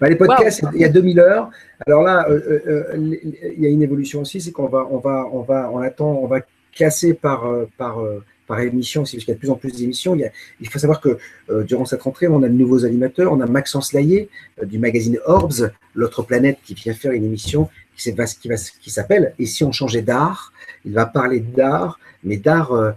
[0.00, 1.50] Bah, les podcasts, il y a 2000 heures.
[1.86, 3.16] Alors là, euh, euh, euh,
[3.56, 6.10] il y a une évolution aussi, c'est qu'on va, on va, on va, on attend,
[6.22, 6.40] on va
[6.72, 8.00] classer par, par,
[8.46, 10.14] par émission, parce qu'il y a de plus en plus d'émissions.
[10.14, 10.30] Il,
[10.60, 11.18] il, faut savoir que
[11.64, 13.32] durant cette rentrée, on a de nouveaux animateurs.
[13.32, 14.28] On a Maxence Laillé
[14.62, 19.46] du magazine Orbs, l'autre planète, qui vient faire une émission qui, qui, qui s'appelle Et
[19.46, 20.52] si on changeait d'art?
[20.84, 22.94] Il va parler d'art, mais d'art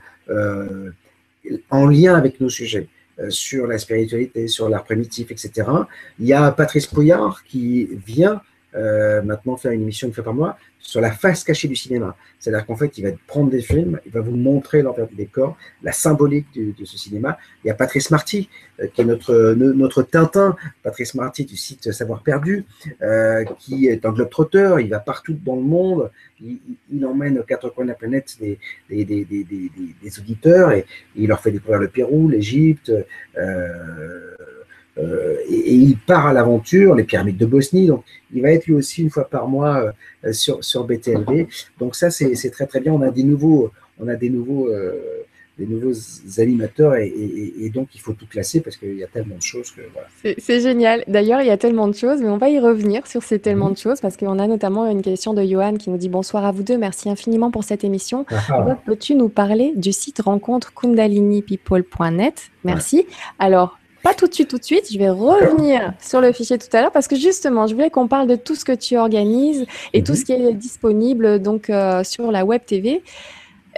[1.72, 2.88] en lien avec nos sujets.
[3.22, 5.68] Euh, sur la spiritualité, sur l'art primitif, etc.
[6.20, 8.42] Il y a Patrice Pouillard qui vient
[8.76, 12.16] euh, maintenant faire une émission une fois par mois sur la face cachée du cinéma.
[12.40, 15.56] C'est-à-dire qu'en fait, il va prendre des films, il va vous montrer l'envers du décor,
[15.84, 17.38] la symbolique de, ce cinéma.
[17.64, 18.50] Il y a Patrice Marty,
[18.80, 22.66] euh, qui est notre, notre Tintin, Patrice Marty du site Savoir Perdu,
[23.02, 26.12] euh, qui est un globe-trotteur, il va partout dans le monde,
[26.42, 28.58] il, emmène aux quatre coins de la planète des,
[28.90, 32.92] des, des, des auditeurs et, il leur fait découvrir le Pérou, l'Égypte,
[33.38, 34.36] euh,
[34.98, 37.88] euh, et, il part à l'aventure, les pyramides de Bosnie.
[37.88, 39.94] Donc, il va être lui aussi une fois par mois
[40.26, 41.48] euh, sur, sur BTLV.
[41.80, 42.94] Donc, ça, c'est très très bien.
[42.94, 45.24] On a des nouveaux, on a des nouveaux, euh,
[45.58, 45.94] des nouveaux
[46.38, 49.82] animateurs et, donc il faut tout classer parce qu'il y a tellement de choses que
[49.94, 50.08] voilà.
[50.38, 51.04] C'est génial.
[51.08, 53.68] D'ailleurs, il y a tellement de choses, mais on va y revenir sur ces tellement
[53.68, 53.74] mhm.
[53.74, 56.52] de choses parce qu'on a notamment une question de Johan qui nous dit bonsoir à
[56.52, 58.26] vous deux, merci infiniment pour cette émission.
[58.32, 58.78] Ah, ah.
[58.86, 63.06] Peux-tu nous parler du site rencontre kundalinipeople.net Merci.
[63.38, 64.92] Alors, pas tout de suite, tout de suite.
[64.92, 68.08] Je vais revenir sur le fichier tout à l'heure parce que justement, je voulais qu'on
[68.08, 70.18] parle de tout ce que tu organises et tout mhm.
[70.18, 73.04] ce qui est disponible donc euh, sur la web TV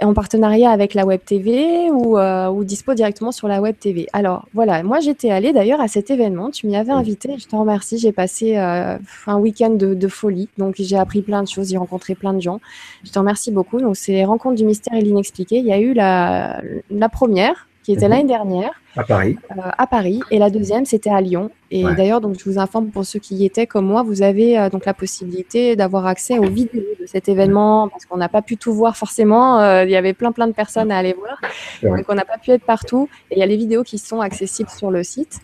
[0.02, 4.08] en partenariat avec la web TV ou, euh, ou dispo directement sur la web TV.
[4.12, 7.54] Alors voilà, moi j'étais allée d'ailleurs à cet événement, tu m'y avais invité, je te
[7.54, 11.76] remercie, j'ai passé euh, un week-end de, folie, donc j'ai appris plein de choses, j'ai
[11.76, 12.60] rencontré plein de gens,
[13.04, 13.80] je te remercie beaucoup.
[13.80, 16.60] Donc c'est les rencontres du mystère et l'inexpliqué, il y a eu la,
[16.90, 18.10] la première qui était mhm.
[18.10, 18.70] l'année dernière.
[18.96, 19.36] À Paris.
[19.50, 20.20] Euh, à Paris.
[20.30, 21.50] Et la deuxième, c'était à Lyon.
[21.70, 24.58] Et d'ailleurs, donc, je vous informe pour ceux qui y étaient comme moi, vous avez
[24.58, 28.42] euh, donc la possibilité d'avoir accès aux vidéos de cet événement parce qu'on n'a pas
[28.42, 29.60] pu tout voir forcément.
[29.60, 31.40] Euh, il y avait plein, plein de personnes à aller voir.
[31.82, 33.08] Donc, on n'a pas pu être partout.
[33.30, 35.40] Et il y a les vidéos qui sont accessibles sur le site.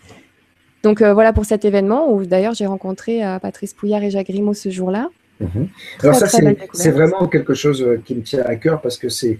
[0.81, 4.69] Donc, voilà pour cet événement où d'ailleurs, j'ai rencontré Patrice Pouillard et Jacques Grimaud ce
[4.69, 5.09] jour-là.
[5.41, 5.67] Mhm.
[6.03, 9.39] Alors ça, c'est vraiment quelque chose euh, qui me tient à cœur parce que c'est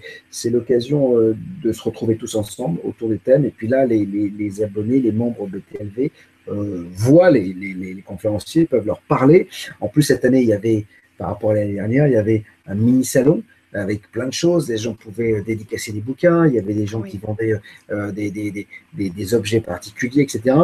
[0.50, 3.44] l'occasion euh, de se retrouver tous ensemble autour des thèmes.
[3.44, 6.10] Et puis là, les, les, abonnés, les membres de TLV
[6.48, 9.48] euh, voient les, les, conférenciers, peuvent leur parler.
[9.80, 10.86] En plus, cette année, il y avait,
[11.18, 13.42] par rapport à l'année dernière, il y avait un mini-salon
[13.72, 14.68] avec plein de choses.
[14.68, 17.54] Les gens pouvaient dédicacer des bouquins, il y avait des gens qui vendaient
[17.90, 20.56] des, des, des, des, objets particuliers, etc.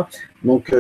[0.44, 0.74] Donc,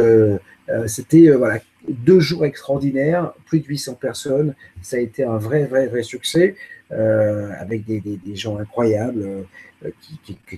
[0.86, 4.54] c'était voilà, deux jours extraordinaires, plus de 800 personnes.
[4.82, 6.54] Ça a été un vrai, vrai, vrai succès
[6.92, 9.44] euh, avec des, gens incroyables
[9.84, 9.90] euh,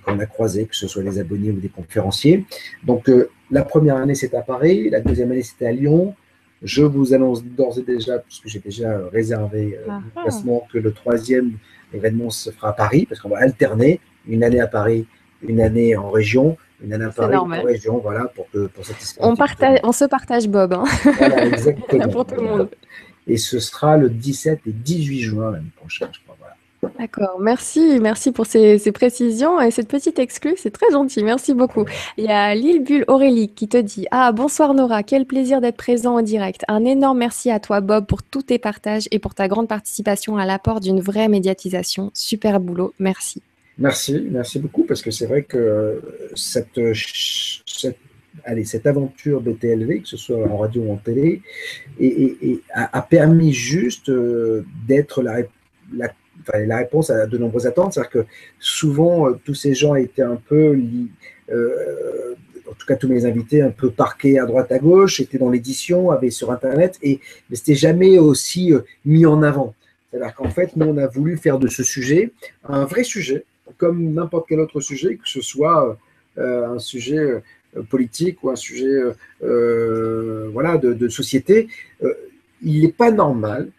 [0.04, 2.44] qu'on a croisés, que ce soit des abonnés ou des conférenciers.
[2.84, 4.90] Donc, euh, la première année, c'était à Paris.
[4.90, 6.14] La deuxième année, c'était à Lyon.
[6.62, 10.20] Je vous annonce d'ores et déjà, puisque j'ai déjà réservé le ah ah.
[10.22, 11.52] placement, que le troisième
[11.92, 15.06] événement se fera à Paris, parce qu'on va alterner une année à Paris,
[15.42, 19.26] une année en région, une nana Paris, une région, voilà, pour, que, pour satisfaire.
[19.26, 20.72] On, partage, on se partage Bob.
[20.74, 20.84] Hein.
[21.18, 22.08] Voilà, exactement.
[22.12, 22.68] pour tout le monde.
[23.26, 26.29] Et ce sera le 17 et 18 juin l'année prochaine, je crois.
[26.98, 31.84] D'accord, merci, merci pour ces, précisions et cette petite exclue, c'est très gentil, merci beaucoup.
[32.16, 35.76] Il y a Lille Bulle Aurélie qui te dit Ah, bonsoir Nora, quel plaisir d'être
[35.76, 36.64] présent en direct.
[36.68, 40.38] Un énorme merci à toi, Bob, pour tous tes partages et pour ta grande participation
[40.38, 42.10] à l'apport d'une vraie médiatisation.
[42.14, 43.42] Super boulot, merci.
[43.76, 46.00] Merci, merci beaucoup, parce que c'est vrai que
[46.34, 47.98] cette, cette,
[48.44, 51.42] allez, cette aventure BTLV, que ce soit en radio ou en télé,
[52.72, 55.42] a, permis juste euh, d'être la
[56.54, 57.94] la réponse à de nombreuses attentes.
[57.94, 58.26] C'est-à-dire que
[58.58, 60.78] souvent, euh, tous ces gens étaient un peu,
[61.50, 62.34] euh,
[62.68, 65.50] en tout cas tous mes invités, un peu parqués à droite à gauche, étaient dans
[65.50, 69.74] l'édition, avaient sur Internet, et mais c'était jamais aussi euh, mis en avant.
[70.10, 72.32] C'est-à-dire qu'en fait, nous, on a voulu faire de ce sujet
[72.68, 73.44] un vrai sujet,
[73.78, 75.96] comme n'importe quel autre sujet, que ce soit
[76.36, 77.42] un sujet
[77.90, 79.02] politique ou un sujet
[79.40, 81.68] voilà, de, de société.
[82.60, 83.70] il n'est pas normal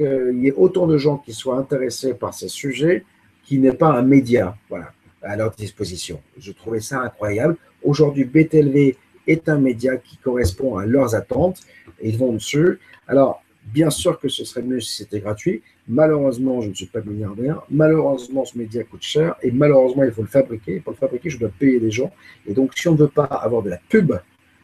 [0.00, 3.04] qu'il y ait autant de gens qui soient intéressés par ces sujets
[3.44, 6.20] qui n'est pas un média voilà, à leur disposition.
[6.38, 7.56] Je trouvais ça incroyable.
[7.82, 8.96] Aujourd'hui, BTLV
[9.26, 11.60] est un média qui correspond à leurs attentes
[12.02, 12.78] ils vont dessus.
[13.06, 15.62] Alors, bien sûr que ce serait mieux si c'était gratuit.
[15.88, 17.62] Malheureusement, je ne suis pas milliardaire.
[17.70, 20.80] Malheureusement, ce média coûte cher et malheureusement, il faut le fabriquer.
[20.80, 22.12] pour le fabriquer, je dois payer des gens.
[22.46, 24.12] Et donc, si on ne veut pas avoir de la pub,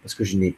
[0.02, 0.56] parce que je n'ai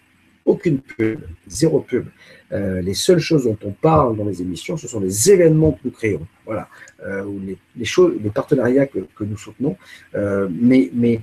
[0.48, 2.06] aucune pub, zéro pub.
[2.52, 5.80] Euh, les seules choses dont on parle dans les émissions, ce sont les événements que
[5.84, 6.68] nous créons, voilà,
[7.04, 7.38] euh, ou
[7.76, 9.76] les, choses, les partenariats que, nous soutenons.
[10.14, 11.20] Euh, mais mais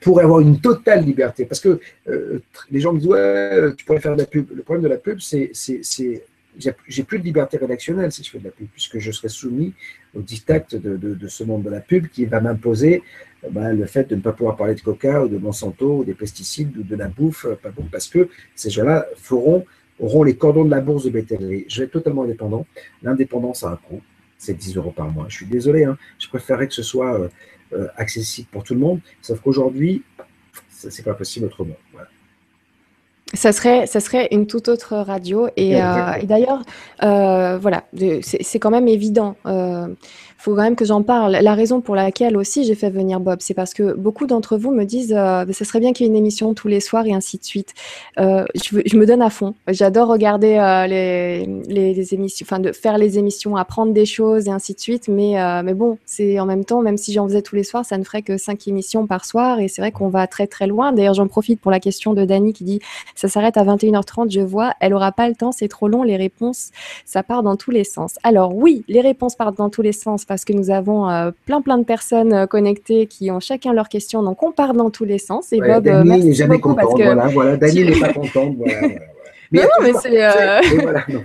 [0.00, 1.80] pour avoir une totale liberté, parce que
[2.70, 4.48] les gens me disent ouais, tu pourrais faire de la pub.
[4.54, 5.50] Le problème de la pub, c'est
[6.58, 9.74] j'ai plus de liberté rédactionnelle si je fais de la pub, puisque je serai soumis
[10.14, 13.02] au diktat de, ce monde de la pub qui va m'imposer
[13.46, 16.04] eh ben, le fait de ne pas pouvoir parler de coca ou de Monsanto ou
[16.04, 17.46] des pesticides ou de la bouffe,
[17.76, 19.06] bon, parce que ces gens-là
[19.98, 21.64] auront les cordons de la bourse de BTL.
[21.68, 22.66] Je vais être totalement indépendant.
[23.02, 24.00] L'indépendance a un coût,
[24.38, 25.26] c'est 10 euros par mois.
[25.28, 25.98] Je suis désolé, hein.
[26.18, 27.28] je préférerais que ce soit euh,
[27.72, 30.02] euh, accessible pour tout le monde, sauf qu'aujourd'hui,
[30.70, 31.76] ce n'est pas possible autrement.
[31.92, 32.08] Voilà.
[33.34, 35.48] Ça serait, ça serait une toute autre radio.
[35.56, 36.62] Et, euh, et d'ailleurs,
[37.02, 37.84] euh, voilà,
[38.22, 39.36] c'est quand même évident.
[39.46, 39.88] Euh,
[40.46, 41.32] faut quand même que j'en parle.
[41.42, 44.70] La raison pour laquelle aussi j'ai fait venir Bob, c'est parce que beaucoup d'entre vous
[44.70, 47.12] me disent euh, ce serait bien qu'il y ait une émission tous les soirs et
[47.12, 47.74] ainsi de suite.
[48.20, 49.54] Euh, je, me donne à fond.
[49.66, 54.74] J'adore regarder euh, les, émissions, enfin de faire les émissions, apprendre des choses et ainsi
[54.74, 55.08] de suite.
[55.08, 57.84] Mais, euh, mais bon, c'est en même temps, même si j'en faisais tous les soirs,
[57.84, 59.58] ça ne ferait que cinq émissions par soir.
[59.58, 60.92] Et c'est vrai qu'on va très très loin.
[60.92, 62.78] D'ailleurs, j'en profite pour la question de Dani qui dit
[63.16, 64.30] ça s'arrête à 21h30.
[64.30, 66.04] Je vois, elle aura pas le temps, c'est trop long.
[66.04, 66.70] Les réponses,
[67.04, 68.14] ça part dans tous les sens.
[68.22, 71.78] Alors oui, les réponses partent dans tous les sens que nous avons euh, plein plein
[71.78, 75.18] de personnes euh, connectées qui ont chacun leurs questions, donc on part dans tous les
[75.18, 75.52] sens.
[75.52, 76.88] Et Bob, euh, n'est jamais content.
[76.90, 78.56] Voilà, voilà, Dani n'est pas contente.
[78.56, 78.88] Voilà,
[79.52, 80.24] non, mais c'est.
[80.24, 80.60] Euh,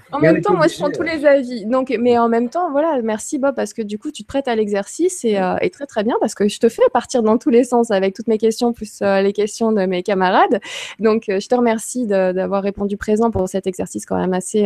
[0.11, 1.65] en même temps, moi, je prends tous les avis.
[1.65, 4.47] Donc, mais en même temps, voilà, merci Bob, parce que du coup, tu te prêtes
[4.47, 7.49] à l'exercice et, euh, très très bien, parce que je te fais partir dans tous
[7.49, 10.59] les sens avec toutes mes questions plus euh, les questions de mes camarades.
[10.99, 14.63] Donc, je te remercie d'avoir répondu présent pour cet exercice quand même assez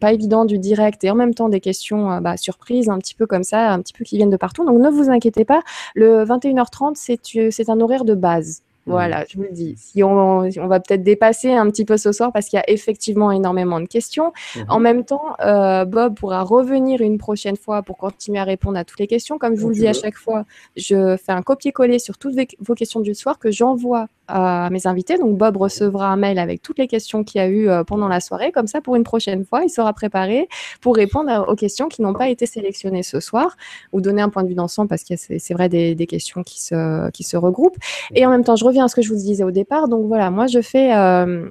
[0.00, 3.26] pas évident du direct et en même temps des questions bah, surprises, un petit peu
[3.26, 4.64] comme ça, un petit peu qui viennent de partout.
[4.64, 5.62] Donc, ne vous inquiétez pas,
[5.94, 8.62] le 21h30, c'est un horaire de base.
[8.86, 9.74] Voilà, je vous le dis.
[9.76, 12.70] Si on, on va peut-être dépasser un petit peu ce soir parce qu'il y a
[12.70, 14.32] effectivement énormément de questions.
[14.56, 14.64] Mhm.
[14.68, 18.84] En même temps, euh, Bob pourra revenir une prochaine fois pour continuer à répondre à
[18.84, 19.38] toutes les questions.
[19.38, 20.44] Comme je vous le dis à chaque fois,
[20.76, 25.18] je fais un copier-coller sur toutes vos questions du soir que j'envoie à mes invités.
[25.18, 28.08] Donc Bob recevra un mail avec toutes les questions qu'il y a eu euh, pendant
[28.08, 28.52] la soirée.
[28.52, 30.48] Comme ça, pour une prochaine fois, il sera préparé
[30.80, 33.56] pour répondre aux questions qui n'ont pas été sélectionnées ce soir
[33.92, 36.60] ou donner un point de vue d'ensemble parce que c'est vrai des, des, questions qui
[36.62, 37.78] se, qui se regroupent.
[38.14, 39.88] Et en même temps, je reviens à ce que je vous disais au départ.
[39.88, 41.48] Donc voilà, moi je fais euh,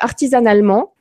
[0.00, 0.92] artisanalement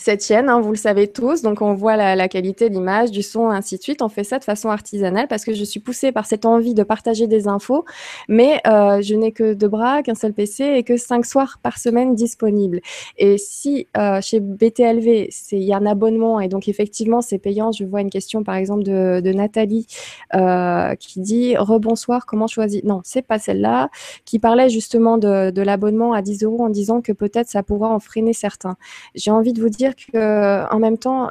[0.00, 1.42] cette hein, vous le savez tous.
[1.42, 4.02] Donc, on voit la, qualité de l'image, du son, ainsi de suite.
[4.02, 6.82] On fait ça de façon artisanale parce que je suis poussée par cette envie de
[6.82, 7.84] partager des infos,
[8.28, 11.78] mais euh, je n'ai que deux bras, qu'un seul PC et que cinq soirs par
[11.78, 12.80] semaine disponibles.
[13.18, 17.72] Et si euh, chez BTLV, il y a un abonnement et donc effectivement c'est payant,
[17.72, 19.86] je vois une question par exemple de, Nathalie
[20.34, 22.82] euh, qui dit rebonsoir, comment choisir?
[22.84, 23.90] Non, c'est pas celle-là,
[24.24, 27.88] qui parlait justement de, de l'abonnement à 10 euros en disant que peut-être ça pourra
[27.88, 28.76] en freiner certains.
[29.14, 31.30] J'ai envie de vous dire que en même temps,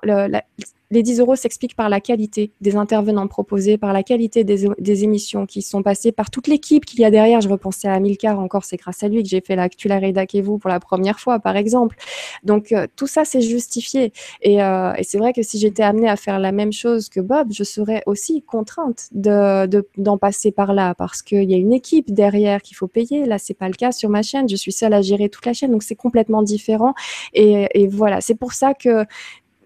[0.92, 5.46] les 10 euros s'expliquent par la qualité des intervenants proposés, par la qualité des, émissions
[5.46, 7.42] qui sont passées, par toute l'équipe qu'il y a derrière.
[7.42, 10.58] Je repensais à Milcar encore, c'est grâce à lui que j'ai fait La et vous
[10.58, 11.96] pour la première fois, par exemple.
[12.44, 14.12] Donc, euh, tout ça, c'est justifié.
[14.46, 17.50] Euh, et, c'est vrai que si j'étais amenée à faire la même chose que Bob,
[17.52, 22.12] je serais aussi contrainte d'en de, passer par là parce qu'il y a une équipe
[22.12, 23.26] derrière qu'il faut payer.
[23.26, 24.50] Là, c'est pas le cas sur ma chaîne.
[24.50, 26.94] Je suis seule à gérer toute la chaîne, donc c'est complètement différent.
[27.34, 29.06] Et voilà, c'est pour ça que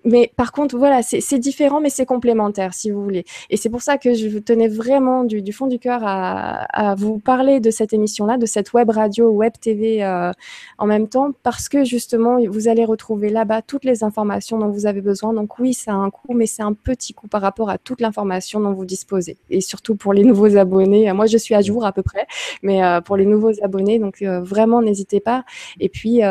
[0.06, 3.26] mais par contre, voilà, c'est différent, mais c'est complémentaire, si vous voulez.
[3.50, 7.60] Et c'est pour ça que je tenais vraiment du, fond du cœur à, vous parler
[7.60, 10.32] de cette émission-là, de cette web radio, web TV euh,
[10.78, 14.86] en même temps, parce que justement, vous allez retrouver là-bas toutes les informations dont vous
[14.86, 15.34] avez besoin.
[15.34, 18.02] Donc oui, ça a un coût, mais c'est un petit coût par rapport à toute
[18.02, 19.38] l'information dont vous disposez.
[19.50, 21.12] Et surtout pour les nouveaux abonnés.
[21.14, 22.28] Moi, je suis à jour à peu près,
[22.62, 25.46] mais euh, pour les nouveaux abonnés, donc euh, vraiment, n'hésitez pas.
[25.80, 26.22] Et puis,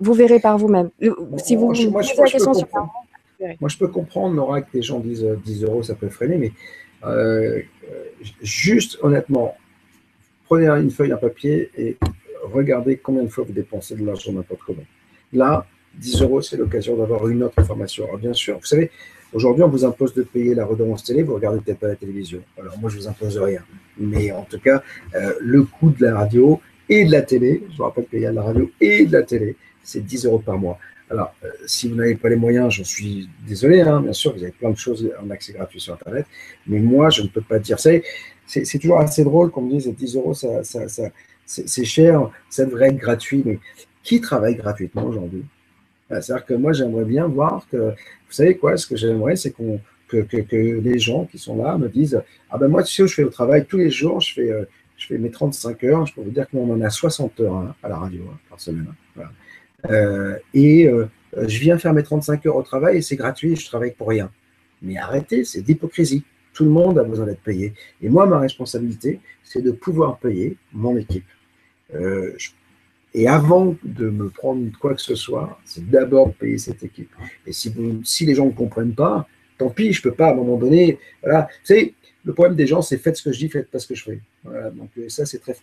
[0.00, 0.90] vous verrez par vous-même.
[1.38, 5.66] Si vous, moi, je, moi, je peux comprendre, Nora, que les gens disent 10 euh,
[5.66, 6.52] euros, ça peut freiner, mais
[7.04, 7.60] euh,
[8.42, 9.56] juste honnêtement,
[10.46, 11.96] prenez une feuille, un papier et
[12.42, 14.84] regardez combien de fois vous dépensez de l'argent n'importe comment.
[15.32, 15.66] Là,
[15.98, 18.04] 10 euros, c'est l'occasion d'avoir une autre information.
[18.04, 18.90] Alors, bien sûr, vous savez,
[19.32, 22.40] aujourd'hui, on vous impose de payer la redevance télé, vous regardez peut-être pas la télévision.
[22.58, 23.62] Alors, moi, je ne vous impose rien.
[23.98, 24.82] Mais en tout cas,
[25.14, 28.26] euh, le coût de la radio et de la télé, je vous rappelle qu'il y
[28.26, 30.78] a de la radio et de la télé, c'est 10 euros par mois.
[31.10, 34.42] Alors, euh, si vous n'avez pas les moyens, j'en suis désolé, hein, bien sûr, vous
[34.42, 36.26] avez plein de choses en accès gratuit sur Internet,
[36.66, 37.80] mais moi, je ne peux pas dire.
[37.80, 38.04] C'est,
[38.46, 41.10] c'est toujours assez drôle qu'on me dise 10 euros, ça, ça,
[41.46, 43.58] c'est cher, ça devrait être gratuit, mais
[44.02, 45.44] qui travaille gratuitement aujourd'hui?
[46.12, 49.52] Euh, C'est-à-dire que moi, j'aimerais bien voir que, vous savez quoi, ce que j'aimerais, c'est
[49.52, 49.78] que,
[50.12, 52.20] les gens qui sont là me disent
[52.50, 54.50] Ah ben moi, tu sais où je fais au travail tous les jours, je fais,
[54.50, 54.64] euh,
[54.96, 57.88] je mes 35 heures, je peux vous dire qu'on en a 60 heures hein, à
[57.88, 58.92] la radio hein, par semaine.
[59.88, 63.66] Euh, et euh, je viens faire mes 35 heures au travail et c'est gratuit, je
[63.66, 64.30] travaille pour rien.
[64.82, 66.24] Mais arrêtez, c'est d'hypocrisie.
[66.52, 67.74] Tout le monde a besoin d'être payé.
[68.02, 71.26] Et moi, ma responsabilité, c'est de pouvoir payer mon équipe.
[71.94, 72.32] Euh,
[73.14, 77.10] et avant de me prendre quoi que ce soit, c'est d'abord payer cette équipe.
[77.46, 79.26] Et si, les gens ne comprennent pas,
[79.58, 80.98] tant pis, je ne peux pas à un moment donné.
[81.22, 81.48] Voilà.
[81.64, 81.94] Savez,
[82.24, 84.04] le problème des gens, c'est faites ce que je dis, faites pas ce que je
[84.04, 84.20] fais.
[84.44, 85.54] donc ça, c'est très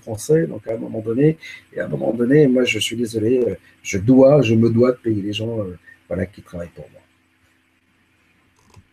[0.00, 0.46] français.
[0.46, 1.36] Donc à un moment donné,
[1.74, 4.92] et à un moment donné, moi, je suis désolé, euh, je dois, je me dois
[4.92, 5.76] de payer les gens euh,
[6.08, 7.00] voilà, qui travaillent pour moi.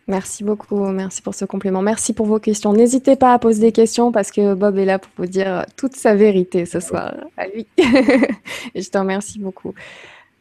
[0.06, 1.82] Merci beaucoup, merci pour ce complément.
[1.82, 2.74] Merci pour vos questions.
[2.74, 5.96] N'hésitez pas à poser des questions parce que Bob est là pour vous dire toute
[5.96, 7.66] sa vérité ce soir à lui.
[7.78, 9.74] et je te remercie beaucoup.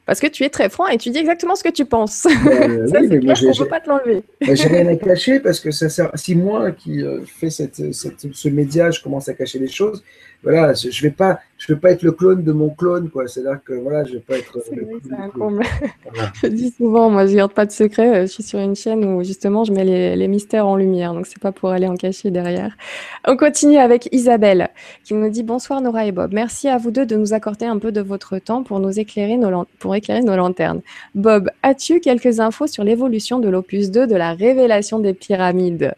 [0.05, 2.27] Parce que tu es très franc et tu dis exactement ce que tu penses.
[2.27, 4.23] Euh, ça, oui, mais moi, ne peut pas te l'enlever.
[4.41, 6.11] J'ai rien à cacher parce que ça sert.
[6.15, 10.03] Si moi qui euh, fais cette, cette, ce média, je commence à cacher les choses,
[10.43, 13.29] voilà, je ne vais pas, je vais pas être le clone de mon clone, quoi.
[13.29, 14.59] C'est-à-dire que voilà, je vais pas être.
[14.65, 15.63] C'est un comble.
[16.43, 18.17] je dis souvent, moi, je garde pas de secret.
[18.17, 21.15] Euh, je suis sur une chaîne où justement, je mets les, les mystères en lumière,
[21.15, 22.77] donc c'est pas pour aller en cacher derrière.
[23.25, 24.71] On continue avec Isabelle
[25.05, 26.33] qui nous dit bonsoir Nora et Bob.
[26.33, 29.37] Merci à vous deux de nous accorder un peu de votre temps pour nous éclairer
[29.37, 30.81] nos, pour éclairer nos lanternes.
[31.15, 35.95] Bob, as-tu quelques infos sur l'évolution de l'opus 2 de la révélation des pyramides?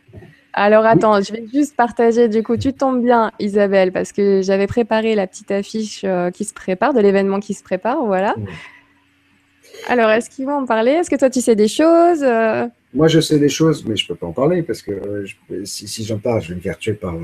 [0.56, 2.28] Alors attends, je vais juste partager.
[2.28, 6.44] Du coup, tu tombes bien, Isabelle, parce que j'avais préparé la petite affiche euh, qui
[6.44, 8.04] se prépare, de l'événement qui se prépare.
[8.06, 8.36] Voilà.
[9.88, 10.92] Alors, est-ce qu'ils vont en parler?
[10.92, 12.66] Est-ce que toi, tu sais des choses euh?
[12.94, 15.64] Moi, je sais des choses, mais je ne peux pas en parler parce que euh,
[15.64, 17.16] si, j'en parle, je vais me faire tuer par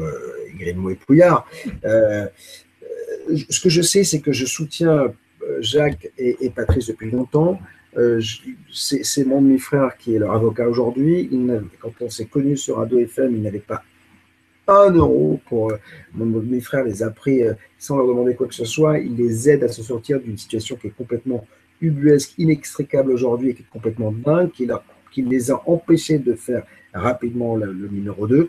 [0.57, 1.47] Grimaud et Pouillard.
[1.85, 5.13] ce que je sais, c'est que je soutiens
[5.61, 7.61] Jacques et Patrice depuis longtemps.
[7.97, 8.21] Euh,
[8.73, 11.29] c'est mon demi-frère qui est leur avocat aujourd'hui.
[11.81, 13.83] Quand on s'est connu sur Radio FM, il n'avait pas
[14.69, 15.73] un euro pour.
[15.73, 15.77] Euh,
[16.15, 18.99] mon demi-frère les a pris euh, sans leur demander quoi que ce soit.
[18.99, 21.47] Il les aide à se sortir d'une situation qui est complètement
[21.81, 26.65] ubuesque, inextricable aujourd'hui et qui est complètement dingue, qui, les a empêchés de faire
[26.95, 28.49] rapidement le, numéro 2.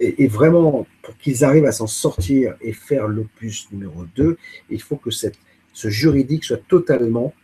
[0.00, 4.36] Et, vraiment, pour qu'ils arrivent à s'en sortir et faire l'opus numéro 2,
[4.70, 7.34] il faut que ce juridique soit totalement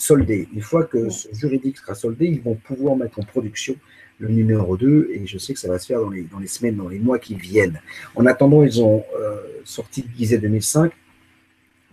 [0.00, 0.48] soldé.
[0.54, 3.76] Une fois que ce juridique sera soldé, ils vont pouvoir mettre en production
[4.18, 6.46] le numéro 2 et je sais que ça va se faire dans les, dans les
[6.46, 7.80] semaines, dans les mois qui viennent.
[8.14, 10.92] En attendant, ils ont euh, sorti Gizet 2005,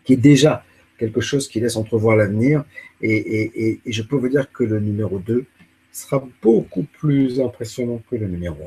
[0.04, 0.64] qui est déjà
[0.98, 2.64] quelque chose qui laisse entrevoir l'avenir
[3.02, 5.46] et, je peux vous dire que le numéro 2
[5.92, 8.58] sera beaucoup plus impressionnant que le numéro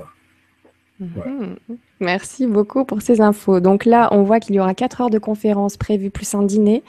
[1.01, 1.05] 1.
[1.05, 1.57] Mhm.
[2.01, 3.61] Merci beaucoup pour ces infos.
[3.61, 6.83] Donc là, on voit qu'il y aura 4 heures de conférence prévues plus un dîner.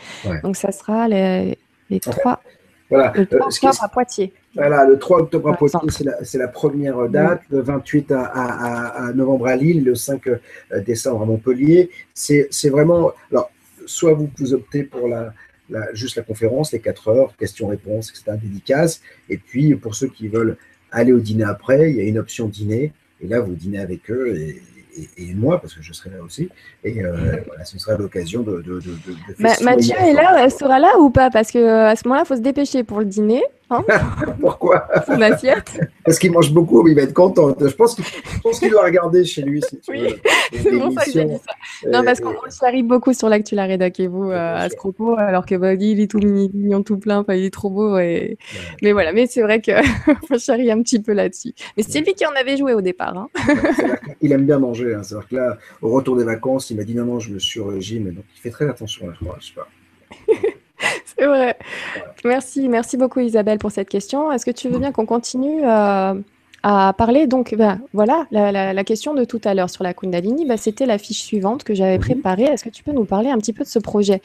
[0.43, 1.57] Donc ça sera les,
[1.91, 2.41] les 3,
[2.89, 3.13] voilà.
[3.15, 4.33] le 3 euh, octobre à Poitiers.
[4.55, 5.79] Voilà, le 3 octobre à Poitiers,
[6.23, 7.41] c'est la, première date.
[7.49, 10.39] Le 28 à, novembre à Lille, le 5 euh,
[10.85, 11.89] décembre à Montpellier.
[12.13, 13.11] C'est vraiment.
[13.31, 13.51] Alors,
[13.85, 15.33] soit vous, vous optez pour la,
[15.93, 19.01] juste la conférence, les 4 heures, questions-réponses, etc., dédicaces.
[19.29, 20.57] Et puis, pour ceux qui veulent
[20.91, 24.09] aller au dîner après, il y a une option dîner, et là, vous dînez avec
[24.09, 24.61] eux, et,
[25.17, 26.49] et, moi, parce que je serai là aussi.
[26.83, 30.99] Et euh, voilà, ce sera l'occasion de, de, de, Mathieu est là, elle sera là
[30.99, 31.29] ou pas?
[31.29, 33.43] Parce qu'à ce moment-là, il faut se dépêcher pour le dîner.
[33.71, 33.85] Hein
[34.41, 34.85] Pourquoi?
[35.05, 35.79] Son assiette.
[36.05, 37.55] Parce qu'il mange beaucoup, il va être content.
[37.59, 39.61] Je pense qu'il doit regarder chez lui.
[39.61, 40.13] Si oui,
[40.51, 41.89] c'est pour ça que j'ai dit ça.
[41.89, 45.15] Non, parce qu'on charrie beaucoup sur l'actu la rédac et vous euh, à ce propos,
[45.17, 47.97] alors que bah, il est tout mignon, tout plein, il est trop beau.
[47.99, 48.37] Et...
[48.81, 51.53] Mais voilà, mais c'est vrai qu'on charrie un petit peu là-dessus.
[51.77, 53.15] Mais c'est lui qui en avait joué au départ.
[53.15, 53.29] Hein.
[54.21, 54.90] il aime bien manger.
[54.93, 55.03] Hein.
[55.03, 57.59] C'est-à-dire que là, au retour des vacances, il m'a dit non, non, je me suis
[57.61, 58.11] régime.
[58.13, 59.37] Donc il fait très attention je crois.
[59.39, 59.67] Je sais pas.
[61.05, 61.57] C'est vrai.
[62.25, 64.31] Merci, merci beaucoup Isabelle pour cette question.
[64.31, 66.15] Est-ce que tu veux bien qu'on continue euh,
[66.63, 70.57] à parler Donc ben, voilà, la, question de tout à l'heure sur la Kundalini, ben,
[70.57, 72.03] c'était la fiche suivante que j'avais mhm.
[72.03, 72.43] préparée.
[72.43, 74.21] Est-ce que tu peux nous parler un petit peu de ce projet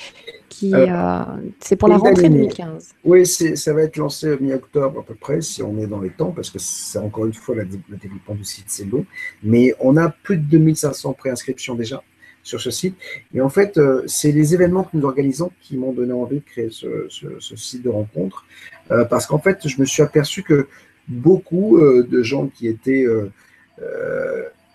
[0.48, 1.22] qui euh,
[1.60, 5.62] c'est pour la rentrée 2015 Oui, ça va être lancé mi-octobre à peu près, si
[5.62, 8.66] on est dans les temps, parce que c'est encore une fois le développement du site,
[8.68, 9.04] c'est long.
[9.42, 12.02] Mais on a plus de 2500 préinscriptions déjà
[12.46, 12.96] sur ce site.
[13.34, 16.44] Et en fait, euh, c'est les événements que nous organisons qui m'ont donné envie de
[16.44, 17.08] créer ce,
[17.56, 18.46] site de rencontre.
[18.92, 20.68] Euh, parce qu'en fait, je me suis aperçu que
[21.08, 23.06] beaucoup euh, de gens qui étaient,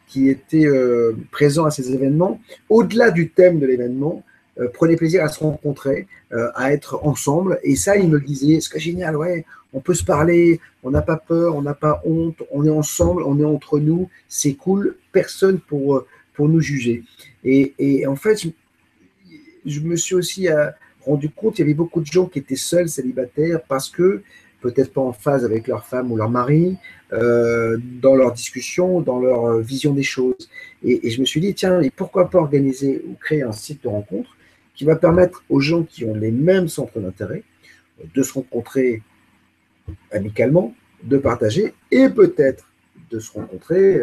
[0.08, 0.68] qui étaient
[1.32, 2.40] présents à ces événements,
[2.70, 4.24] au-delà du thème de l'événement,
[4.74, 6.08] prenaient plaisir à se rencontrer,
[6.56, 7.60] à être ensemble.
[7.64, 11.02] Et ça, ils me disaient, ce que génial, ouais, on peut se parler, on n'a
[11.02, 14.96] pas peur, on n'a pas honte, on est ensemble, on est entre nous, c'est cool,
[15.12, 17.04] personne pour, pour nous juger.
[17.44, 18.48] Et, en fait,
[19.66, 20.70] je, me suis aussi euh,
[21.06, 24.22] rendu compte qu'il y avait beaucoup de gens qui étaient seuls, célibataires, parce que
[24.62, 26.78] peut-être pas en phase avec leur femme ou leur mari,
[27.14, 30.50] euh, dans leur discussion, dans leur euh, vision des choses.
[30.84, 34.38] Et, je me suis dit, tiens, pourquoi pas organiser ou créer un site de rencontre
[34.76, 37.44] qui va permettre aux gens qui ont les mêmes centres d'intérêt
[38.16, 39.04] de se rencontrer
[40.12, 40.74] amicalement,
[41.04, 42.70] de partager et peut-être
[43.12, 44.02] de se rencontrer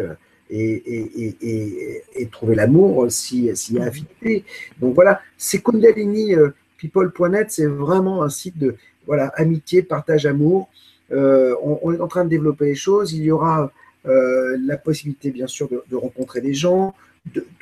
[0.49, 4.43] et, et, trouver l'amour s'il y a affinité.
[4.79, 8.75] Donc voilà, c'est Kundalini euh, People.net, c'est vraiment un site de
[9.09, 10.69] voilà, amitié, partage, amour.
[11.11, 13.11] Euh, on, est en train de développer les choses.
[13.11, 13.71] Il y aura
[14.05, 16.93] euh, la possibilité, bien sûr, de, de rencontrer des gens,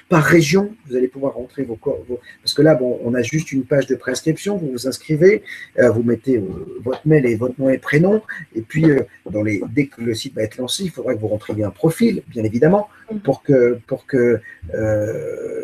[0.09, 3.51] par région, vous allez pouvoir rentrer vos, vos, parce que là, bon, on a juste
[3.51, 5.43] une page de prescription, vous vous inscrivez,
[5.79, 6.43] euh, vous mettez euh,
[6.81, 8.21] votre mail et votre nom et prénom,
[8.55, 11.19] et puis euh, dans les, dès que le site va être lancé, il faudra que
[11.19, 13.17] vous rentriez un profil, bien évidemment, mm.
[13.17, 14.39] pour que, pour que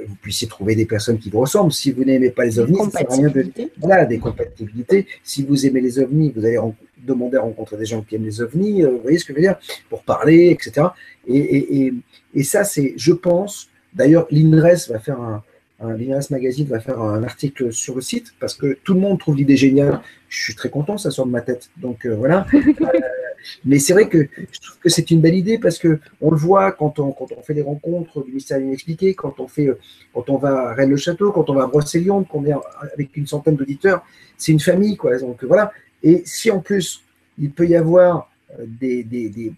[0.07, 1.71] vous puissiez trouver des personnes qui vous ressemblent.
[1.71, 3.45] Si vous n'aimez pas les ovnis, ça rien de
[3.77, 5.07] voilà des compatibilités.
[5.23, 6.59] Si vous aimez les ovnis, vous allez
[6.97, 9.43] demander à rencontrer des gens qui aiment les ovnis, vous voyez ce que je veux
[9.43, 9.57] dire,
[9.89, 10.87] pour parler, etc.
[11.27, 11.93] Et, et, et,
[12.33, 15.43] et ça, c'est, je pense, D'ailleurs, l'INRES va faire un,
[15.81, 19.35] l'INRES Magazine va faire un article sur le site parce que tout le monde trouve
[19.35, 20.01] l'idée géniale.
[20.29, 21.69] Je suis très content, ça sort de ma tête.
[21.77, 22.45] Donc euh, voilà.
[22.55, 26.31] Euh, mais c'est vrai que je trouve que c'est une belle idée parce que on
[26.31, 29.69] le voit quand on, quand on fait des rencontres du mystère inexpliqué, quand on fait,
[30.13, 32.53] quand on va à Rennes-le-Château, quand on va à Brocéliande, qu'on est
[32.93, 34.05] avec une centaine d'auditeurs,
[34.37, 35.17] c'est une famille quoi.
[35.17, 35.73] Donc voilà.
[36.03, 37.03] Et si en plus
[37.37, 38.29] il peut y avoir
[38.59, 39.53] euh, des, des,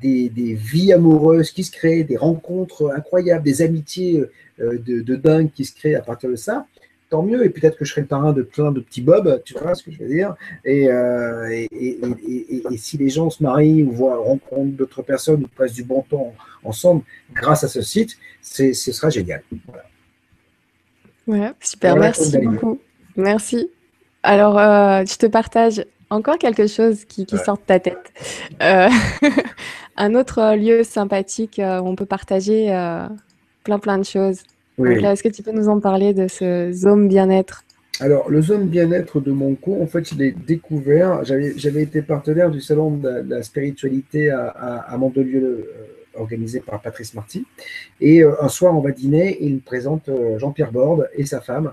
[0.00, 4.24] des, des, vies amoureuses qui se créent, des rencontres incroyables, des amitiés
[4.60, 6.66] euh, de, dingue qui se créent à partir de ça,
[7.08, 7.44] tant mieux.
[7.44, 9.82] Et peut-être que je serai le parrain de plein de petits bobs, tu vois ce
[9.82, 10.34] que je veux dire.
[10.64, 11.66] Et, euh,
[12.76, 16.34] si les gens se marient ou voient, rencontrent d'autres personnes ou passent du bon temps
[16.62, 17.02] ensemble
[17.32, 19.42] grâce à ce site, ce sera génial.
[21.26, 22.80] Ouais, super, merci beaucoup.
[23.16, 23.70] Merci.
[24.22, 28.12] Alors, euh, je te partage encore quelque chose qui, sort de ta tête.
[30.00, 33.06] un autre lieu sympathique euh, où on peut partager euh,
[33.64, 34.42] plein plein de choses.
[34.78, 37.64] Est-ce que tu peux nous en parler de ce Zone Bien-être?
[38.00, 41.22] Alors, le Zone Bien-être de Monco, en fait, je l'ai découvert.
[41.22, 47.12] J'avais été partenaire du Salon de la, spiritualité à, à, Mandelieu, euh, organisé par Patrice
[47.12, 47.44] Marty.
[48.00, 50.08] Et un soir, on va dîner et il me présente
[50.38, 51.72] Jean-Pierre Borde et sa femme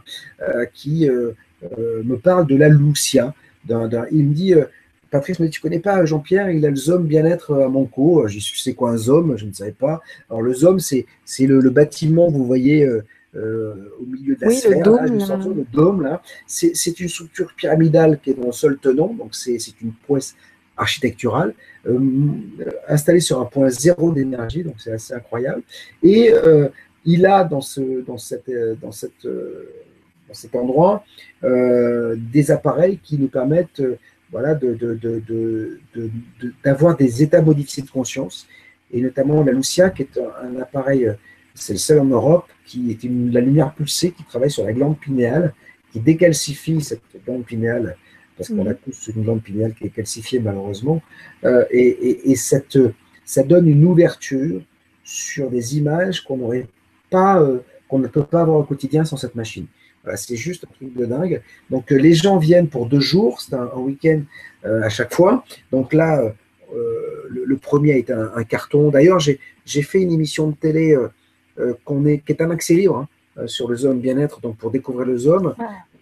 [0.74, 3.34] qui me parlent de la Lucia.
[3.70, 4.54] il me dit
[5.10, 8.28] Patrice me dit, tu connais pas Jean-Pierre, il a le ZOM bien-être à Monco.
[8.28, 10.02] J'ai su c'est quoi un ZOM, je ne savais pas.
[10.30, 11.06] Alors le ZOM, c'est
[11.40, 13.04] le, le, bâtiment, vous voyez, euh,
[13.36, 16.22] euh, au milieu de la oui, le dôme, là, le dôme là.
[16.46, 20.36] C'est une structure pyramidale qui est dans le sol tenant, donc c'est une prouesse
[20.76, 21.56] architecturale,
[21.88, 22.00] euh,
[22.88, 25.64] installée sur un point zéro d'énergie, donc c'est assez incroyable.
[26.04, 26.32] Et
[27.06, 28.52] il a dans, ce, dans, cette,
[28.82, 31.06] dans, cette, dans cet endroit
[31.42, 33.82] des appareils qui nous permettent
[34.32, 34.60] voilà,
[36.64, 38.48] d'avoir de, des états modifiés de conscience,
[38.92, 41.12] et notamment la Lucia, qui est un, appareil,
[41.54, 44.74] c'est le seul en Europe, qui est une, la lumière pulsée qui travaille sur la
[44.74, 45.54] glande pinéale,
[45.92, 47.98] qui décalcifie cette glande pinéale
[48.38, 51.02] parce qu'on a tous une glande pinéale qui est calcifiée malheureusement.
[51.44, 52.78] Euh, et, cette,
[53.26, 54.62] ça donne une ouverture
[55.04, 56.68] sur des images qu'on n'aurait
[57.10, 59.66] pas, euh, qu'on ne peut pas avoir au quotidien sans cette machine.
[60.16, 61.42] C'est juste un truc de dingue.
[61.70, 64.22] Donc les gens viennent pour deux jours, c'est un, week-end
[64.64, 65.44] à chaque fois.
[65.72, 66.34] Donc là,
[67.30, 68.90] le, premier a été un, carton.
[68.90, 70.98] D'ailleurs, j'ai fait une émission de télé
[71.84, 72.98] qu'on est, qui est un accès libre.
[72.98, 73.08] Hein.
[73.40, 75.54] Euh, sur le zone bien-être, donc pour découvrir le zone.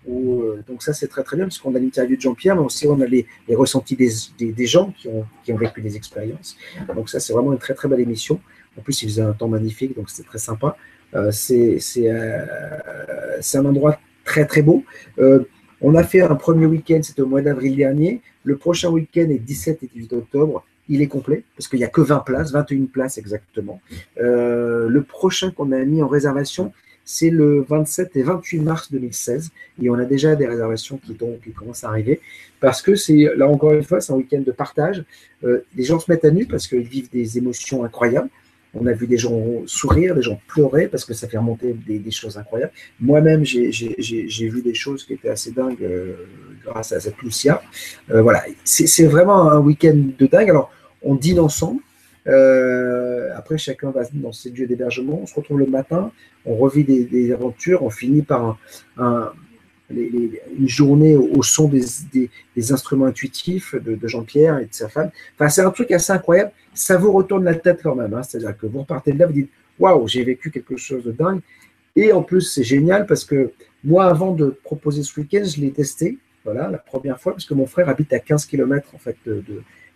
[0.07, 2.88] Euh, donc ça, c'est très très bien, parce qu'on a l'interview de Jean-Pierre, mais aussi
[2.88, 4.10] on a les, ressentis des,
[4.53, 6.56] des, gens qui ont, qui ont vécu des expériences.
[6.95, 8.40] Donc ça, c'est vraiment une très très belle émission.
[8.77, 10.77] En plus, il faisait un temps magnifique, donc c'était très sympa.
[11.16, 12.46] Euh, c'est euh,
[13.54, 14.84] un endroit très très beau.
[15.82, 18.22] on a fait un premier week-end, c'était au mois d'avril dernier.
[18.44, 21.88] Le prochain week-end est 17 et 18 octobre il est complet parce qu'il n'y a
[21.88, 23.82] que 20 places, 21 places exactement.
[24.18, 26.72] le prochain qu'on a mis en réservation,
[27.06, 29.52] c'est le 27 et 28 mars 2016
[29.82, 32.20] et on a déjà des réservations qui, qui commencent à arriver
[32.60, 35.06] parce que c'est là encore une fois c'est un week-end de partage.
[35.44, 38.30] Euh, les gens se mettent à nu parce qu'ils vivent des émotions incroyables.
[38.76, 42.12] On a vu des gens sourire, des gens pleurer parce que ça fait remonter des,
[42.12, 42.74] choses incroyables.
[43.00, 46.14] Moi-même, j'ai vu des choses qui étaient assez dingues euh,
[46.64, 47.62] grâce à cette Lucia.
[48.12, 50.50] Euh, voilà, c'est vraiment un week-end de dingue.
[50.50, 50.72] Alors,
[51.02, 51.82] on dîne ensemble,
[52.28, 55.20] euh, après, chacun va dans ses lieux d'hébergement.
[55.22, 56.12] On se retrouve le matin,
[56.46, 58.58] on revit des, aventures, on finit par
[59.90, 65.12] une journée au, son des, instruments intuitifs de, Jean-Pierre et de sa femme.
[65.36, 66.52] Enfin, c'est un truc assez incroyable.
[66.74, 68.14] Ça vous retourne la tête quand même.
[68.14, 68.24] Hein.
[68.24, 69.49] C'est-à-dire que vous repartez de là, vous dites
[69.80, 71.41] Waouh, j'ai vécu quelque chose de dingue.
[71.95, 73.52] Et en plus, c'est génial parce que
[73.84, 76.18] moi, avant de proposer ce week-end, je l'ai testé.
[76.44, 79.44] Voilà, la première fois, parce que mon frère habite à 15 km en fait, de,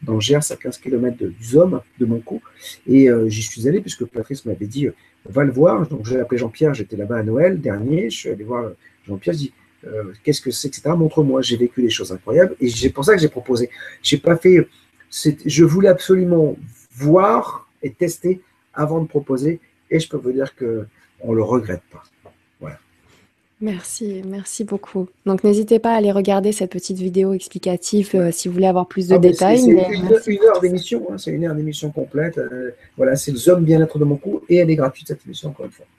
[0.07, 2.41] le Gers, à 15 km de, du Zom, de Monco.
[2.87, 4.95] Et euh, j'y suis allé puisque Patrice m'avait dit euh,
[5.25, 5.87] va le voir.
[5.87, 8.09] Donc j'ai appelé Jean-Pierre, j'étais là-bas à Noël dernier.
[8.09, 8.71] Je suis allé voir
[9.07, 9.53] Jean-Pierre, je dis
[9.85, 10.91] euh, qu'est-ce que c'est, etc.
[10.97, 12.55] Montre-moi, j'ai vécu des choses incroyables.
[12.59, 13.69] Et c'est pour ça que j'ai proposé.
[14.01, 14.67] J'ai pas fait.
[15.45, 16.55] Je voulais absolument
[16.95, 18.41] voir et tester
[18.73, 19.59] avant de proposer.
[19.89, 22.03] Et je peux vous dire qu'on ne le regrette pas.
[23.61, 25.09] Merci, merci beaucoup.
[25.25, 28.87] Donc n'hésitez pas à aller regarder cette petite vidéo explicative euh, si vous voulez avoir
[28.87, 29.59] plus de ah, détails.
[29.59, 32.37] C'est une, heure d'émission, hein, c'est une heure d'émission complète.
[32.37, 35.49] Euh, voilà, c'est le Zone Bien-être de mon coup et elle est gratuite cette émission
[35.49, 35.85] encore une fois.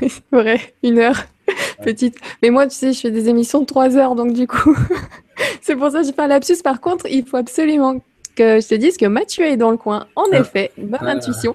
[0.00, 1.24] Oui, c'est vrai, une heure
[1.82, 2.16] petite.
[2.42, 4.76] Mais moi, tu sais, je fais des émissions de trois heures, donc du coup,
[5.60, 6.62] c'est pour ça que je fais un lapsus.
[6.62, 8.00] Par contre, il faut absolument
[8.34, 10.06] que je te dise que Mathieu est dans le coin.
[10.16, 10.38] En ah.
[10.38, 11.10] effet, bonne ah.
[11.10, 11.54] intuition.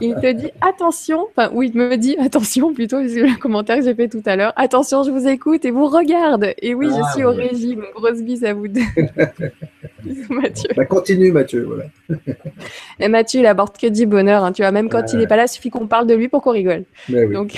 [0.00, 3.84] Il te dit attention, enfin oui, il me dit attention plutôt, c'est le commentaire que
[3.84, 4.52] j'ai fait tout à l'heure.
[4.56, 6.52] Attention, je vous écoute et vous regarde.
[6.60, 7.84] Et oui, je ah, suis au régime.
[7.94, 8.80] Grosse bise à vous deux.
[10.30, 10.70] Mathieu.
[10.76, 11.84] Bah, continue Mathieu, voilà.
[13.00, 14.44] et Mathieu, il aborde que du bonheur.
[14.44, 14.52] Hein.
[14.52, 16.42] Tu vois, même quand il n'est pas là, il suffit qu'on parle de lui pour
[16.42, 16.84] qu'on rigole.
[17.08, 17.56] Donc,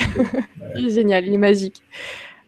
[0.76, 1.82] il est génial, il est magique.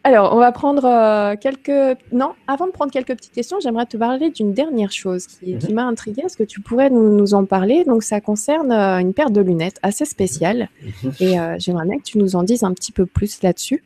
[0.05, 1.99] Alors, on va prendre euh, quelques.
[2.11, 5.75] Non, avant de prendre quelques petites questions, j'aimerais te parler d'une dernière chose qui, mhm.
[5.75, 6.23] m'a intriguée.
[6.25, 7.85] Est-ce que tu pourrais nous, en parler?
[7.85, 10.69] Donc, ça concerne euh, une paire de lunettes assez spéciale.
[10.83, 11.13] Mhm.
[11.21, 13.85] Et euh, j'aimerais bien que tu nous en dises un petit peu plus là-dessus.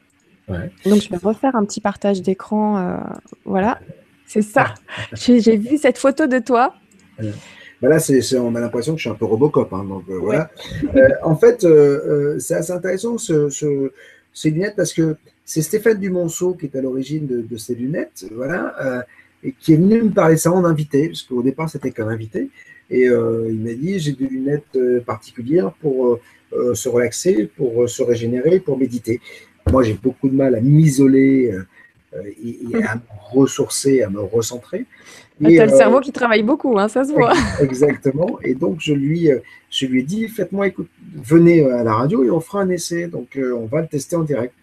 [0.49, 3.01] Donc, je vais refaire un petit partage d'écran.
[3.45, 3.81] voilà,
[4.27, 4.75] c'est ça.
[5.13, 6.73] J'ai vu cette photo de toi.
[7.83, 7.99] Bah là,
[8.41, 9.73] on a l'impression que je suis un peu Robocop.
[9.73, 10.49] Hein, donc, voilà.
[11.25, 11.67] en fait,
[12.39, 13.51] c'est assez intéressant ce,
[14.33, 15.17] ces lunettes parce que
[15.47, 19.03] c'est Stéphane Dumonceau qui est à l'origine de, ces lunettes, voilà, euh,
[19.45, 22.51] et qui est venu me parler ça en invité, parce qu'au départ c'était qu'un invité,
[22.91, 26.19] et euh, il m'a dit j'ai des lunettes euh, particulières pour
[26.75, 29.21] se relaxer, pour se régénérer, pour méditer.
[29.71, 31.53] Moi j'ai beaucoup de mal à m'isoler
[32.15, 33.01] et, à me
[33.31, 34.87] ressourcer, à me recentrer.
[35.45, 37.35] Ah, tu as le cerveau qui travaille beaucoup, hein, ça se voit.
[37.61, 38.39] Exactement.
[38.43, 39.29] Et donc, je lui,
[39.71, 43.07] je lui ai dit, faites-moi écoute, venez à la radio et on fera un essai.
[43.09, 44.55] Donc, on va le tester en direct.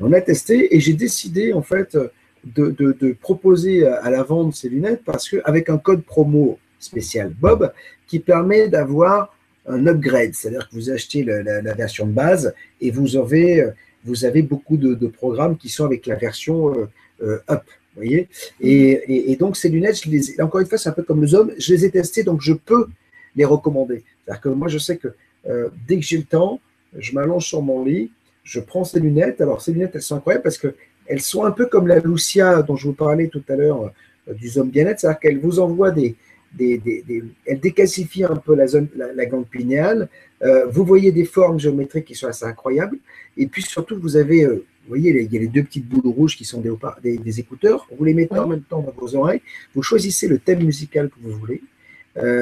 [0.00, 1.96] On a testé et j'ai décidé en fait
[2.44, 7.72] de, proposer à la vente ces lunettes parce qu'avec un code promo spécial Bob
[8.06, 9.34] qui permet d'avoir
[9.66, 13.70] un upgrade, c'est-à-dire que vous achetez la, version de base et vous avez,
[14.04, 16.86] vous avez beaucoup de, programmes qui sont avec la version euh,
[17.22, 17.62] euh, up.
[17.96, 18.28] Voyez
[18.60, 21.52] et, donc ces lunettes, je les encore une fois, c'est un peu comme le zoom,
[21.58, 22.86] je les ai testées, donc je peux
[23.34, 24.04] les recommander.
[24.24, 25.08] C'est-à-dire que moi, je sais que
[25.48, 26.60] euh, dès que j'ai le temps,
[26.96, 28.12] je m'allonge sur mon lit,
[28.48, 29.40] je prends ces lunettes.
[29.42, 32.76] Alors, ces lunettes, elles sont incroyables parce qu'elles sont un peu comme la Lucia dont
[32.76, 33.92] je vous parlais tout à l'heure
[34.28, 36.16] euh, du Zoom Bien-être, c'est-à-dire qu'elles vous envoient des,
[36.54, 40.08] des, des, elles décalcifient un peu la zone, la, glande pinéale.
[40.42, 42.96] Euh, vous voyez des formes géométriques qui sont assez incroyables.
[43.36, 46.10] Et puis surtout, vous avez, euh, vous voyez, il y a les deux petites boules
[46.10, 47.86] rouges qui sont des, des, écouteurs.
[47.94, 49.42] Vous les mettez en même temps dans vos oreilles.
[49.74, 51.62] Vous choisissez le thème musical que vous voulez,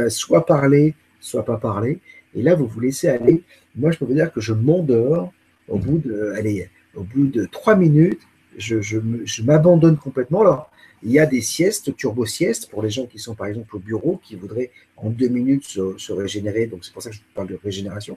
[0.09, 1.99] soit parler, soit pas parler.
[2.37, 3.43] Et là, vous vous laissez aller.
[3.75, 5.33] Moi, je peux vous dire que je m'endors
[5.69, 8.21] au bout de, allez, au bout de trois minutes,
[8.57, 10.41] je, m'abandonne complètement.
[10.41, 10.71] Alors,
[11.03, 14.21] il y a des siestes, turbo-siestes, pour les gens qui sont par exemple au bureau,
[14.23, 16.67] qui voudraient en deux minutes se, régénérer.
[16.67, 18.17] Donc, c'est pour ça que je parle de régénération.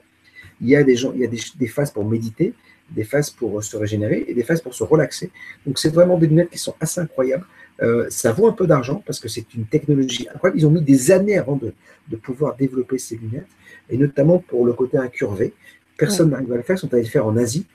[0.60, 2.54] Il y a des gens, il y a des, phases pour méditer,
[2.90, 5.30] des phases pour se régénérer et des phases pour se relaxer.
[5.66, 7.46] Donc, c'est vraiment des lunettes qui sont assez incroyables.
[7.82, 10.58] Euh, ça vaut un peu d'argent parce que c'est une technologie incroyable.
[10.58, 11.72] Ils ont mis des années avant de,
[12.16, 13.46] pouvoir développer ces lunettes,
[13.88, 15.54] et notamment pour le côté incurvé.
[16.00, 17.66] Personne n'arrive à le faire, ils sont allés le faire en Asie.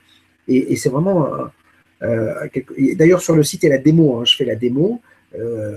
[0.48, 1.32] Et, c'est vraiment.
[2.02, 2.48] Euh,
[2.94, 4.18] d'ailleurs, sur le site, il y a la démo.
[4.18, 4.24] Hein.
[4.24, 5.00] Je fais la démo.
[5.36, 5.76] Euh,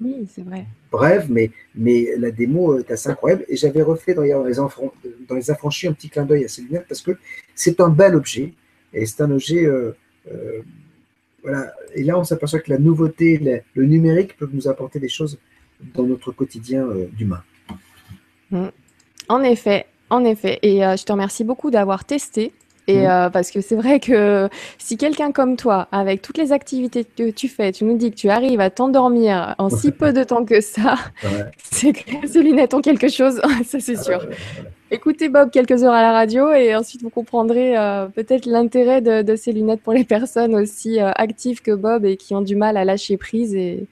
[0.00, 0.64] oui, c'est vrai.
[0.90, 3.44] Bref, mais, mais la démo est assez incroyable.
[3.48, 6.86] Et j'avais refait dans les, dans les affranchis un petit clin d'œil à ces lunettes
[6.88, 7.12] parce que
[7.54, 8.52] c'est un bel objet.
[8.92, 9.66] Et c'est un objet
[11.94, 15.38] et là, on s'aperçoit que la nouveauté, le numérique peut nous apporter des choses
[15.94, 17.42] dans notre quotidien euh, d'humain.
[18.50, 18.68] Mm.
[19.28, 20.58] En effet, en effet.
[20.62, 22.52] Et euh, je te remercie beaucoup d'avoir testé.
[22.88, 23.06] Et mm.
[23.06, 27.30] euh, parce que c'est vrai que si quelqu'un comme toi, avec toutes les activités que
[27.30, 30.44] tu fais, tu nous dis que tu arrives à t'endormir en si peu de temps
[30.44, 30.96] que ça,
[31.72, 34.20] c'est que ces lunettes ont quelque chose, ça c'est sûr.
[34.92, 39.34] Écoutez Bob quelques heures à la radio et ensuite vous comprendrez euh, peut-être l'intérêt de,
[39.34, 42.76] ces lunettes pour les personnes aussi euh, actives que Bob et qui ont du mal
[42.76, 43.88] à lâcher prise et,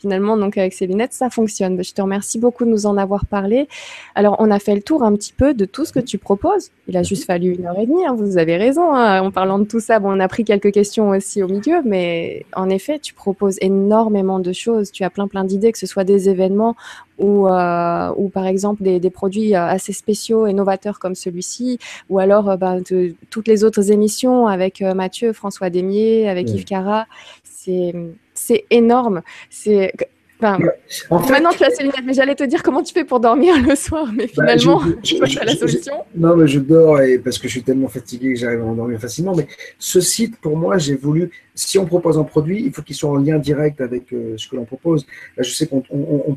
[0.00, 1.82] finalement, donc avec ces lunettes, ça fonctionne.
[1.82, 3.68] Je te remercie beaucoup de nous en avoir parlé.
[4.14, 6.70] Alors, on a fait le tour un petit peu de tout ce que tu proposes.
[6.88, 8.06] Il a juste fallu une heure et demie.
[8.06, 8.94] Hein, vous avez raison.
[8.94, 11.82] Hein, en parlant de tout ça, bon, on a pris quelques questions aussi au milieu,
[11.84, 14.90] mais en effet, tu proposes énormément de choses.
[14.90, 16.76] Tu as plein plein d'idées, que ce soit des événements
[17.20, 21.78] ou, euh, ou par exemple des, des, produits euh, assez spéciaux et novateurs comme celui-ci,
[22.08, 26.64] ou alors euh, ben, de, toutes les autres émissions avec Mathieu, François Demier, avec Yves
[26.64, 27.06] Cara.
[27.44, 27.94] C'est
[28.40, 29.22] c'est énorme.
[29.48, 29.92] C'est
[30.40, 33.74] maintenant, tu as ces lunettes, mais j'allais te dire comment tu fais pour dormir le
[33.74, 35.94] soir, mais bah, finalement, je, je, la solution.
[36.16, 39.00] non, mais je dors et parce que je suis tellement fatigué que j'arrive à m'endormir
[39.00, 39.34] facilement.
[39.34, 39.46] Mais
[39.78, 43.10] ce site, pour moi, j'ai voulu, si on propose un produit, il faut qu'il soit
[43.10, 45.06] en lien direct avec euh, ce que l'on propose.
[45.36, 45.82] Là, je sais qu'on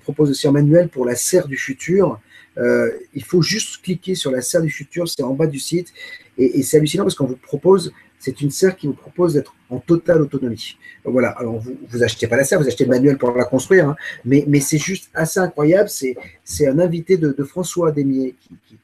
[0.02, 2.20] propose aussi un manuel pour la serre du futur.
[2.58, 5.94] Euh, il faut juste cliquer sur la serre du futur, c'est en bas du site.
[6.38, 7.94] Et, et c'est hallucinant parce qu'on vous propose
[8.24, 10.78] c'est une serre qui vous propose d'être en totale autonomie.
[11.04, 13.96] Voilà, alors vous n'achetez pas la serre, vous achetez le manuel pour la construire, hein.
[14.24, 15.90] mais, mais c'est juste assez incroyable.
[15.90, 18.36] C'est un invité de, François Demier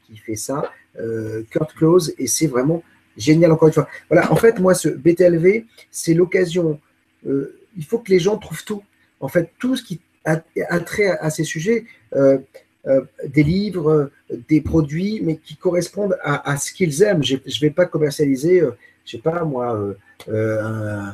[0.06, 2.84] qui, fait ça, euh, Kurt Close, et c'est vraiment
[3.16, 3.88] génial encore une fois.
[4.10, 6.78] Voilà, en fait, moi, ce BTLV, c'est l'occasion.
[7.26, 8.84] Euh, il faut que les gens trouvent tout.
[9.22, 10.42] En fait, tout ce qui a,
[10.82, 11.86] trait à, ces sujets.
[12.14, 12.40] Euh,
[13.28, 14.10] des livres,
[14.48, 17.24] des produits, mais qui correspondent à, ce qu'ils aiment.
[17.24, 18.64] Je ne vais pas commercialiser
[19.06, 19.76] je sais pas moi,
[20.30, 21.12] euh,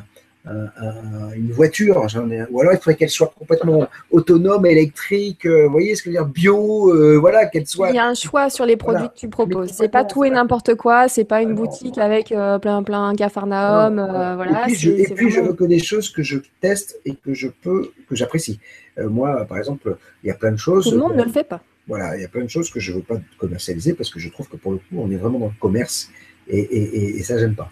[0.48, 2.06] euh, une voiture,
[2.52, 6.18] ou alors il faudrait qu'elle soit complètement autonome, électrique, euh, vous voyez ce que je
[6.18, 7.90] veux dire, bio, voilà, qu'elle soit.
[7.90, 9.72] Il y a un choix sur les produits que tu proposes.
[9.72, 13.96] C'est pas tout et n'importe quoi, c'est pas une boutique avec plein plein cafarnaum,
[14.36, 14.70] voilà.
[14.70, 18.16] Et puis, je, veux que des choses que je teste et que je peux, que
[18.16, 18.60] j'apprécie.
[18.98, 20.86] moi, par exemple, il y a plein de choses.
[20.86, 21.62] Tout le monde ne le fait pas.
[21.88, 24.20] Voilà, il y a plein de choses que je ne veux pas commercialiser parce que
[24.20, 26.10] je trouve que pour le coup, on est vraiment dans le commerce
[26.48, 27.72] et, et, et ça, j'aime pas.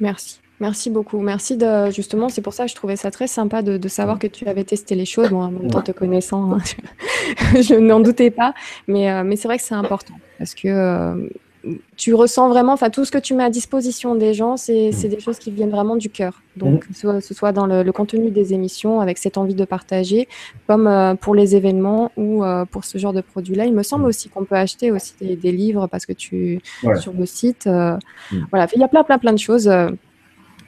[0.00, 0.40] Merci.
[0.60, 1.20] Merci beaucoup.
[1.20, 4.26] Merci de justement, c'est pour ça que je trouvais ça très sympa de, savoir que
[4.26, 5.30] tu avais testé les choses.
[5.30, 6.58] Bon, en même temps, te connaissant, hein,
[7.54, 8.54] je, n'en doutais pas.
[8.88, 11.28] Mais, euh, mais c'est vrai que c'est important parce que euh,
[11.96, 15.20] tu ressens vraiment, enfin, tout ce que tu mets à disposition des gens, c'est des
[15.20, 16.42] choses qui viennent vraiment du cœur.
[16.56, 20.28] Donc, que ce soit dans le, contenu des émissions, avec cette envie de partager,
[20.66, 23.66] comme euh, pour les événements ou euh, pour ce genre de produit-là.
[23.66, 26.60] Il me semble aussi qu'on peut acheter aussi des, livres parce que tu,
[27.00, 27.96] sur le site, euh,
[28.50, 29.70] voilà, il y a plein, plein, plein de choses.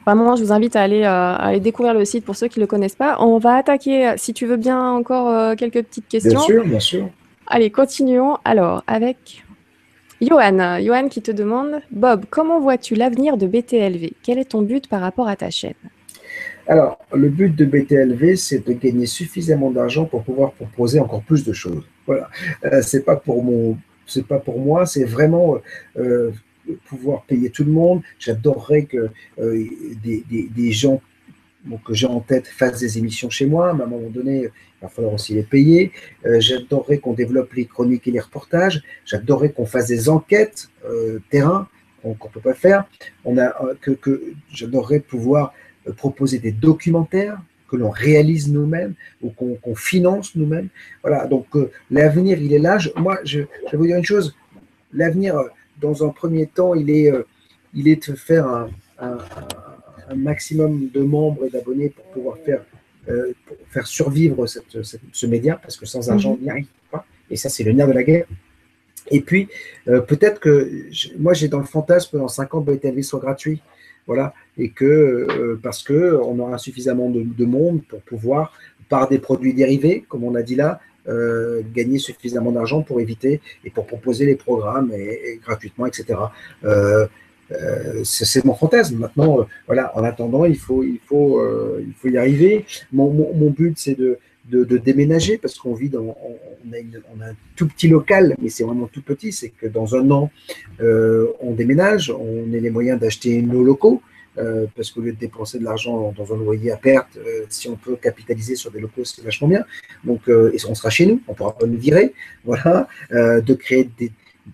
[0.06, 2.64] Vraiment, je vous invite à aller, à aller découvrir le site pour ceux qui ne
[2.64, 3.16] le connaissent pas.
[3.20, 6.40] On va attaquer, si tu veux bien, encore quelques petites questions.
[6.40, 7.08] Bien sûr, bien sûr.
[7.46, 8.38] Allez, continuons.
[8.44, 9.44] Alors, avec
[10.20, 15.00] Johan, qui te demande Bob, comment vois-tu l'avenir de BTLV Quel est ton but par
[15.00, 15.74] rapport à ta chaîne?
[16.66, 21.44] Alors, le but de BTLV, c'est de gagner suffisamment d'argent pour pouvoir proposer encore plus
[21.44, 21.84] de choses.
[22.06, 22.28] Voilà.
[22.64, 25.58] Euh, c'est pas pour moi, c'est vraiment
[25.98, 26.30] euh,
[26.86, 28.02] pouvoir payer tout le monde.
[28.18, 29.08] J'adorerais que
[29.40, 29.64] euh,
[30.04, 31.00] des, gens
[31.84, 33.68] que j'ai en tête fassent des émissions chez moi.
[33.68, 34.50] À un moment donné, il
[34.82, 35.92] va falloir aussi les payer.
[36.26, 38.82] Euh, j'adorerais qu'on développe les chroniques et les reportages.
[39.04, 41.68] J'adorerais qu'on fasse des enquêtes euh, terrain
[42.02, 42.84] qu'on ne peut pas faire.
[43.26, 45.52] On a, euh, que, que J'adorerais pouvoir
[45.96, 50.68] proposer des documentaires que l'on réalise nous-mêmes ou qu'on finance nous-mêmes.
[51.02, 51.46] Voilà, donc
[51.90, 52.78] l'avenir, il est là.
[52.96, 54.34] moi, je, vais vous dire une chose.
[54.92, 55.38] L'avenir,
[55.80, 57.12] dans un premier temps, il est,
[57.72, 58.46] il est de faire
[58.98, 59.18] un
[60.14, 62.62] maximum de membres et d'abonnés pour pouvoir faire
[63.08, 67.06] euh, pour faire survivre ce média, parce que sans argent, il n'y arrive pas.
[67.30, 68.26] Et ça, c'est le nerf de la guerre.
[69.10, 69.48] Et puis,
[69.88, 70.70] euh, peut-être que
[71.18, 73.62] moi, j'ai dans le fantasme, dans 5 ans, BTV soit gratuit.
[74.06, 78.52] voilà, et que parce que on aura suffisamment de, monde pour pouvoir,
[78.88, 80.80] par des produits dérivés, comme on a dit là,
[81.74, 86.18] gagner suffisamment d'argent pour éviter et pour proposer les programmes et, gratuitement, etc.
[87.52, 88.96] Euh, c'est mon fantasme.
[88.96, 92.64] Maintenant, euh, voilà, en attendant, il faut, il faut, euh, il faut y arriver.
[92.92, 93.10] Mon,
[93.50, 94.18] but, c'est de,
[94.78, 96.16] déménager parce qu'on vit dans,
[96.72, 99.32] un tout petit local, mais c'est vraiment tout petit.
[99.32, 100.30] C'est que dans un an,
[100.80, 104.02] on déménage, on a les moyens d'acheter nos locaux.
[104.76, 107.18] parce qu'au lieu de dépenser de l'argent dans un loyer à perte,
[107.48, 109.64] si on peut capitaliser sur des locaux, c'est vachement bien.
[110.04, 112.12] Donc, et on sera chez nous, on pourra pas nous virer.
[112.44, 113.88] Voilà, de créer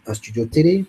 [0.07, 0.85] un studio de télé,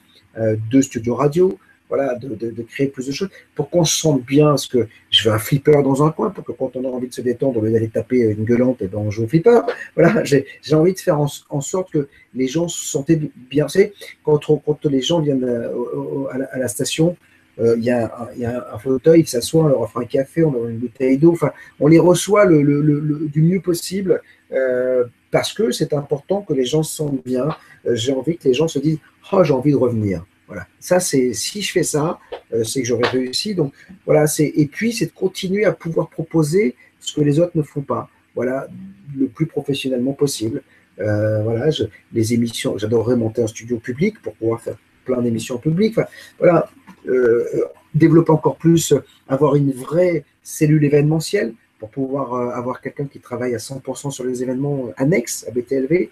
[0.71, 1.57] deux studios radio,
[1.89, 4.47] voilà, de, de, créer plus de choses pour qu'on se sente bien.
[4.47, 7.07] Parce que je veux un flipper dans un coin pour que quand on a envie
[7.07, 9.27] de se détendre, au lieu d'aller taper une gueulante, et eh ben on joue au
[9.27, 9.61] flipper.
[9.95, 10.45] Voilà, j'ai
[10.75, 13.11] envie de faire en, sorte que les gens se sentent
[13.49, 13.67] bien.
[13.67, 13.93] C'est
[14.23, 17.15] quand, quand les gens viennent euh, à, la, station,
[17.59, 20.61] euh, il y, a un fauteuil, ils s'assoient, on leur offre un café, on leur
[20.61, 21.31] offre une bouteille d'eau.
[21.31, 26.53] Enfin, on les reçoit le, le, du mieux possible euh, parce que c'est important que
[26.53, 27.49] les gens se sentent bien.
[27.89, 28.99] j'ai envie que les gens se disent,
[29.31, 30.23] oh, j'ai envie de revenir.
[30.47, 30.65] Voilà.
[30.79, 32.19] Ça, c'est si je fais ça,
[32.53, 33.53] euh, c'est que j'aurais réussi.
[33.53, 33.73] Donc
[34.05, 37.63] voilà, c'est et puis c'est de continuer à pouvoir proposer ce que les autres ne
[37.63, 38.09] font pas.
[38.33, 38.67] Voilà,
[39.15, 40.61] le plus professionnellement possible.
[40.99, 41.69] Euh, voilà,
[42.13, 45.97] les émissions, j'adorerais monter un studio public pour pouvoir faire plein d'émissions publiques.
[45.97, 46.07] Enfin,
[46.39, 46.69] voilà,
[47.07, 47.45] euh,
[47.93, 48.93] développer encore plus,
[49.27, 54.41] avoir une vraie cellule événementielle pour pouvoir avoir quelqu'un qui travaille à 100% sur les
[54.41, 56.09] événements annexes à BTLV.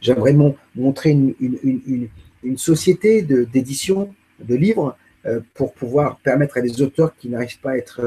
[0.00, 0.34] J'aimerais
[0.74, 2.08] montrer une, une une
[2.56, 4.96] société d'édition de, livres
[5.26, 8.00] euh, pour pouvoir permettre à des auteurs qui n'arrivent pas à être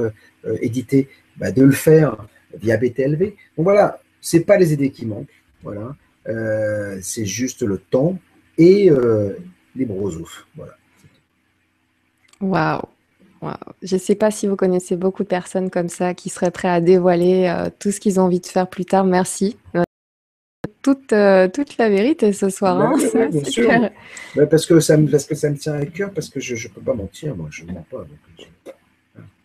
[0.45, 2.17] euh, édités bah, de le faire
[2.59, 3.19] via BTLV.
[3.57, 5.95] Donc voilà, c'est pas les idées qui manquent, voilà,
[6.27, 8.17] euh, c'est juste le temps
[8.57, 8.89] et
[9.75, 10.45] les brosouf.
[10.55, 10.73] Voilà.
[12.39, 12.81] Waouh.
[13.81, 16.69] Je ne sais pas si vous connaissez beaucoup de personnes comme ça qui seraient prêts
[16.69, 19.05] à dévoiler tout ce qu'ils ont envie de faire plus tard.
[19.05, 19.57] Merci
[20.81, 22.79] toute, euh, toute la vérité ce soir.
[22.79, 22.93] Hein,
[23.31, 23.69] bien sûr.
[24.49, 26.73] parce, que ça me, parce que ça me tient à cœur, parce que je ne
[26.73, 28.05] peux pas mentir, moi, je ne mens pas.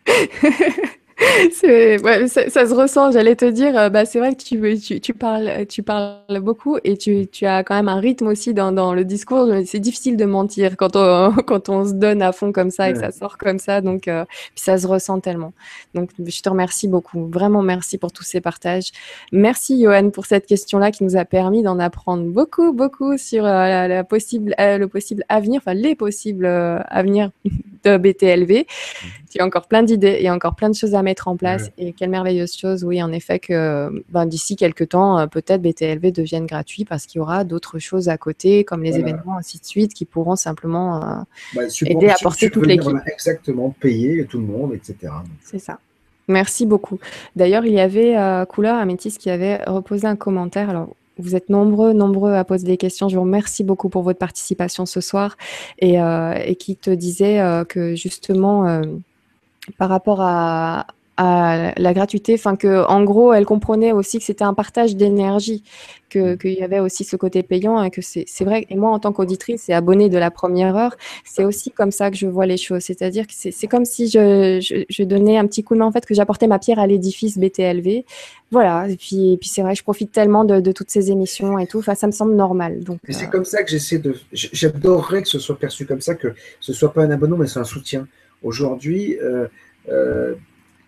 [1.63, 5.01] ouais, ça, ça, se ressent, j'allais te dire, euh, bah, c'est vrai que tu, tu,
[5.01, 8.71] tu, parles, tu parles beaucoup et tu, tu as quand même un rythme aussi dans,
[8.71, 9.47] dans le discours.
[9.65, 12.93] C'est difficile de mentir quand on, quand on se donne à fond comme ça et
[12.93, 13.81] que ça sort comme ça.
[13.81, 14.23] Donc, euh,
[14.55, 15.51] puis ça se ressent tellement.
[15.93, 17.27] Donc, je te remercie beaucoup.
[17.27, 18.91] Vraiment, merci pour tous ces partages.
[19.33, 23.87] Merci, Johan, pour cette question-là qui nous a permis d'en apprendre beaucoup, beaucoup sur euh,
[23.87, 27.31] la, possible, le possible avenir, enfin, les possibles avenirs
[27.83, 28.65] de BTLV.
[29.33, 31.71] Il y a encore plein d'idées, a encore plein de choses à mettre en place.
[31.77, 36.11] Et quelle merveilleuse chose, oui, en effet, que ben, d'ici quelques temps, euh, peut-être BTLV
[36.11, 39.65] devienne gratuit parce qu'il y aura d'autres choses à côté, comme les événements, ainsi de
[39.65, 41.15] suite, qui pourront simplement euh,
[41.55, 42.95] bah, aider à porter toute l'équipe.
[43.07, 45.13] Exactement, payer tout le monde, etc.
[45.41, 45.79] C'est ça.
[46.27, 46.99] Merci beaucoup.
[47.35, 50.69] D'ailleurs, il y avait euh, Couleur Amétis qui avait reposé un commentaire.
[50.69, 53.09] Alors, vous êtes nombreux, nombreux à poser des questions.
[53.09, 55.37] Je vous remercie beaucoup pour votre participation ce soir
[55.79, 58.81] et, euh, et qui te disait que justement,
[59.77, 60.87] par rapport à,
[61.21, 65.63] à la gratuité, enfin que en gros elle comprenait aussi que c'était un partage d'énergie,
[66.09, 66.37] que mm.
[66.37, 68.65] qu'il y avait aussi ce côté payant et que c'est vrai.
[68.69, 72.09] Et moi en tant qu'auditrice et abonnée de la première heure, c'est aussi comme ça
[72.09, 72.83] que je vois les choses.
[72.83, 76.05] C'est-à-dire que c'est comme si je, je, donnais un petit coup de main en fait
[76.05, 78.05] que j'apportais ma pierre à l'édifice BTLV.
[78.51, 78.87] Voilà.
[78.87, 81.67] Et puis, et puis c'est vrai, je profite tellement de, de, toutes ces émissions et
[81.67, 81.79] tout.
[81.79, 82.81] Enfin, ça me semble normal.
[82.81, 82.99] Donc.
[83.09, 84.15] C'est euh, comme ça que j'essaie de.
[84.31, 87.59] J'adorerais que ce soit perçu comme ça, que ce soit pas un abonnement, mais c'est
[87.59, 88.07] un soutien.
[88.41, 89.17] Aujourd'hui.
[89.21, 89.47] Euh,
[89.89, 90.35] euh,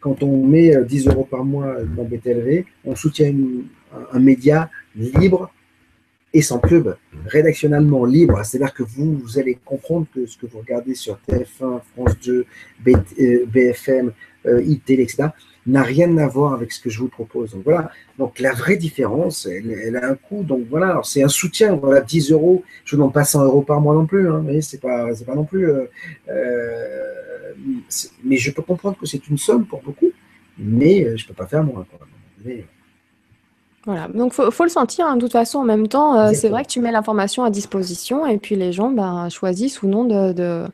[0.01, 3.33] quand on met 10 euh, euros par mois dans BTLV, on soutient
[4.11, 5.51] un, média libre
[6.33, 6.89] et sans pub,
[7.25, 8.43] rédactionnellement libre.
[8.43, 12.45] C'est-à-dire que vous, vous allez comprendre que ce que vous regardez sur TF1, France 2,
[12.83, 14.11] BFM,
[14.45, 15.29] ITL, etc.,
[15.67, 17.51] n'a rien à voir avec ce que je vous propose.
[17.51, 17.91] Donc voilà.
[18.17, 20.43] Donc la vraie différence, elle, a un coût.
[20.43, 21.75] Donc voilà, c'est un soutien.
[21.75, 22.63] Voilà, 10 euros.
[22.85, 24.29] Je ne demande pas 100 euros par mois non plus.
[24.29, 25.69] Hein, mais c'est pas, pas non plus.
[25.69, 25.85] Euh,
[26.29, 27.30] euh,
[28.23, 30.11] mais je peux comprendre que c'est une somme pour beaucoup,
[30.57, 31.85] mais euh, je peux pas faire moins.
[33.85, 35.07] Voilà, donc faut, faut le sentir.
[35.07, 37.49] Hein, de toute façon, en même temps, euh, c'est vrai que tu mets l'information à
[37.49, 40.65] disposition et puis les gens ben, choisissent ou non de, de,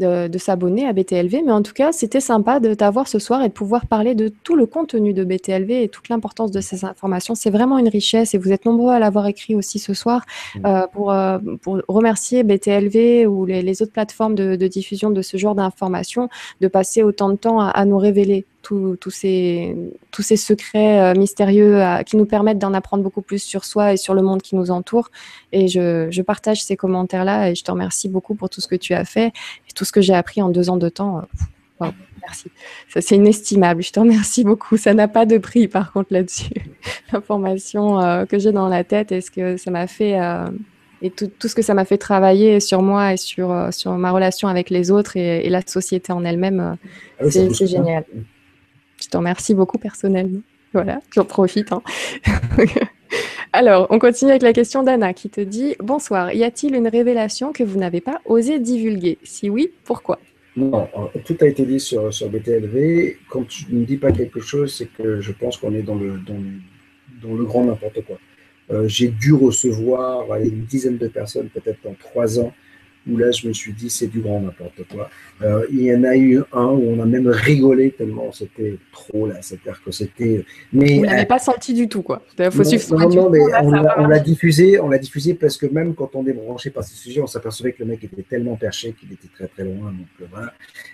[0.00, 1.42] de, de s'abonner à BTLV.
[1.44, 4.28] Mais en tout cas, c'était sympa de t'avoir ce soir et de pouvoir parler de
[4.28, 7.34] tout le contenu de BTLV et toute l'importance de ces informations.
[7.34, 10.24] C'est vraiment une richesse et vous êtes nombreux à l'avoir écrit aussi ce soir
[10.54, 10.66] mmh.
[10.66, 15.22] euh, pour, euh, pour remercier BTLV ou les, les autres plateformes de, de, diffusion de
[15.22, 16.28] ce genre d'informations
[16.60, 19.76] de passer autant de temps à, à nous révéler tous ces,
[20.10, 23.96] tous ces secrets euh, mystérieux qui nous permettent d'en apprendre beaucoup plus sur soi et
[23.96, 25.10] sur le monde qui nous entoure.
[25.52, 28.74] Et je, je partage ces commentaires-là et je te remercie beaucoup pour tout ce que
[28.74, 31.22] tu as fait et tout ce que j'ai appris en deux ans de temps.
[32.26, 32.50] Merci.
[32.88, 33.82] Ça, c'est inestimable.
[33.82, 34.76] Je te remercie beaucoup.
[34.76, 36.50] Ça n'a pas de prix, par contre, là-dessus.
[37.12, 40.46] L'information euh, que j'ai dans la tête et ce que ça m'a fait, euh,
[41.02, 43.92] et tout, tout, ce que ça m'a fait travailler sur moi et sur, euh, sur
[43.92, 46.76] ma relation avec les autres et, et la société en elle-même,
[47.20, 48.04] ah c'est génial.
[49.00, 50.40] Je te remercie beaucoup personnellement.
[50.72, 51.72] Voilà, j'en profite.
[51.72, 51.82] Hein.
[53.52, 57.52] Alors, on continue avec la question d'Anna qui te dit Bonsoir, y a-t-il une révélation
[57.52, 59.18] que vous n'avez pas osé divulguer?
[59.22, 60.18] Si oui, pourquoi?
[60.56, 60.88] Non,
[61.24, 63.16] tout a été dit sur, sur BTLV.
[63.28, 66.18] Quand tu ne dis pas quelque chose, c'est que je pense qu'on est dans le,
[66.18, 68.18] dans, le grand n'importe quoi.
[68.70, 72.52] Euh, j'ai dû recevoir une dizaine de personnes, peut-être en trois ans,
[73.08, 75.08] où là, je me suis dit, c'est du grand n'importe quoi.
[75.42, 79.26] Euh, il y en a eu un où on a même rigolé tellement c'était trop,
[79.26, 79.36] là.
[79.40, 80.44] C'est-à-dire que c'était.
[80.72, 82.22] Mais, Vous l'avez euh, pas senti du tout, quoi.
[82.50, 82.62] Faut
[82.96, 86.32] non, non, mais on l'a diffusé, on l'a diffusé parce que même quand on est
[86.32, 89.46] branché par ces sujets, on s'apercevait que le mec était tellement perché qu'il était très
[89.46, 89.92] très loin.
[89.92, 90.52] Donc euh, voilà.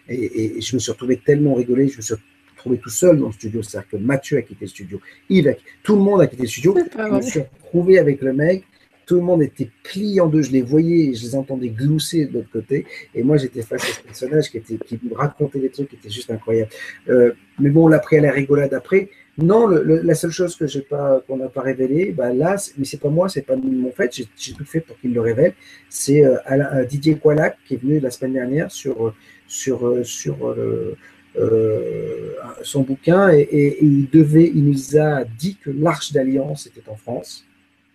[0.09, 2.15] Et, je me suis retrouvé tellement rigolé, je me suis
[2.57, 3.63] retrouvé tout seul dans le studio.
[3.63, 6.77] C'est-à-dire que Mathieu a quitté le studio, Yves, tout le monde a quitté le studio.
[6.77, 8.65] Je me suis retrouvé avec le mec
[9.13, 10.41] tout le monde était plié en deux.
[10.41, 12.87] Je les voyais, je les entendais glousser de l'autre côté.
[13.15, 14.59] Et moi, j'étais face à ce personnage qui,
[15.03, 16.71] me racontait des trucs qui étaient juste incroyables.
[17.11, 19.11] Euh, mais bon, on l'a pris à la rigolade après.
[19.37, 23.01] Non, la seule chose que j'ai pas, qu'on n'a pas révélée, bah là, mais c'est
[23.01, 24.23] pas moi, c'est pas mon fait.
[24.39, 25.53] J'ai tout fait pour qu'il le révèle.
[25.91, 29.15] C'est euh, euh, Didier Coalac qui est venu la semaine dernière sur
[29.47, 30.57] sur sur
[32.63, 36.97] son bouquin et, et, il devait, il nous a dit que l'Arche d'Alliance était en
[36.97, 37.47] France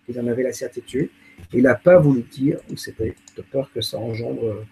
[0.08, 1.10] il en avait la certitude.
[1.52, 4.64] Il n'a pas voulu dire, c'était de peur que ça engendre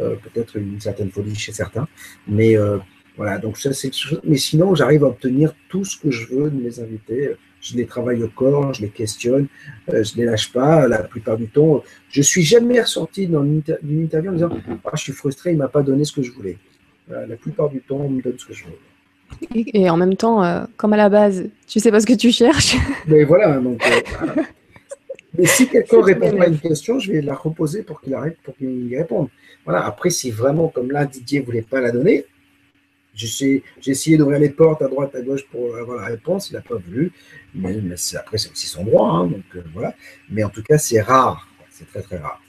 [0.00, 1.86] euh, peut-être une certaine folie chez certains.
[2.26, 2.78] Mais euh,
[3.16, 3.92] voilà, donc ça c'est
[4.24, 7.32] Mais sinon, j'arrive à obtenir tout ce que je veux de mes invités.
[7.60, 9.46] Je les travaille au corps, je les questionne,
[9.90, 10.88] euh, je ne les lâche pas.
[10.88, 13.62] La plupart du temps, je suis jamais ressorti d'une
[14.02, 14.50] interview en disant
[14.84, 16.58] ah, Je suis frustré, il ne m'a pas donné ce que je voulais.
[17.08, 18.78] la plupart du temps, on me donne ce que je veux.
[19.54, 22.76] Et, en même temps, comme à la base, tu sais pas ce que tu cherches.
[23.06, 23.80] Mais voilà, donc.
[25.36, 28.56] Mais si quelqu'un répond à une question, je vais la reposer pour qu'il arrête, pour
[28.56, 29.28] qu'il y réponde.
[29.64, 29.84] Voilà.
[29.84, 32.24] Après, si vraiment, comme là, Didier ne voulait pas la donner,
[33.14, 36.50] j'ai essayé d'ouvrir les portes à droite, à gauche pour avoir la réponse.
[36.50, 37.12] Il n'a pas voulu.
[37.54, 37.76] Mais,
[38.14, 39.08] après, c'est aussi son droit.
[39.08, 39.94] Hein, donc euh, voilà.
[40.30, 41.48] Mais en tout cas, c'est rare.
[41.70, 42.40] C'est très, très rare.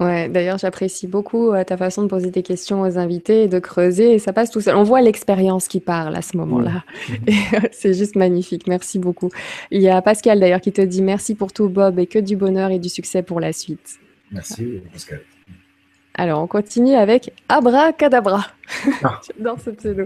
[0.00, 3.58] Ouais, d'ailleurs, j'apprécie beaucoup euh, ta façon de poser des questions aux invités et de
[3.58, 4.14] creuser.
[4.14, 4.74] Et ça passe tout seul.
[4.74, 6.84] On voit l'expérience qui parle à ce moment-là.
[7.52, 8.66] Euh, c'est juste magnifique.
[8.66, 9.30] Merci beaucoup.
[9.70, 12.36] Il y a Pascal d'ailleurs qui te dit merci pour tout, Bob, et que du
[12.36, 13.98] bonheur et du succès pour la suite.
[14.30, 15.20] Merci, Pascal.
[16.20, 18.46] Alors, on continue avec Abracadabra,
[19.02, 19.22] ah.
[19.38, 20.02] dans ce pseudo,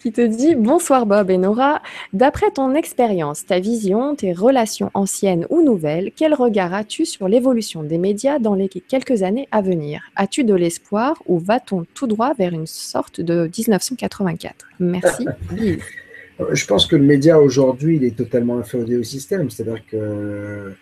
[0.00, 1.80] qui te dit Bonsoir Bob et Nora.
[2.12, 7.82] D'après ton expérience, ta vision, tes relations anciennes ou nouvelles, quel regard as-tu sur l'évolution
[7.82, 10.02] des médias dans les quelques années à venir?
[10.14, 15.24] As-tu de l'espoir ou va-t-on tout droit vers une sorte de 1984 Merci.
[16.52, 19.48] Je pense que le média aujourd'hui, il est totalement inféodé au système.
[19.48, 20.74] C'est-à-dire que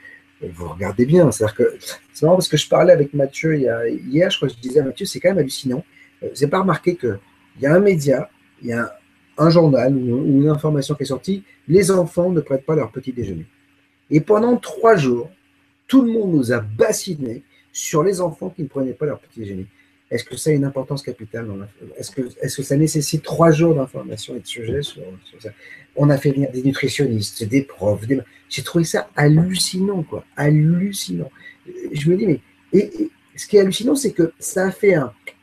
[0.53, 1.31] vous regardez bien.
[1.31, 1.77] C'est-à-dire que
[2.13, 4.85] c'est marrant parce que je parlais avec Mathieu hier, je crois que je disais à
[4.85, 5.85] Mathieu, c'est quand même hallucinant.
[6.23, 7.19] Euh, vous n'avez pas remarqué qu'il
[7.61, 8.31] y a un média,
[8.63, 8.95] il y a
[9.39, 13.13] un, journal ou, une information qui est sortie, les enfants ne prêtent pas leur petit
[13.13, 13.47] déjeuner.
[14.11, 15.31] Et pendant trois jours,
[15.87, 17.43] tout le monde nous a bassinés
[17.73, 19.67] sur les enfants qui ne prenaient pas leur petit déjeuner.
[20.11, 21.49] Est-ce que ça a une importance capitale
[21.97, 25.03] Est-ce que, est que, ça nécessite trois jours d'information et de sujets sur,
[25.41, 25.49] ça?
[25.97, 28.03] On a fait venir des nutritionnistes, des profs.
[28.55, 30.25] J'ai trouvé ça hallucinant, quoi.
[30.37, 31.29] Hallucinant.
[31.67, 32.41] Je me dis, mais
[32.73, 34.95] et, ce qui est hallucinant, c'est que ça a fait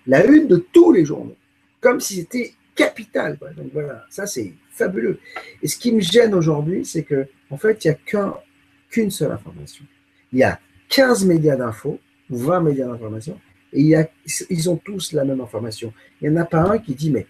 [0.08, 1.36] la une de tous les journaux,
[1.82, 3.38] comme si c'était capital.
[3.58, 5.20] Donc voilà, ça c'est fabuleux.
[5.62, 8.34] Et ce qui me gêne aujourd'hui, c'est que en fait, il n'y a
[8.90, 9.84] qu'une seule information.
[10.32, 10.58] Il y a
[10.88, 13.38] 15 médias d'infos, ou 20 médias d'information,
[13.74, 14.10] et y a,
[14.50, 15.92] ils ont tous la même information.
[16.22, 17.28] Il n'y en a pas un qui dit, mais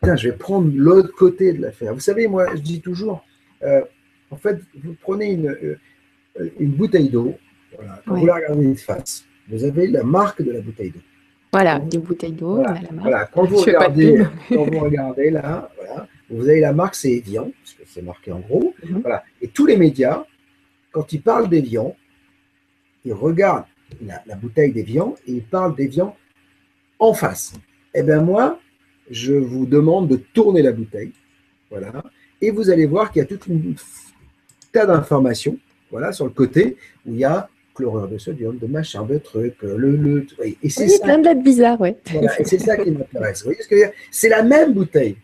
[0.00, 1.94] putain, je vais prendre l'autre côté de l'affaire.
[1.94, 3.24] Vous savez, moi, je dis toujours,
[3.62, 3.82] euh,
[4.32, 5.78] en fait, vous prenez une, euh,
[6.58, 7.34] une bouteille d'eau,
[7.76, 11.00] voilà, quand vous la regardez de face, vous avez la marque de la bouteille d'eau.
[11.52, 13.00] Voilà, des bouteilles d'eau, voilà, la marque.
[13.02, 17.52] Voilà, quand vous, regardez, quand vous regardez là, voilà, vous avez la marque, c'est Evian,
[17.62, 18.74] parce que c'est marqué en gros.
[18.82, 19.00] Mhm.
[19.00, 19.22] Voilà.
[19.42, 20.24] Et tous les médias,
[20.90, 21.94] quand ils parlent d'Evian,
[23.04, 23.66] ils regardent
[24.00, 26.16] la, bouteille d'Evian et il parle d'Evian
[26.98, 27.52] en face.
[27.94, 28.58] Eh bien, moi,
[29.10, 31.12] je vous demande de tourner la bouteille.
[31.70, 32.02] Voilà.
[32.40, 33.54] Et vous allez voir qu'il y a tout un
[34.72, 35.56] tas d'informations
[35.90, 36.76] voilà, sur le côté
[37.06, 40.26] où il y a chlorure de sodium, de machin, de trucs, le, le.
[40.62, 41.96] Et c'est oui, plein de lettres bizarres, ouais.
[42.12, 43.40] et c'est ça qui m'intéresse.
[43.40, 43.94] Vous voyez ce que je veux dire?
[44.10, 45.16] C'est la même bouteille,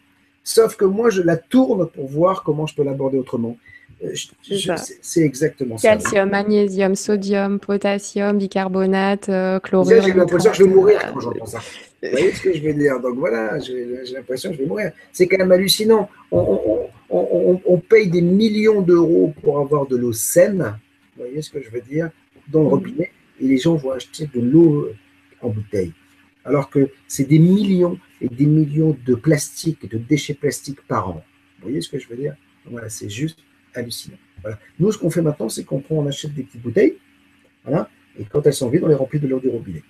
[0.44, 3.56] sauf que moi, je la tourne pour voir comment je peux l'aborder autrement.
[5.02, 6.04] C'est exactement Calcium, ça.
[6.04, 10.02] Calcium, magnésium, sodium, potassium, bicarbonate, euh, chlorure.
[10.02, 11.58] J'ai l'impression que je vais mourir quand j'entends ça.
[12.02, 13.00] Vous voyez ce que je veux dire?
[13.00, 14.92] Donc voilà, j'ai l'impression que je vais mourir.
[15.12, 16.08] C'est quand même hallucinant.
[16.30, 16.87] On,
[17.88, 20.78] paye des millions d'euros pour avoir de l'eau saine,
[21.16, 22.10] vous voyez ce que je veux dire,
[22.48, 22.70] dans le mm.
[22.70, 23.10] robinet,
[23.40, 24.88] et les gens vont acheter de l'eau
[25.40, 25.92] en bouteille.
[26.44, 31.24] Alors que c'est des millions et des millions de plastique, de déchets plastiques par an.
[31.58, 32.34] Vous voyez ce que je veux dire?
[32.64, 33.38] Voilà, c'est juste
[33.74, 34.16] hallucinant.
[34.78, 36.96] Nous, ce qu'on fait maintenant, c'est qu'on prend, on achète des petites bouteilles,
[37.64, 39.82] voilà, et quand elles sont vides, on les remplit de l'eau du robinet.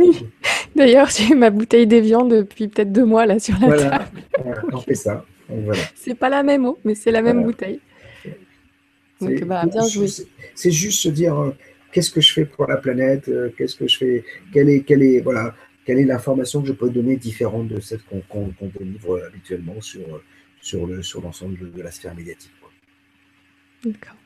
[0.00, 0.26] Oui.
[0.74, 4.04] D'ailleurs, j'ai ma bouteille d'évian depuis peut-être deux mois là sur la table.
[4.42, 5.24] Voilà, on fait ça.
[5.64, 5.82] Voilà.
[5.94, 7.80] C'est pas la même eau, mais c'est la même bouteille.
[9.20, 10.06] Donc, bah, bien joué.
[10.54, 11.50] C'est juste se dire euh,
[11.92, 15.02] qu'est-ce que je fais pour la planète, euh, qu'est-ce que je fais, quelle est, quelle
[15.02, 15.54] est, voilà,
[15.84, 20.22] quelle est l'information que je peux donner différente de celle qu'on délivre habituellement sur,
[20.60, 20.86] sur
[21.22, 22.52] l'ensemble sur de la sphère médiatique.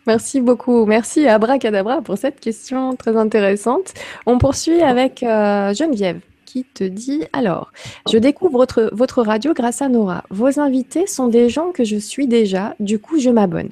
[0.06, 0.84] Merci beaucoup.
[0.86, 3.94] Merci à Abracadabra pour cette question très intéressante.
[4.26, 6.20] On poursuit avec euh, Geneviève
[6.56, 7.70] qui te dit Alors,
[8.10, 10.24] je découvre votre, votre radio grâce à Nora.
[10.30, 13.68] Vos invités sont des gens que je suis déjà, du coup, je m'abonne.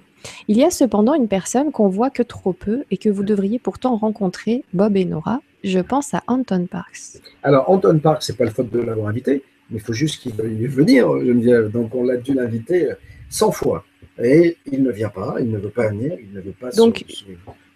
[0.49, 3.59] Il y a cependant une personne qu'on voit que trop peu et que vous devriez
[3.59, 5.41] pourtant rencontrer, Bob et Nora.
[5.63, 7.23] Je pense à Anton Parks.
[7.43, 10.35] Alors, Anton Parks, c'est pas le faute de l'avoir invité, mais il faut juste qu'il
[10.35, 11.71] veuille venir, Geneviève.
[11.71, 12.91] Donc, on l'a dû l'inviter
[13.31, 13.85] 100 fois.
[14.23, 17.03] Et il ne vient pas, il ne veut pas venir, il ne veut pas donc,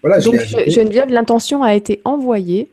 [0.02, 0.36] Voilà, donc
[0.68, 2.70] Geneviève, l'intention a été envoyée.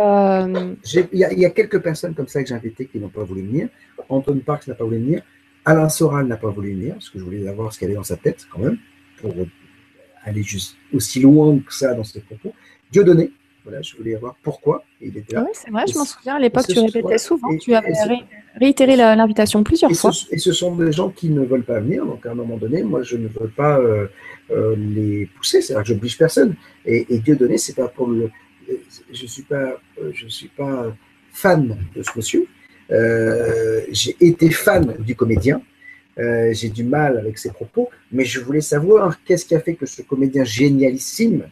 [0.00, 0.74] Ah, euh,
[1.12, 3.68] il y, a quelques personnes comme ça que j'ai invitées qui n'ont pas voulu venir.
[4.08, 5.22] Anton Parks n'a pas voulu venir.
[5.64, 8.04] Alain Soral n'a pas voulu venir, parce que je voulais savoir ce y avait dans
[8.04, 8.78] sa tête quand même,
[9.20, 9.34] pour
[10.24, 12.54] aller juste aussi loin que ça dans ses propos.
[12.92, 13.32] Dieudonné,
[13.64, 15.40] voilà, je voulais voir pourquoi il était là.
[15.42, 16.36] Ah oui, c'est vrai, je m'en souviens.
[16.36, 17.56] À l'époque, tu répétais souvent.
[17.56, 17.92] tu avais
[18.56, 20.10] réitéré l'invitation plusieurs fois.
[20.30, 22.04] et ce sont des gens qui ne veulent pas venir.
[22.04, 24.06] Donc, à un moment donné, moi, je ne veux pas euh,
[24.50, 25.60] euh, les pousser.
[25.60, 26.54] C'est-à-dire que je n'oblige personne.
[26.84, 28.30] Et, Dieu donné, c'est pas pour le.
[29.12, 30.94] Je ne suis, pas, euh, suis pas
[31.32, 32.46] fan de ce monsieur.
[33.90, 35.60] J'ai été fan du comédien.
[36.16, 37.90] J'ai du mal avec ses propos.
[38.12, 41.48] Mais je voulais savoir qu'est-ce qui a fait que ce comédien génialissime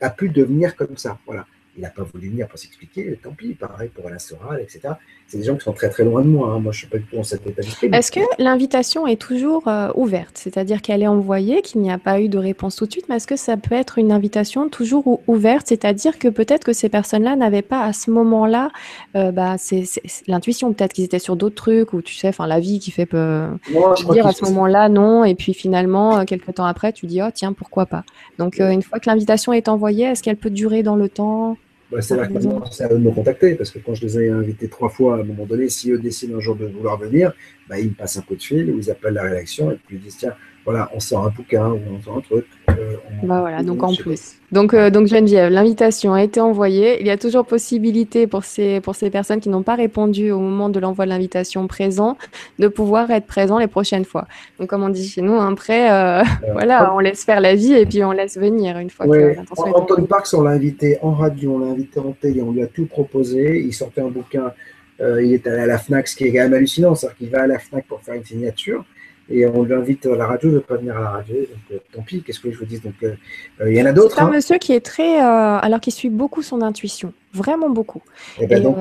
[0.00, 1.18] a pu devenir comme ça.
[1.26, 1.46] Voilà.
[1.76, 4.94] Il n'a pas voulu venir pour s'expliquer, tant pis, pareil pour Alain Soral, etc.
[5.26, 6.48] C'est des gens qui sont très très loin de moi.
[6.48, 6.60] Hein.
[6.60, 7.88] Moi, je ne suis pas du tout dans cet état d'esprit.
[7.90, 10.36] Est-ce que l'invitation est toujours euh, ouverte?
[10.36, 13.16] C'est-à-dire qu'elle est envoyée, qu'il n'y a pas eu de réponse tout de suite, mais
[13.16, 15.68] est-ce que ça peut être une invitation toujours ouverte?
[15.68, 18.70] C'est-à-dire que peut-être que ces personnes-là n'avaient pas à ce moment-là
[19.16, 19.84] euh, bah, c'est,
[20.26, 23.06] l'intuition, peut-être qu'ils étaient sur d'autres trucs, ou tu sais, enfin la vie qui fait
[23.06, 23.46] peu.
[23.70, 27.06] Moi, je dire à ce moment-là non, et puis finalement, euh, quelques temps après, tu
[27.06, 28.04] dis, oh tiens, pourquoi pas?
[28.38, 31.56] Donc, une fois que l'invitation est envoyée, est-ce qu'elle peut durer dans le temps?
[31.92, 34.02] Bah, c'est là que maintenant, c'est à eux de me contacter, parce que quand je
[34.06, 36.66] les ai invités trois fois, à un moment donné, si eux décident un jour de
[36.66, 37.32] vouloir venir,
[37.68, 39.96] bah, ils me passent un coup de fil, ou ils appellent la rédaction, et puis
[39.96, 42.46] ils disent, tiens, voilà, on sort un bouquin, ou on sort un truc.
[42.70, 44.36] Euh, bah voilà, donc en plus.
[44.52, 47.00] Donc, euh, donc Geneviève, l'invitation a été envoyée.
[47.00, 50.38] Il y a toujours possibilité pour ces, pour ces personnes qui n'ont pas répondu au
[50.38, 52.16] moment de l'envoi de l'invitation présent
[52.60, 54.26] de pouvoir être présents les prochaines fois.
[54.60, 56.22] Donc, comme on dit chez nous, après, euh,
[56.52, 59.66] voilà, on laisse faire la vie et puis on laisse venir une fois que l'intention
[59.66, 62.62] est Antoine Parks, on l'a invité en radio, on l'a invité en télé, on lui
[62.62, 63.60] a tout proposé.
[63.60, 64.52] Il sortait un bouquin,
[65.00, 67.42] il est allé à la FNAC, ce qui est quand même hallucinant, c'est-à-dire qu'il va
[67.42, 68.84] à la FNAC pour faire une signature
[69.32, 71.36] et on lui invite à la radio, il ne veut pas venir à la radio,
[71.36, 73.14] donc euh, tant pis, qu'est-ce que je vous dis Donc euh,
[73.60, 74.14] euh, il y en a d'autres.
[74.14, 74.30] C'est un hein.
[74.30, 78.02] monsieur qui est très, alors qui suit beaucoup son intuition, vraiment beaucoup.
[78.38, 78.76] Eh ben, et donc,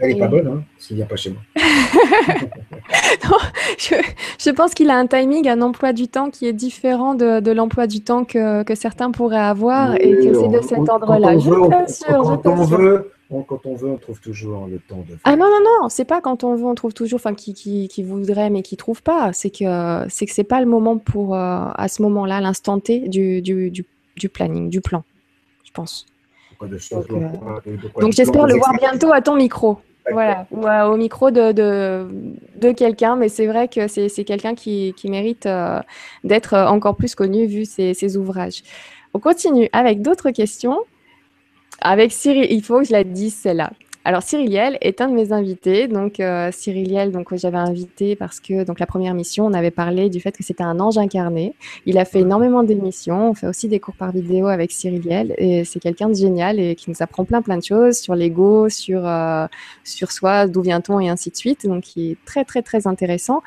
[0.00, 1.42] elle n'est pas bonne, hein, s'il ne vient pas chez moi.
[3.30, 3.36] non,
[3.78, 7.86] je, pense qu'il a un timing, un emploi du temps qui est différent de, l'emploi
[7.86, 11.38] du temps que, que, certains pourraient avoir, et que c'est de cet ordre-là.
[11.38, 13.10] Je t'assure, quand on veut
[13.46, 15.20] quand on veut, on trouve toujours le temps de faire.
[15.24, 17.88] Ah non, non, non, c'est pas quand on veut, on trouve toujours, enfin, qui, qui,
[17.88, 19.32] qui, voudrait, mais qui trouve pas.
[19.32, 23.08] C'est que c'est que c'est pas le moment pour, euh, à ce moment-là, l'instant T
[23.08, 23.70] du, du,
[24.16, 25.04] du, planning, du plan,
[25.64, 26.06] je pense.
[26.60, 29.78] donc, euh, j'espère le voir bientôt à ton micro.
[30.10, 32.08] Voilà, ou au micro de, de,
[32.56, 35.78] de quelqu'un, mais c'est vrai que c'est quelqu'un qui, qui, mérite euh,
[36.24, 38.64] d'être encore plus connu vu ses, ses ouvrages.
[39.14, 40.80] On continue avec d'autres questions.
[41.80, 43.72] Avec Cyril, il faut que je la dise celle-là.
[44.02, 45.86] Alors Cyriliel est un de mes invités.
[45.86, 50.08] Donc euh, Cyriliel, donc j'avais invité parce que donc la première mission, on avait parlé
[50.08, 51.54] du fait que c'était un ange incarné.
[51.84, 53.30] Il a fait énormément d'émissions.
[53.30, 56.74] On fait aussi des cours par vidéo avec Cyriliel et c'est quelqu'un de génial et
[56.76, 59.46] qui nous apprend plein plein de choses sur l'ego, sur euh,
[59.84, 61.66] sur soi, d'où vient-on et ainsi de suite.
[61.66, 63.42] Donc qui est très très très intéressant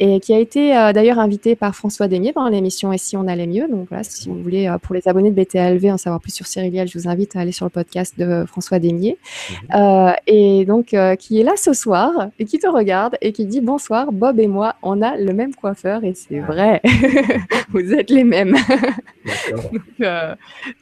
[0.00, 3.26] et qui a été euh, d'ailleurs invité par François Demier dans l'émission Et si on
[3.26, 3.68] allait mieux.
[3.68, 6.46] Donc voilà, si vous voulez euh, pour les abonnés de BTLV en savoir plus sur
[6.46, 9.18] Cyriliel, je vous invite à aller sur le podcast de François Demier.
[9.50, 9.66] Mhm.
[9.98, 13.46] Euh, et donc euh, qui est là ce soir et qui te regarde et qui
[13.46, 16.80] dit bonsoir, Bob et moi, on a le même coiffeur et c'est vrai,
[17.70, 18.54] vous êtes les mêmes.
[19.50, 19.72] donc,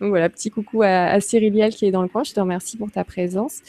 [0.00, 2.24] donc, voilà, petit coucou à, à Cyriliel qui est dans le coin.
[2.24, 3.62] Je te remercie pour ta présence.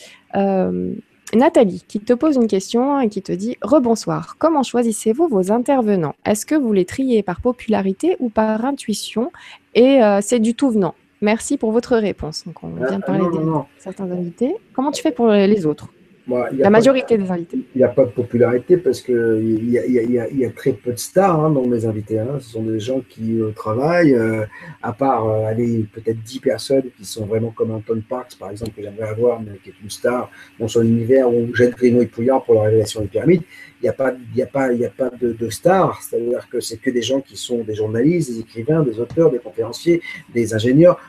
[1.34, 6.15] Nathalie, qui te pose une question et qui te dit Rebonsoir, comment choisissez-vous vos intervenants?
[6.26, 9.32] Est-ce que vous les triez par popularité ou par intuition?
[9.76, 10.95] Et euh, c'est du tout venant.
[11.22, 12.45] Merci pour votre réponse.
[12.45, 14.56] Donc, on vient de ah, parler de certains invités.
[14.73, 15.88] Comment tu fais pour les autres?
[16.27, 17.59] La majorité des invités.
[17.73, 20.73] Il n'y a pas de popularité parce qu'il y a, y, a, y a, très
[20.73, 22.19] peu de stars hein, dans mes invités.
[22.19, 22.37] Hein.
[22.39, 24.45] Ce sont des gens qui euh, travaillent, euh,
[24.81, 28.71] à part euh, aller peut-être 10 personnes qui sont vraiment comme Anton Parks, par exemple,
[28.71, 30.29] que j'aimerais avoir, mais qui est une star
[30.59, 33.43] dans son univers, ou Jette Grino et Pouillard pour la révélation des pyramides.
[33.81, 36.59] Il n'y a pas, y a pas, y a pas de, de stars, c'est-à-dire que
[36.59, 40.01] c'est que des gens qui sont des journalistes, des écrivains, des auteurs, des conférenciers,
[40.33, 40.99] des ingénieurs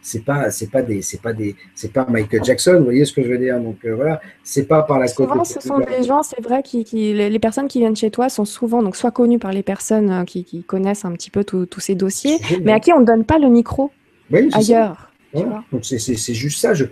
[0.00, 3.12] c'est pas c'est pas des c'est pas des c'est pas Michael Jackson vous voyez ce
[3.12, 4.20] que je veux dire donc euh, voilà.
[4.44, 7.66] C'est pas par la souvent ce sont des gens c'est vrai qui, qui, les personnes
[7.66, 10.62] qui viennent chez toi sont souvent donc soit connues par les personnes euh, qui, qui
[10.62, 13.48] connaissent un petit peu tous ces dossiers mais à qui on ne donne pas le
[13.48, 13.90] micro
[14.52, 15.10] ailleurs
[15.72, 16.74] donc c'est juste ça.
[16.74, 16.86] Je,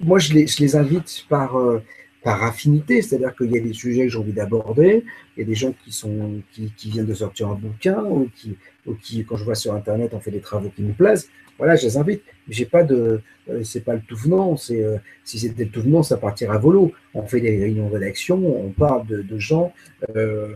[0.00, 1.82] moi je les, je les invite par euh,
[2.22, 5.04] par affinité, c'est-à-dire qu'il y a des sujets que j'ai envie d'aborder,
[5.36, 8.28] il y a des gens qui sont qui, qui, viennent de sortir un bouquin ou
[8.36, 11.30] qui, ou qui, quand je vois sur internet, on fait des travaux qui me plaisent
[11.60, 12.22] voilà, je les invite.
[12.48, 13.20] J'ai pas de,
[13.50, 14.56] euh, c'est pas le tout venant.
[14.56, 16.92] C'est euh, si c'était le tout venant, ça partira à volo.
[17.12, 19.74] On fait des réunions de rédaction, on parle de, gens,
[20.16, 20.54] euh,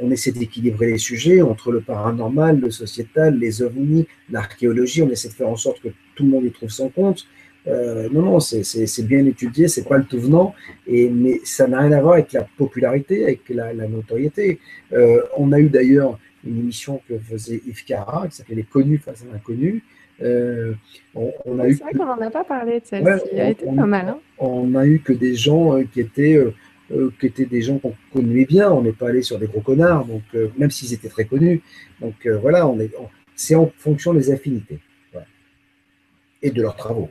[0.00, 5.02] on, essaie d'équilibrer les sujets entre le paranormal, le sociétal, les ovnis, l'archéologie.
[5.02, 7.26] On essaie de faire en sorte que tout le monde y trouve son compte.
[7.66, 10.54] non, non, c'est bien étudié, c'est pas le tout venant,
[10.86, 14.58] et, mais ça n'a rien à voir avec la popularité, avec la, notoriété.
[15.36, 19.22] on a eu d'ailleurs une émission que faisait Yves Cara, qui s'appelait Les connus face
[19.22, 19.82] à l'inconnu,
[20.22, 20.74] euh,
[21.14, 23.86] on, a eu c'est vrai qu'on n'en a pas parlé de celle-ci, elle était pas
[23.86, 24.08] mal.
[24.08, 24.18] Hein.
[24.38, 27.94] on a eu que des gens euh, qui étaient, euh, qui étaient des gens qu'on
[28.12, 30.22] connaissait bien, on n'est pas allé sur des gros connards, donc,
[30.56, 31.62] même s'ils étaient très connus.
[32.00, 32.92] Donc voilà, on est,
[33.34, 34.78] c'est en fonction des affinités
[36.42, 37.08] et de leurs travaux.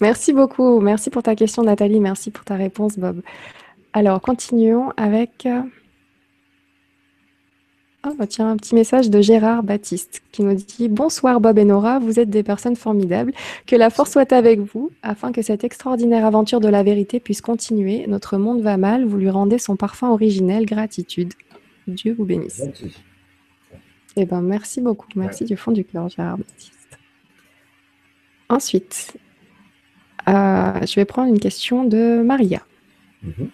[0.00, 3.20] Merci beaucoup, merci pour ta question Nathalie, merci pour ta réponse Bob.
[3.92, 5.46] Alors continuons avec...
[8.08, 11.64] Ah bah tiens, un petit message de Gérard Baptiste qui nous dit Bonsoir Bob et
[11.66, 13.34] Nora, vous êtes des personnes formidables.
[13.66, 17.42] Que la force soit avec vous afin que cette extraordinaire aventure de la vérité puisse
[17.42, 18.06] continuer.
[18.06, 20.64] Notre monde va mal, vous lui rendez son parfum originel.
[20.64, 21.34] Gratitude.
[21.86, 22.62] Dieu vous bénisse.
[24.16, 25.08] Eh ben, merci beaucoup.
[25.14, 26.98] Merci du fond du cœur, Gérard Baptiste.
[28.48, 29.18] Ensuite,
[30.30, 32.62] euh, je vais prendre une question de Maria.
[33.22, 33.50] Mhm.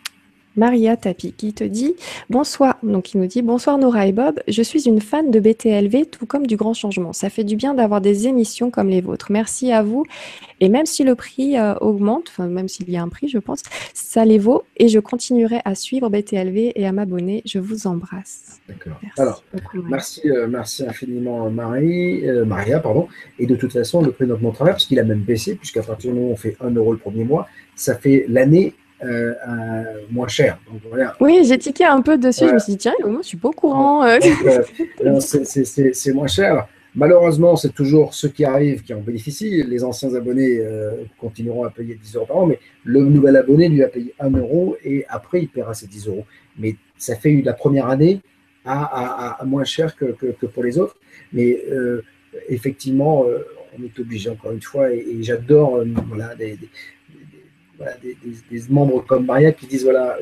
[0.57, 1.95] Maria Tapi qui te dit
[2.31, 6.07] bonsoir, donc il nous dit bonsoir Nora et Bob, je suis une fan de BTLV
[6.07, 7.13] tout comme du Grand Changement.
[7.13, 9.31] Ça fait du bien d'avoir des émissions comme les vôtres.
[9.31, 10.05] Merci à vous.
[10.61, 13.39] Et même si le prix euh, augmente, enfin même s'il y a un prix, je
[13.39, 13.63] pense,
[13.93, 17.43] ça les vaut et je continuerai à suivre BTLV et à m'abonner.
[17.45, 18.61] Je vous embrasse.
[18.69, 19.01] D'accord.
[19.19, 19.45] Alors,
[19.89, 23.09] merci, euh, merci infiniment Marie, euh, Maria, pardon.
[23.39, 26.19] Et de toute façon, le prix travail, parce qu'il a même baissé, puisqu'à partir du
[26.19, 28.75] moment où on fait 1 euro le premier mois, ça fait l'année
[29.05, 29.35] euh,
[30.11, 30.59] moins cher.
[31.21, 32.47] Oui, j'ai tiqué un peu dessus.
[32.49, 34.05] Je me suis dit, tiens, moi, je suis pas au courant.
[34.05, 34.19] Euh.
[35.05, 36.67] Euh, c'est moins cher.
[36.95, 39.65] Malheureusement, c'est toujours ceux qui arrivent qui en bénéficient.
[39.65, 40.61] Les anciens abonnés
[41.19, 44.31] continueront à payer 10 euros par an, mais le nouvel abonné lui a payé 1
[44.31, 46.25] euro et après, il paiera ses 10 euros.
[46.57, 48.21] Mais ça fait la première année
[48.65, 50.97] à, moins cher que, que, pour les autres.
[51.33, 51.65] Mais
[52.49, 53.25] effectivement,
[53.77, 56.69] on est obligé, encore une fois, et, j'adore voilà, des, des,
[58.71, 60.17] membres comme Maria qui disent voilà,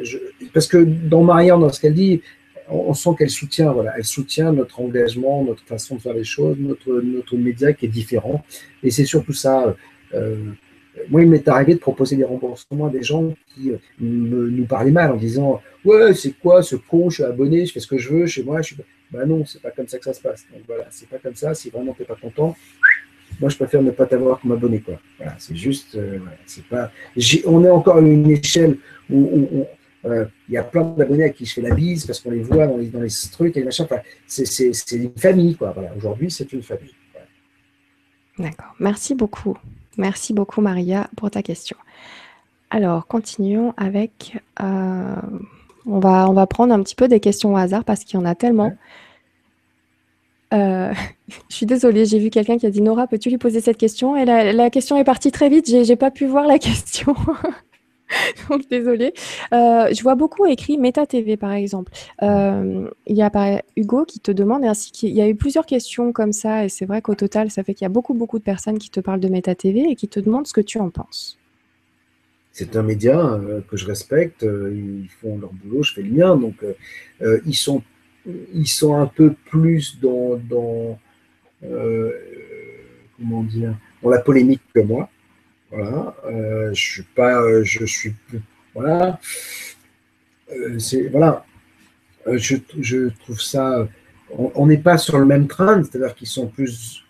[0.53, 2.23] parce que dans Maria, dans ce qu'elle dit,
[2.69, 6.57] on, sent qu'elle soutient, voilà, elle soutient notre engagement, notre façon de faire les choses,
[6.59, 8.45] notre, notre média qui est différent.
[8.83, 9.77] Et c'est surtout ça.
[10.15, 10.37] Euh,
[11.09, 14.91] moi, il m'est arrivé de proposer des remboursements à des gens qui euh, nous parlaient
[14.91, 17.99] mal en disant Ouais, c'est quoi ce con Je suis abonné, je fais ce que
[17.99, 18.63] je veux chez moi.
[18.63, 18.77] Je suis...
[19.11, 20.47] Ben non, c'est pas comme ça que ça se passe.
[20.53, 21.55] Donc voilà, c'est pas comme ça.
[21.55, 22.57] Si vraiment tu n'es pas content,
[23.41, 24.81] moi, je préfère ne pas t'avoir comme abonné.
[24.81, 24.95] Quoi.
[25.19, 26.91] Voilà, c'est juste, euh, c'est pas.
[27.47, 28.79] On est encore à une échelle
[29.11, 29.67] où,
[30.05, 32.43] euh, il y a plein d'abonnés à qui je fais la bise parce qu'on les
[32.43, 33.85] voit dans les, dans les trucs et machin.
[33.85, 35.73] Enfin, c'est une famille, quoi.
[35.73, 36.95] Voilà, aujourd'hui, c'est une famille.
[38.39, 38.75] D'accord.
[38.81, 39.57] Merci beaucoup.
[39.97, 41.77] Merci beaucoup, Maria, pour ta question.
[42.71, 44.39] Alors, continuons avec.
[44.61, 45.15] Euh,
[45.85, 48.23] on, va, on va prendre un petit peu des questions au hasard parce qu'il y
[48.23, 48.77] en a tellement.
[50.53, 50.93] Euh,
[51.49, 54.17] je suis désolée, j'ai vu quelqu'un qui a dit Nora, peux-tu lui poser cette question?
[54.17, 57.15] Et la, question est partie très vite, j'ai pas pu voir la question.
[58.51, 59.15] Donc désolée.
[59.55, 61.93] Euh, je vois beaucoup écrit Meta TV par exemple.
[62.23, 66.13] Euh, il y a Hugo qui te demande, ainsi qu'il y a eu plusieurs questions
[66.13, 68.45] comme ça, et c'est vrai qu'au total, ça fait qu'il y a beaucoup beaucoup de
[68.45, 70.91] personnes qui te parlent de Meta TV et qui te demandent ce que tu en
[70.91, 71.39] penses.
[72.53, 74.43] c'est un média que je respecte.
[74.43, 76.37] ils font leur boulot, je fais le mien.
[76.37, 76.57] Donc,
[77.47, 77.83] ils, sont,
[78.27, 80.99] ils sont un peu plus dans, dans
[83.17, 85.09] comment dire, dans la polémique que moi.
[85.71, 86.15] Voilà.
[86.73, 88.13] je suis pas, je suis,
[88.75, 89.19] voilà.
[90.79, 91.45] c'est voilà.
[92.27, 93.89] Je, je, trouve ça.
[94.31, 97.03] On n'est pas sur le même train, c'est-à-dire qu'ils sont plus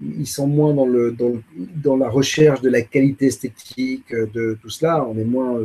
[0.00, 1.16] ils sont moins dans, le,
[1.74, 5.04] dans, la recherche de la qualité esthétique de tout cela.
[5.04, 5.64] On est moins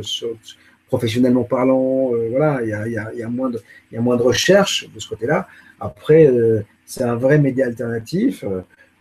[0.88, 2.12] professionnellement parlant.
[2.14, 3.60] Euh, voilà, il y a, y, a, moins de,
[3.92, 5.48] y a moins de recherche de ce côté-là.
[5.80, 8.44] Après, euh, c'est un vrai média alternatif.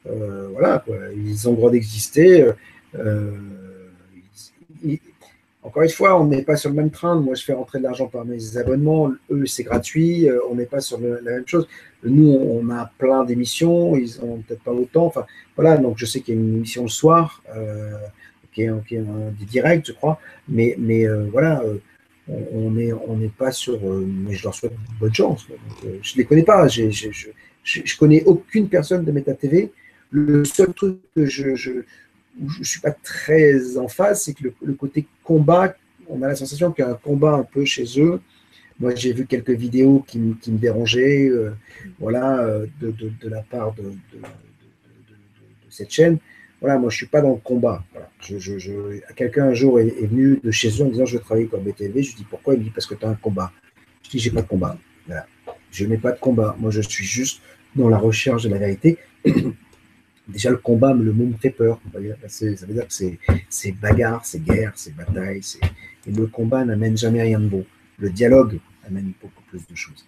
[0.09, 0.83] Euh, voilà,
[1.15, 2.45] ils ont le droit d'exister.
[5.65, 7.15] Encore une fois, on n'est pas sur le même train.
[7.15, 9.13] Moi, je fais rentrer de l'argent par mes abonnements.
[9.31, 10.27] Eux, c'est gratuit.
[10.49, 11.69] On n'est pas sur la même chose.
[12.03, 13.95] Nous, on a plein d'émissions.
[13.95, 15.05] Ils n'ont peut-être pas autant.
[15.05, 15.77] Enfin, voilà.
[15.77, 17.41] Donc, je sais qu'il y a une émission le soir,
[18.59, 20.19] euh, qui est, un, direct, je crois.
[20.47, 21.63] Mais, mais euh, voilà,
[22.27, 23.79] on n'est on n'est pas sur.
[23.83, 25.45] mais je leur souhaite bonne chance.
[25.83, 26.67] je ne les connais pas.
[26.67, 29.71] je, ne connais aucune personne de Meta TV.
[30.11, 31.83] Le seul truc que je
[32.41, 35.75] où je ne suis pas très en face, c'est que le, côté combat,
[36.07, 38.19] on a la sensation qu'il y a un combat un peu chez eux.
[38.79, 41.51] Moi, j'ai vu quelques vidéos qui, me dérangeaient, euh,
[41.99, 43.93] voilà, euh, de, de, la part de,
[45.69, 46.17] cette chaîne.
[46.63, 47.83] Voilà, moi, je suis pas dans le combat.
[48.21, 51.61] Je, Quelqu'un un jour est, venu de chez eux en disant Je veux travailler comme
[51.61, 52.01] BTV.
[52.01, 52.53] Je lui dis Pourquoi?
[52.53, 53.51] Il me dit Parce que tu as un combat.
[54.01, 54.77] Je dis J'ai pas de combat.
[55.71, 56.55] Je n'ai pas de combat.
[56.57, 57.41] Moi, je suis juste
[57.75, 58.97] dans la recherche de la vérité.
[60.29, 61.81] déjà le combat, le mot me fait peur.
[62.27, 62.93] Ça veut dire que
[63.49, 65.41] c'est bagarre, c'est guerre, c'est bataille.
[66.07, 67.65] Et le combat n'amène jamais rien de bon.
[67.97, 70.07] Le dialogue amène beaucoup plus de choses.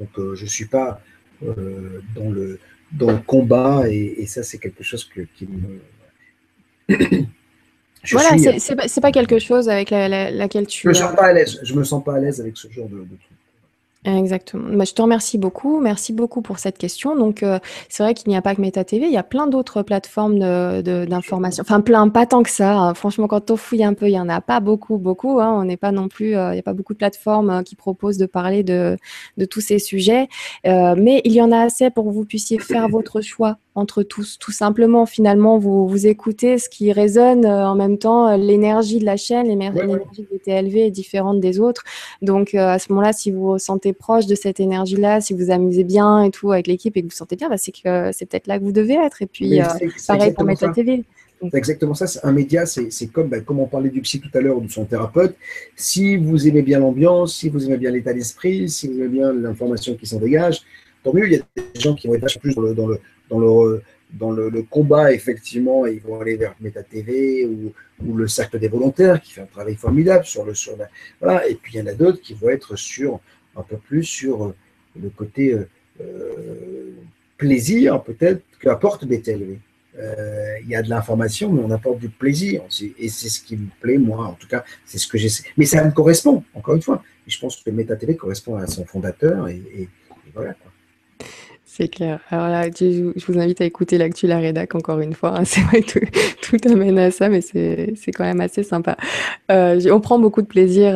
[0.00, 1.00] Donc euh, je ne suis pas
[1.44, 2.58] euh, dans, le,
[2.92, 5.80] dans le combat et, ça c'est quelque chose qui me...
[8.12, 10.82] voilà, c'est pas, quelque chose avec laquelle tu...
[10.82, 11.60] Je me sens pas à l'aise.
[11.62, 13.38] Je me sens pas à l'aise avec ce genre de, de truc.
[14.04, 14.76] Exactement.
[14.76, 15.80] Bah, je te remercie beaucoup.
[15.80, 17.16] Merci beaucoup pour cette question.
[17.16, 17.58] Donc, euh,
[17.88, 20.38] c'est vrai qu'il n'y a pas que Meta TV, il y a plein d'autres plateformes
[20.38, 21.62] d'information.
[21.62, 22.76] enfin, plein, pas tant que ça.
[22.76, 22.94] Hein.
[22.94, 25.40] Franchement, quand on fouille un peu, il n'y en a pas beaucoup, beaucoup.
[25.40, 25.58] Hein.
[25.58, 27.76] On n'est pas non plus, euh, il n'y a pas beaucoup de plateformes euh, qui
[27.76, 28.98] proposent de parler de,
[29.38, 30.28] de tous ces sujets.
[30.64, 34.38] mais il y en a assez pour que vous puissiez faire votre choix entre tous.
[34.38, 38.36] Tout simplement, finalement, vous, vous écoutez ce qui résonne en même temps.
[38.36, 39.80] L'énergie de la chaîne, l'énergie
[40.14, 41.82] qui était élevée est différente des autres.
[42.22, 45.84] Donc, à ce moment-là, si vous vous sentez proche de cette énergie-là, si vous amusez
[45.84, 48.46] bien et tout avec l'équipe et que vous sentez bien, bah, c'est que c'est peut-être
[48.46, 49.22] là que vous devez être.
[49.22, 49.64] Et puis, euh,
[50.06, 51.04] pareil pour Meta TV.
[51.50, 52.06] C'est exactement ça.
[52.26, 54.70] Un média, c'est comme, bah, comme on parlait du psy tout à l'heure ou de
[54.70, 55.36] son thérapeute.
[55.76, 59.32] Si vous aimez bien l'ambiance, si vous aimez bien l'état d'esprit, si vous aimez bien
[59.32, 60.62] l'information qui s'en dégage,
[61.02, 61.26] tant mieux.
[61.26, 62.98] Il y a des gens qui vont être plus dans le, dans le,
[63.30, 67.72] dans le, combat, effectivement, ils vont aller vers Meta TV ou,
[68.16, 70.54] le Cercle des volontaires qui fait un travail formidable sur le.
[70.54, 70.74] Sur
[71.20, 71.46] voilà.
[71.48, 73.20] Et puis il y en a d'autres qui vont être sur
[73.56, 74.54] un peu plus sur euh,
[75.00, 75.68] le côté euh,
[76.00, 76.92] euh,
[77.36, 79.58] plaisir, peut-être, qu'apporte BTLV.
[80.62, 82.62] Il y a de l'information, mais on apporte du plaisir.
[82.98, 85.44] Et c'est ce qui me plaît, moi, en tout cas, c'est ce que j'essaie.
[85.56, 87.02] Mais ça me correspond, encore une fois.
[87.28, 89.88] Je pense que Meta TV correspond à son fondateur, et,
[90.34, 90.56] voilà.
[91.76, 92.20] C'est clair.
[92.30, 95.40] Alors là, je vous invite à écouter l'actu La Rédac encore une fois.
[95.44, 95.98] C'est vrai que
[96.40, 98.96] tout, amène à ça, mais c'est quand même assez sympa.
[99.48, 100.94] on prend beaucoup de plaisir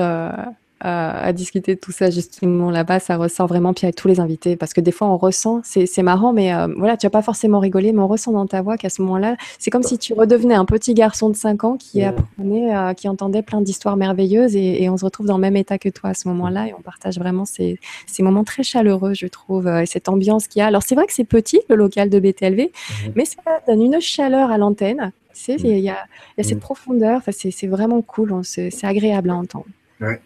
[0.81, 4.57] à, discuter de tout ça justement là-bas, ça ressort vraiment, puis avec tous les invités,
[4.57, 7.59] parce que des fois on ressent, c'est marrant, mais euh, voilà, tu vas pas forcément
[7.59, 10.55] rigoler, mais on ressent dans ta voix qu'à ce moment-là, c'est comme si tu redevenais
[10.55, 14.89] un petit garçon de 5 ans qui apprenait, euh, qui entendait plein d'histoires merveilleuses, et,
[14.89, 17.19] on se retrouve dans le même état que toi à ce moment-là, et on partage
[17.19, 20.67] vraiment ces, ces moments très chaleureux, je trouve, euh, et cette ambiance qu'il y a.
[20.67, 23.09] Alors c'est vrai que c'est petit, le local de BTLV, mmh.
[23.15, 25.13] mais ça donne une chaleur à l'antenne.
[25.49, 25.53] Mmh.
[25.59, 25.99] Il y, a,
[26.37, 26.61] y a cette mmh.
[26.61, 29.67] profondeur, c'est vraiment cool, c'est agréable à entendre.
[30.01, 30.21] Ouais.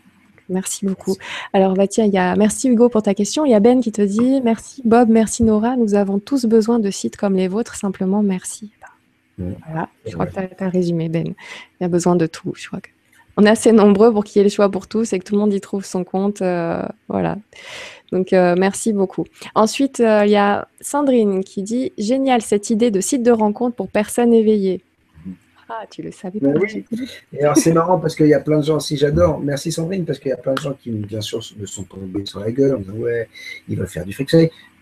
[0.48, 1.16] Merci beaucoup.
[1.52, 3.44] Alors, bah, tiens, il y a, merci Hugo pour ta question.
[3.44, 5.76] Il y a Ben qui te dit Merci Bob, merci Nora.
[5.76, 7.76] Nous avons tous besoin de sites comme les vôtres.
[7.76, 8.70] Simplement, merci.
[9.38, 11.26] Voilà, je crois que tu as, résumé, Ben.
[11.26, 12.52] Il y a besoin de tout.
[12.54, 12.90] Je crois que
[13.36, 15.34] on est assez nombreux pour qu'il y ait le choix pour tous et que tout
[15.34, 16.42] le monde y trouve son compte.
[16.42, 17.38] Euh, voilà.
[18.10, 19.24] Donc, euh, merci beaucoup.
[19.54, 23.74] Ensuite, euh, il y a Sandrine qui dit Génial cette idée de site de rencontre
[23.74, 24.82] pour personnes éveillées.
[25.74, 26.48] Ah, tu le savais pas.
[26.48, 26.84] oui.
[27.32, 30.04] Et alors, c'est marrant parce qu'il y a plein de gens, si j'adore, merci Sandrine,
[30.04, 32.52] parce qu'il y a plein de gens qui, bien sûr, me sont tombés sur la
[32.52, 33.28] gueule en disant Ouais,
[33.68, 34.30] il va faire du fric.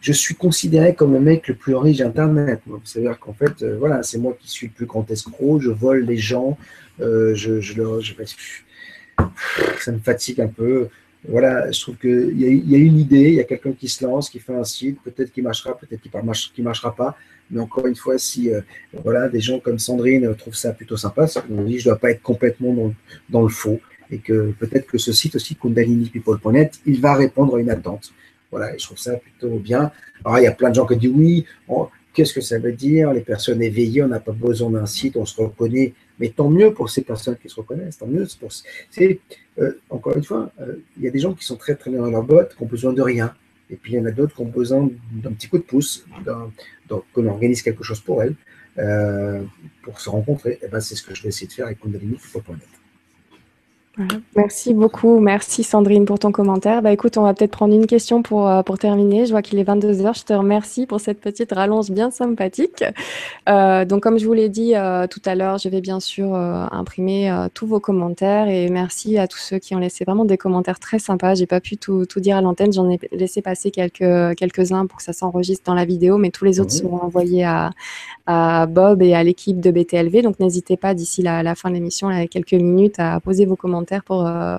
[0.01, 2.61] Je suis considéré comme le mec le plus riche d'Internet.
[2.85, 6.05] C'est-à-dire qu'en fait, euh, voilà, c'est moi qui suis le plus grand escroc, je vole
[6.05, 6.59] les gens,
[7.01, 8.15] euh, je, je, je,
[9.79, 10.89] ça me fatigue un peu.
[11.29, 14.05] voilà, je trouve qu'il y, y, a une idée, il y a quelqu'un qui se
[14.05, 16.11] lance, qui fait un site, peut-être qu'il marchera, peut-être qu'il
[16.59, 17.17] ne marchera pas.
[17.51, 18.51] Mais encore une fois, si
[18.93, 22.11] voilà, des gens comme Sandrine trouvent ça plutôt sympa, on dit je ne dois pas
[22.11, 22.95] être complètement dans,
[23.29, 27.61] dans le faux et que peut-être que ce site aussi, kundalinipeople.net, il va répondre à
[27.61, 28.13] une attente.
[28.51, 29.93] Voilà, et je trouve ça plutôt bien.
[30.25, 31.47] Alors, il y a plein de gens qui disent oui,
[32.13, 33.13] qu'est-ce que ça veut dire?
[33.13, 35.95] Les personnes éveillées, on n'a pas besoin d'un site, on se reconnaît.
[36.19, 38.27] Mais tant mieux pour ces personnes qui se reconnaissent, tant mieux.
[38.91, 39.21] C'est,
[39.59, 42.01] euh, encore une fois, euh, il y a des gens qui sont très très bien
[42.01, 43.33] dans leur botte, qui ont besoin de rien.
[43.71, 46.05] Et puis il y en a d'autres qui ont besoin d'un petit coup de pouce,
[47.13, 48.35] qu'on organise quelque chose pour elles,
[48.79, 49.43] euh,
[49.83, 50.59] pour se rencontrer.
[50.63, 52.80] Et ben, c'est ce que je vais essayer de faire avec kundalini.net.
[54.37, 55.21] Merci beaucoup.
[55.21, 56.83] Merci Sandrine pour ton commentaire.
[56.83, 59.27] Bah écoute, on va peut-être prendre une question pour, euh, pour terminer.
[59.27, 60.19] Je vois qu'il est 22h.
[60.19, 62.85] Je te remercie pour cette petite rallonge bien sympathique.
[63.49, 66.35] Euh, donc, comme je vous l'ai dit euh, tout à l'heure, je vais bien sûr
[66.35, 70.79] imprimer tous vos commentaires et merci à tous ceux qui ont laissé vraiment des commentaires
[70.79, 71.35] très sympas.
[71.35, 72.73] J'ai pas pu tout, tout dire à l'antenne.
[72.73, 76.45] J'en ai laissé passer quelques, quelques-uns pour que ça s'enregistre dans la vidéo, mais tous
[76.45, 77.71] les autres sont envoyés à,
[78.27, 80.23] à Bob et à l'équipe de BTLV.
[80.23, 83.90] Donc, n'hésitez pas d'ici la, la fin de l'émission, quelques minutes, à poser vos commentaires
[83.99, 84.57] pour, euh,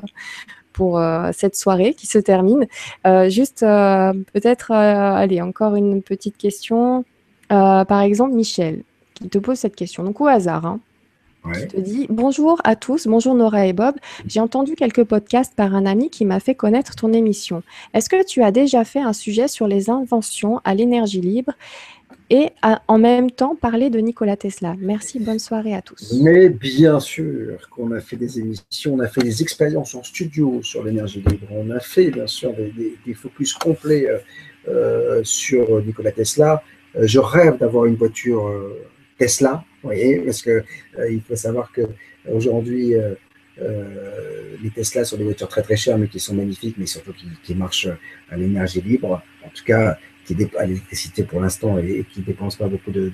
[0.73, 2.67] pour euh, cette soirée qui se termine.
[3.07, 7.05] Euh, juste peut-être, allez, encore une petite question.
[7.49, 8.83] par exemple, Michel,
[9.13, 10.65] qui te pose cette question, donc au hasard.
[10.65, 10.79] Hein.
[11.53, 13.95] Qui te dit Bonjour à tous, bonjour Nora et Bob.
[14.27, 17.63] J'ai entendu quelques podcasts par un ami qui m'a fait connaître ton émission.
[17.95, 21.53] Est-ce que tu as déjà fait un sujet sur les inventions à l'énergie libre?
[22.31, 22.49] Et
[22.87, 24.75] en même temps parler de Nikola Tesla.
[24.79, 26.13] Merci, bonne soirée à tous.
[26.23, 30.61] Mais bien sûr qu'on a fait des émissions, on a fait des expériences en studio
[30.63, 34.17] sur l'énergie libre, on a fait bien sûr des, focus complets euh,
[34.69, 36.63] euh, sur Nikola Tesla.
[36.95, 38.49] Euh, je rêve d'avoir une voiture
[39.17, 40.63] Tesla, vous voyez, parce que
[41.09, 41.81] il faut savoir que
[42.31, 42.93] aujourd'hui
[43.57, 47.27] les Tesla sont des voitures très très chères, mais qui sont magnifiques, mais surtout qui,
[47.43, 47.89] qui marchent
[48.29, 49.21] à l'énergie libre.
[49.45, 49.97] En tout cas,
[50.35, 53.11] qui à l'électricité pour l'instant et, qui dépense pas beaucoup de,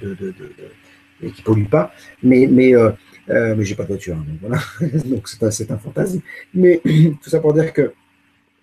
[1.22, 1.91] et qui pollue pas.
[2.23, 2.91] Mais, mais, euh,
[3.30, 4.60] euh, j'ai pas de voiture, hein, donc voilà.
[5.06, 6.22] donc c'est un, fantasme.
[6.53, 6.81] Mais
[7.22, 7.94] tout ça pour dire que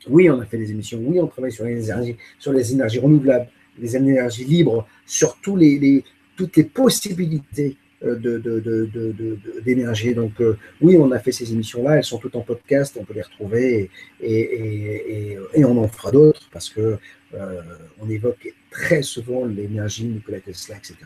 [0.09, 2.99] oui, on a fait des émissions, oui, on travaille sur les énergies, sur les énergies
[2.99, 3.49] renouvelables,
[3.79, 6.05] les énergies libres, sur tous les,
[6.37, 7.77] toutes les possibilités
[9.65, 10.11] d'énergie.
[10.11, 10.33] De, Donc
[10.81, 13.91] oui, on a fait ces émissions-là, elles sont toutes en podcast, on peut les retrouver
[14.21, 16.99] et, et, et on en fera d'autres parce que
[17.35, 17.63] euh,
[18.01, 20.97] on évoque très souvent l'énergie Nikola Tesla, etc.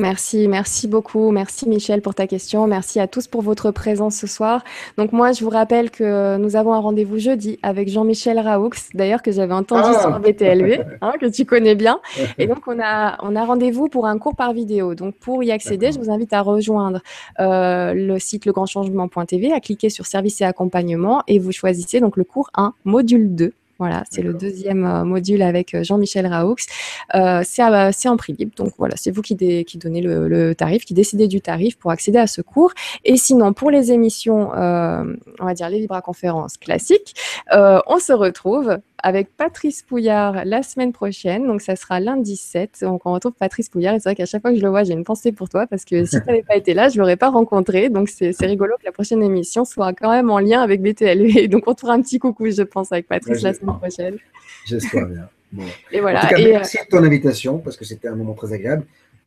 [0.00, 1.30] Merci, merci beaucoup.
[1.30, 2.66] Merci Michel pour ta question.
[2.66, 4.64] Merci à tous pour votre présence ce soir.
[4.96, 9.20] Donc moi, je vous rappelle que nous avons un rendez-vous jeudi avec Jean-Michel Raoux, d'ailleurs
[9.20, 12.00] que j'avais entendu ah sur BTLV, hein, que tu connais bien.
[12.38, 14.94] Et donc on a, on a rendez-vous pour un cours par vidéo.
[14.94, 17.02] Donc pour y accéder, je vous invite à rejoindre
[17.38, 22.24] euh, le site legrandchangement.tv, à cliquer sur service et accompagnement et vous choisissez donc le
[22.24, 26.56] cours 1, module 2 voilà, c'est le deuxième euh, module avec euh, Jean-Michel Raoux.
[27.14, 29.34] Euh, c'est en prix libre, donc voilà, c'est vous qui,
[29.64, 32.72] qui donnez le, tarif, qui décidez du tarif pour accéder à ce cours.
[33.06, 37.14] Et sinon, pour les émissions, on va dire les à conférences classiques,
[37.50, 41.46] on se retrouve avec Patrice Pouillard la semaine prochaine.
[41.46, 42.80] Donc, ça sera lundi 7.
[42.82, 43.94] Donc, on retrouve Patrice Pouillard.
[43.94, 45.66] Et c'est vrai qu'à chaque fois que je le vois, j'ai une pensée pour toi
[45.66, 47.88] parce que si tu n'avais pas été là, je ne l'aurais pas rencontré.
[47.88, 51.48] Donc, c'est rigolo que la prochaine émission soit quand même en lien avec BTLV.
[51.50, 54.16] Donc, on fera un petit coucou, je pense, avec Patrice la semaine prochaine.
[54.66, 55.28] J'espère bien.
[55.90, 56.20] Et voilà.
[56.20, 58.84] En tout cas, merci de ton invitation parce que c'était un moment très agréable.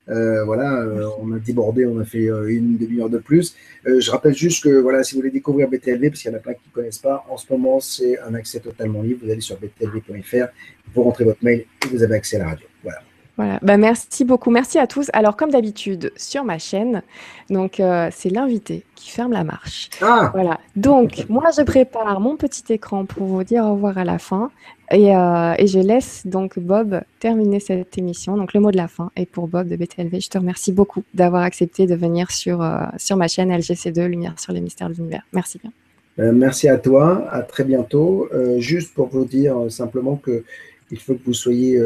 [0.09, 3.55] Euh, voilà, euh, on a débordé, on a fait euh, une demi-heure de plus.
[3.85, 6.41] je rappelle juste que voilà, si vous voulez découvrir BTLV, parce qu'il y en a
[6.41, 9.21] plein qui ne connaissent pas, en ce moment c'est un accès totalement libre.
[9.23, 10.47] Vous allez sur btlv.fr,
[10.93, 12.67] vous rentrez votre mail et vous avez accès à la radio.
[12.83, 12.99] Voilà.
[13.35, 15.09] Voilà, bah, merci beaucoup, merci à tous.
[15.11, 17.01] Alors comme d'habitude sur ma chaîne,
[17.49, 17.81] donc
[18.11, 19.89] c'est l'invité qui ferme la marche.
[20.01, 24.03] Ah voilà, donc moi je prépare mon petit écran pour vous dire au revoir à
[24.03, 24.51] la fin.
[24.93, 28.37] Euh, et, je laisse donc Bob terminer cette émission.
[28.37, 30.19] Donc le mot de la fin est pour Bob de BTLV.
[30.21, 34.39] Je te remercie beaucoup d'avoir accepté de venir sur, euh, sur ma chaîne LGC2, Lumière
[34.39, 35.23] sur les mystères de l'univers.
[35.33, 35.71] Merci bien.
[36.19, 38.29] Euh, merci à toi, à très bientôt.
[38.57, 40.43] juste pour vous dire simplement que
[40.91, 41.81] il faut que vous soyez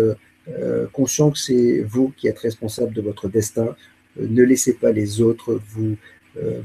[0.92, 3.76] conscient que c'est vous qui êtes responsable de votre destin.
[4.20, 5.96] ne laissez pas les autres vous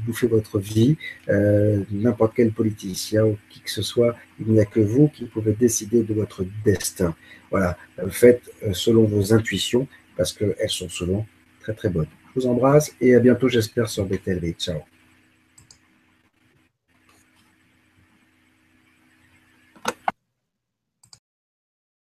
[0.05, 0.97] bouffer votre vie.
[1.29, 5.25] Euh, n'importe quel politicien ou qui que ce soit, il n'y a que vous qui
[5.25, 7.15] pouvez décider de votre destin.
[7.51, 8.43] Voilà, euh, faites
[8.73, 9.87] selon vos intuitions
[10.17, 11.25] parce qu'elles sont souvent
[11.61, 12.07] très très bonnes.
[12.35, 14.53] Je vous embrasse et à bientôt, j'espère, sur BTLV.
[14.57, 14.79] Ciao.